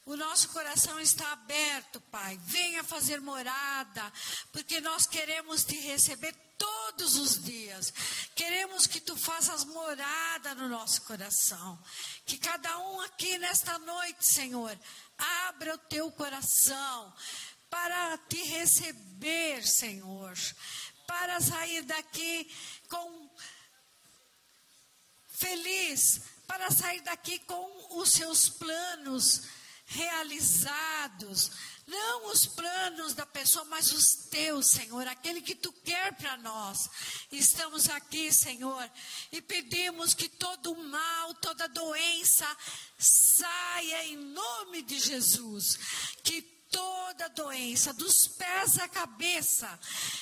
O 0.09 0.17
nosso 0.17 0.49
coração 0.49 0.99
está 0.99 1.33
aberto, 1.33 2.01
Pai. 2.11 2.41
Venha 2.45 2.83
fazer 2.83 3.21
morada, 3.21 4.11
porque 4.51 4.81
nós 4.81 5.07
queremos 5.07 5.65
te 5.65 5.79
receber 5.81 6.35
todos 6.57 7.17
os 7.17 7.45
dias. 7.45 7.93
Queremos 8.35 8.87
que 8.87 9.03
tu 9.03 9.15
faças 9.19 9.67
morada 9.67 10.55
no 10.55 10.67
nosso 10.67 11.03
coração. 11.03 11.79
Que 12.25 12.39
cada 12.39 12.79
um 12.79 13.03
aqui 13.03 13.37
nesta 13.37 13.79
noite, 13.81 14.25
Senhor, 14.25 14.81
abra 15.47 15.75
o 15.75 15.79
teu 15.79 16.11
coração 16.13 17.15
para 17.69 18.17
te 18.31 18.43
receber, 18.45 19.63
Senhor, 19.63 20.35
para 21.07 21.39
sair 21.39 21.83
daqui 21.83 22.51
com 22.89 23.31
feliz, 25.27 26.23
para 26.47 26.71
sair 26.71 27.03
daqui 27.03 27.39
com 27.41 27.99
os 28.01 28.11
seus 28.11 28.49
planos 28.49 29.58
realizados, 29.89 31.51
não 31.87 32.31
os 32.31 32.45
planos 32.45 33.15
da 33.15 33.25
pessoa, 33.25 33.65
mas 33.65 33.91
os 33.91 34.29
teus, 34.29 34.69
Senhor, 34.69 35.07
aquele 35.09 35.41
que 35.41 35.55
tu 35.55 35.73
quer 35.73 36.15
para 36.15 36.37
nós. 36.37 36.91
Estamos 37.33 37.89
aqui, 37.89 38.31
Senhor, 38.31 38.91
e 39.33 39.41
pedimos 39.41 40.13
que 40.13 40.29
todo 40.29 40.77
mal, 40.77 41.35
toda 41.37 41.67
doença 41.69 42.47
saia 42.99 44.07
em 44.09 44.17
nome 44.17 44.83
de 44.83 45.01
Jesus, 45.01 45.79
que 46.23 46.43
toda 46.71 47.31
doença, 47.31 47.95
dos 47.95 48.29
pés 48.29 48.79
à 48.79 48.89
cabeça, 48.89 49.81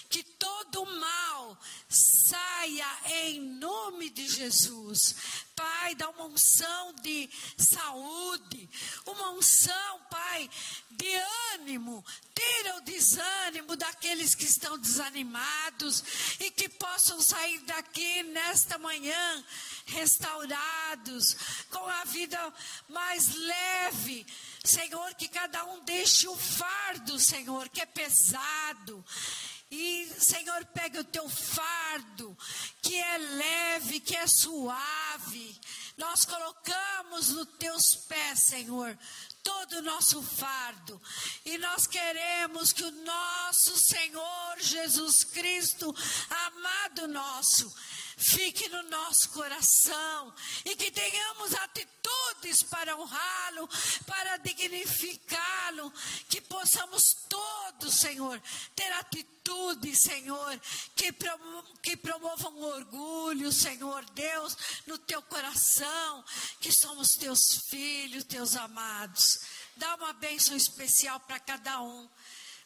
que 0.09 0.23
todo 0.23 0.87
mal 0.87 1.59
saia 1.89 2.87
em 3.07 3.41
nome 3.41 4.11
de 4.11 4.29
Jesus. 4.29 5.17
Pai, 5.57 5.95
dá 5.95 6.09
uma 6.11 6.27
unção 6.27 6.93
de 7.03 7.29
saúde, 7.57 8.69
uma 9.07 9.31
unção, 9.31 10.01
Pai, 10.11 10.49
de 10.91 11.15
ânimo. 11.55 12.05
Tira 12.35 12.77
o 12.77 12.83
desânimo 12.83 13.75
daqueles 13.75 14.35
que 14.35 14.45
estão 14.45 14.79
desanimados 14.79 16.05
e 16.39 16.51
que 16.51 16.69
possam 16.69 17.21
sair 17.21 17.59
daqui 17.61 18.23
nesta 18.25 18.79
manhã 18.79 19.45
restaurados, 19.87 21.37
com 21.71 21.89
a 21.89 22.05
vida 22.05 22.55
mais 22.89 23.35
leve 23.35 24.27
Senhor, 24.67 25.15
que 25.15 25.29
cada 25.29 25.65
um 25.65 25.81
deixe 25.85 26.27
o 26.27 26.37
fardo, 26.37 27.21
Senhor, 27.21 27.69
que 27.69 27.81
é 27.81 27.87
pesado. 27.87 29.05
E, 29.71 30.09
Senhor, 30.19 30.65
pegue 30.67 30.99
o 30.99 31.05
teu 31.05 31.29
fardo, 31.29 32.37
que 32.81 32.95
é 32.95 33.19
leve, 33.19 34.01
que 34.01 34.17
é 34.17 34.27
suave. 34.27 35.61
Nós 35.97 36.25
colocamos 36.25 37.31
nos 37.31 37.49
teus 37.59 37.97
pés, 38.07 38.45
Senhor, 38.45 38.97
todo 39.43 39.79
o 39.79 39.83
nosso 39.83 40.23
fardo. 40.23 41.01
E 41.45 41.59
nós 41.59 41.87
queremos 41.87 42.73
que 42.73 42.85
o 42.85 42.91
nosso 42.91 43.77
Senhor 43.77 44.57
Jesus 44.61 45.25
Cristo, 45.25 45.95
amado 46.47 47.09
nosso, 47.09 47.75
fique 48.17 48.69
no 48.71 48.83
nosso 48.85 49.29
coração 49.31 50.35
e 50.65 50.75
que 50.75 50.91
tenhamos 50.91 51.55
atitudes 51.55 52.63
para 52.63 52.97
honrá-lo, 52.97 53.69
para 54.07 54.39
dignificá-lo, 54.39 55.93
que 56.29 56.41
possamos 56.41 57.03
todos, 57.29 57.95
Senhor, 57.95 58.41
ter 58.75 58.91
atitudes, 58.95 60.01
Senhor, 60.01 60.61
que, 60.95 61.13
que 61.83 61.97
promovam 61.97 62.59
orgulho, 62.63 63.53
Senhor 63.53 64.05
Deus, 64.13 64.57
no 64.87 64.97
teu 64.97 65.21
coração, 65.23 66.25
que 66.61 66.73
somos 66.73 67.11
teus 67.11 67.67
filhos, 67.69 68.25
teus 68.25 68.57
amados. 68.57 69.41
Dá 69.77 69.95
uma 69.97 70.15
bênção 70.15 70.57
especial 70.57 71.21
para 71.21 71.39
cada 71.39 71.83
um 71.83 72.09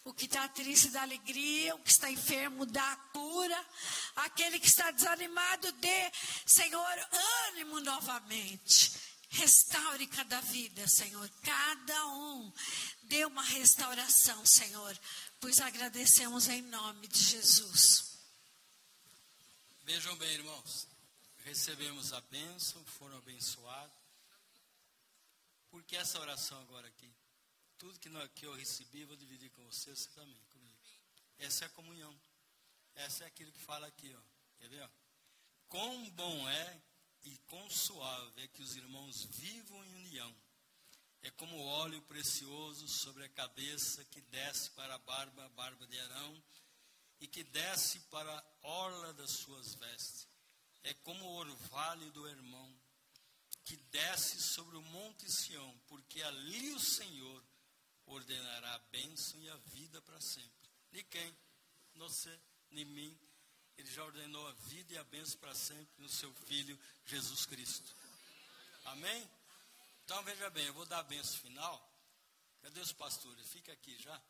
o 0.04 0.14
que 0.14 0.24
está 0.24 0.48
triste 0.48 0.88
dá 0.88 1.02
alegria, 1.02 1.74
o 1.74 1.78
que 1.80 1.90
está 1.90 2.10
enfermo 2.10 2.64
dá 2.64 2.96
cura, 3.12 3.66
aquele 4.16 4.58
que 4.58 4.66
está 4.66 4.90
desanimado 4.90 5.70
dê, 5.72 6.12
Senhor, 6.46 7.08
ânimo 7.48 7.80
novamente. 7.80 8.92
Restaure 9.32 10.06
cada 10.08 10.40
vida, 10.40 10.88
Senhor, 10.88 11.30
cada 11.42 12.06
um. 12.08 12.52
Dê 13.04 13.24
uma 13.24 13.42
restauração, 13.42 14.44
Senhor, 14.44 14.98
pois 15.38 15.60
agradecemos 15.60 16.48
em 16.48 16.62
nome 16.62 17.06
de 17.06 17.18
Jesus. 17.22 18.18
Vejam 19.84 20.16
bem, 20.16 20.32
irmãos. 20.32 20.88
recebemos 21.44 22.12
a 22.12 22.20
bênção, 22.22 22.84
foram 22.84 23.16
abençoados. 23.18 23.96
Porque 25.70 25.96
essa 25.96 26.18
oração 26.18 26.60
agora 26.62 26.86
aqui, 26.88 27.12
tudo 27.80 27.98
que, 27.98 28.10
não, 28.10 28.28
que 28.28 28.44
eu 28.44 28.54
recebi, 28.54 29.06
vou 29.06 29.16
dividir 29.16 29.50
com 29.52 29.64
você, 29.64 29.96
você 29.96 30.08
também, 30.10 30.38
comigo. 30.50 30.76
Essa 31.38 31.64
é 31.64 31.66
a 31.66 31.70
comunhão. 31.70 32.14
Essa 32.94 33.24
é 33.24 33.26
aquilo 33.26 33.50
que 33.50 33.58
fala 33.58 33.86
aqui, 33.86 34.14
ó. 34.14 34.20
Quer 34.58 34.68
ver? 34.68 34.82
Ó? 34.82 34.88
Quão 35.66 36.10
bom 36.10 36.48
é 36.50 36.82
e 37.24 37.38
quão 37.48 37.70
suave 37.70 38.42
é 38.42 38.48
que 38.48 38.62
os 38.62 38.76
irmãos 38.76 39.24
vivam 39.30 39.82
em 39.86 39.94
união. 39.94 40.36
É 41.22 41.30
como 41.30 41.64
óleo 41.64 42.02
precioso 42.02 42.86
sobre 42.86 43.24
a 43.24 43.28
cabeça 43.30 44.04
que 44.04 44.20
desce 44.22 44.70
para 44.72 44.94
a 44.94 44.98
barba, 44.98 45.46
a 45.46 45.48
barba 45.50 45.86
de 45.86 45.98
Arão, 46.00 46.42
e 47.18 47.26
que 47.26 47.42
desce 47.44 47.98
para 48.10 48.30
a 48.38 48.68
orla 48.68 49.14
das 49.14 49.30
suas 49.30 49.74
vestes. 49.74 50.28
É 50.82 50.92
como 50.94 51.24
o 51.24 51.36
orvalho 51.36 52.10
do 52.12 52.28
irmão, 52.28 52.80
que 53.64 53.76
desce 53.76 54.40
sobre 54.42 54.76
o 54.76 54.82
monte 54.82 55.30
Sião, 55.30 55.80
porque 55.86 56.20
ali 56.22 56.72
o 56.72 56.80
Senhor 56.80 57.29
ordenará 58.14 58.74
a 58.74 58.78
bênção 58.90 59.40
e 59.40 59.48
a 59.48 59.56
vida 59.56 60.00
para 60.02 60.20
sempre. 60.20 60.68
De 60.90 61.02
quem? 61.04 61.36
Você, 61.94 62.40
de 62.70 62.84
mim. 62.84 63.18
Ele 63.76 63.90
já 63.90 64.04
ordenou 64.04 64.46
a 64.46 64.52
vida 64.52 64.94
e 64.94 64.98
a 64.98 65.04
bênção 65.04 65.38
para 65.38 65.54
sempre 65.54 66.02
no 66.02 66.08
seu 66.08 66.32
Filho 66.34 66.78
Jesus 67.06 67.46
Cristo. 67.46 67.94
Amém? 68.84 69.30
Então 70.04 70.22
veja 70.22 70.50
bem, 70.50 70.66
eu 70.66 70.74
vou 70.74 70.84
dar 70.86 70.98
a 70.98 71.04
bênção 71.04 71.38
final. 71.38 71.90
Cadê 72.60 72.80
os 72.80 72.92
pastores? 72.92 73.48
Fica 73.48 73.72
aqui 73.72 73.96
já. 73.98 74.20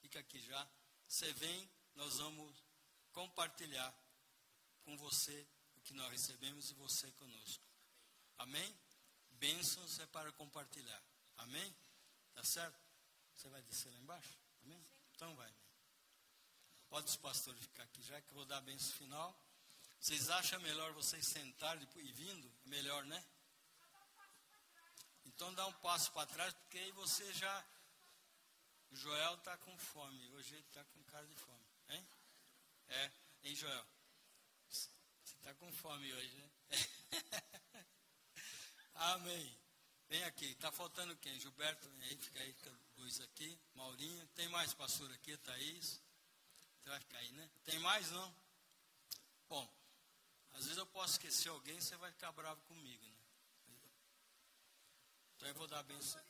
Fica 0.00 0.20
aqui 0.20 0.40
já. 0.40 0.68
Você 1.08 1.32
vem, 1.32 1.70
nós 1.94 2.18
vamos 2.18 2.62
compartilhar 3.12 3.92
com 4.84 4.96
você 4.96 5.46
o 5.76 5.80
que 5.80 5.94
nós 5.94 6.10
recebemos 6.10 6.70
e 6.70 6.74
você 6.74 7.10
conosco. 7.12 7.64
Amém? 8.38 8.78
Bênçãos 9.32 9.98
é 9.98 10.06
para 10.06 10.30
compartilhar. 10.32 11.02
Amém? 11.38 11.74
Tá 12.34 12.44
certo? 12.44 12.78
Você 13.34 13.48
vai 13.48 13.62
descer 13.62 13.90
lá 13.92 13.98
embaixo? 13.98 14.38
Amém? 14.62 14.84
Então 15.14 15.34
vai. 15.36 15.52
Pode 16.88 17.08
os 17.08 17.16
pastores 17.16 17.60
ficar 17.60 17.84
aqui, 17.84 18.02
já 18.02 18.20
que 18.20 18.30
eu 18.30 18.36
vou 18.36 18.44
dar 18.44 18.58
a 18.58 18.62
bênção 18.62 18.92
final. 18.94 19.38
Vocês 20.00 20.30
acham 20.30 20.60
melhor 20.60 20.92
vocês 20.92 21.26
sentarem 21.26 21.86
e 21.96 22.12
vindo? 22.12 22.52
Melhor, 22.64 23.04
né? 23.04 23.24
Então 25.26 25.52
dá 25.54 25.66
um 25.66 25.72
passo 25.74 26.10
para 26.12 26.26
trás, 26.26 26.52
porque 26.54 26.78
aí 26.78 26.92
você 26.92 27.32
já 27.34 27.64
o 28.90 28.96
Joel 28.96 29.34
está 29.34 29.56
com 29.58 29.76
fome. 29.78 30.32
Hoje 30.32 30.54
ele 30.54 30.66
está 30.66 30.84
com 30.84 31.02
cara 31.04 31.26
de 31.26 31.36
fome. 31.36 31.64
Hein? 31.90 32.08
É, 32.88 33.12
hein, 33.44 33.54
Joel? 33.54 33.86
Você 34.68 34.88
está 35.36 35.54
com 35.54 35.72
fome 35.72 36.12
hoje, 36.12 36.34
né? 36.34 36.50
Amém. 38.94 39.58
Vem 40.10 40.24
aqui. 40.24 40.46
Está 40.46 40.72
faltando 40.72 41.16
quem? 41.18 41.38
Gilberto, 41.38 41.88
vem 41.90 42.08
aí, 42.08 42.16
fica 42.16 42.40
aí, 42.40 42.52
fica 42.52 42.76
dois 42.96 43.20
aqui. 43.20 43.56
Maurinho. 43.74 44.26
Tem 44.34 44.48
mais 44.48 44.74
pastor 44.74 45.08
aqui, 45.12 45.36
Thaís. 45.36 46.02
Você 46.82 46.88
vai 46.88 46.98
ficar 46.98 47.18
aí, 47.18 47.30
né? 47.30 47.48
Tem 47.64 47.78
mais 47.78 48.10
não? 48.10 48.34
Bom, 49.48 49.72
às 50.54 50.64
vezes 50.64 50.78
eu 50.78 50.86
posso 50.86 51.12
esquecer 51.12 51.48
alguém 51.48 51.80
você 51.80 51.96
vai 51.96 52.10
ficar 52.10 52.32
bravo 52.32 52.60
comigo, 52.62 53.06
né? 53.06 53.16
Então 55.36 55.48
eu 55.48 55.54
vou 55.54 55.68
dar 55.68 55.78
a 55.78 55.84
benção. 55.84 56.20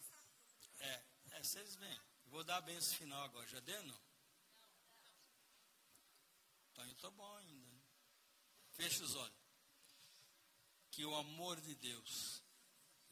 É, 0.80 1.02
é, 1.30 1.42
vocês 1.42 1.74
vêm. 1.76 2.00
Vou 2.26 2.44
dar 2.44 2.58
a 2.58 2.60
benção 2.60 2.98
final 2.98 3.24
agora. 3.24 3.48
Já 3.48 3.60
deu, 3.60 3.82
não? 3.84 4.00
Então 6.70 6.84
eu 6.84 6.92
estou 6.92 7.10
bom 7.12 7.36
ainda. 7.36 7.66
Né? 7.66 7.80
Fecha 8.72 9.02
os 9.02 9.14
olhos. 9.14 9.40
Que 10.90 11.02
o 11.06 11.14
amor 11.16 11.58
de 11.62 11.74
Deus 11.76 12.39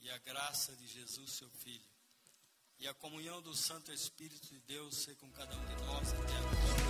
e 0.01 0.11
a 0.11 0.19
graça 0.19 0.75
de 0.77 0.87
Jesus, 0.87 1.33
seu 1.33 1.51
Filho, 1.51 1.89
e 2.79 2.87
a 2.87 2.95
comunhão 2.95 3.43
do 3.43 3.55
Santo 3.55 3.93
Espírito 3.93 4.47
de 4.47 4.61
Deus 4.61 4.97
ser 4.97 5.17
com 5.17 5.31
cada 5.33 5.57
um 5.57 5.67
de 5.67 5.83
nós 5.85 6.13
até 6.13 6.37
agora. 6.37 6.88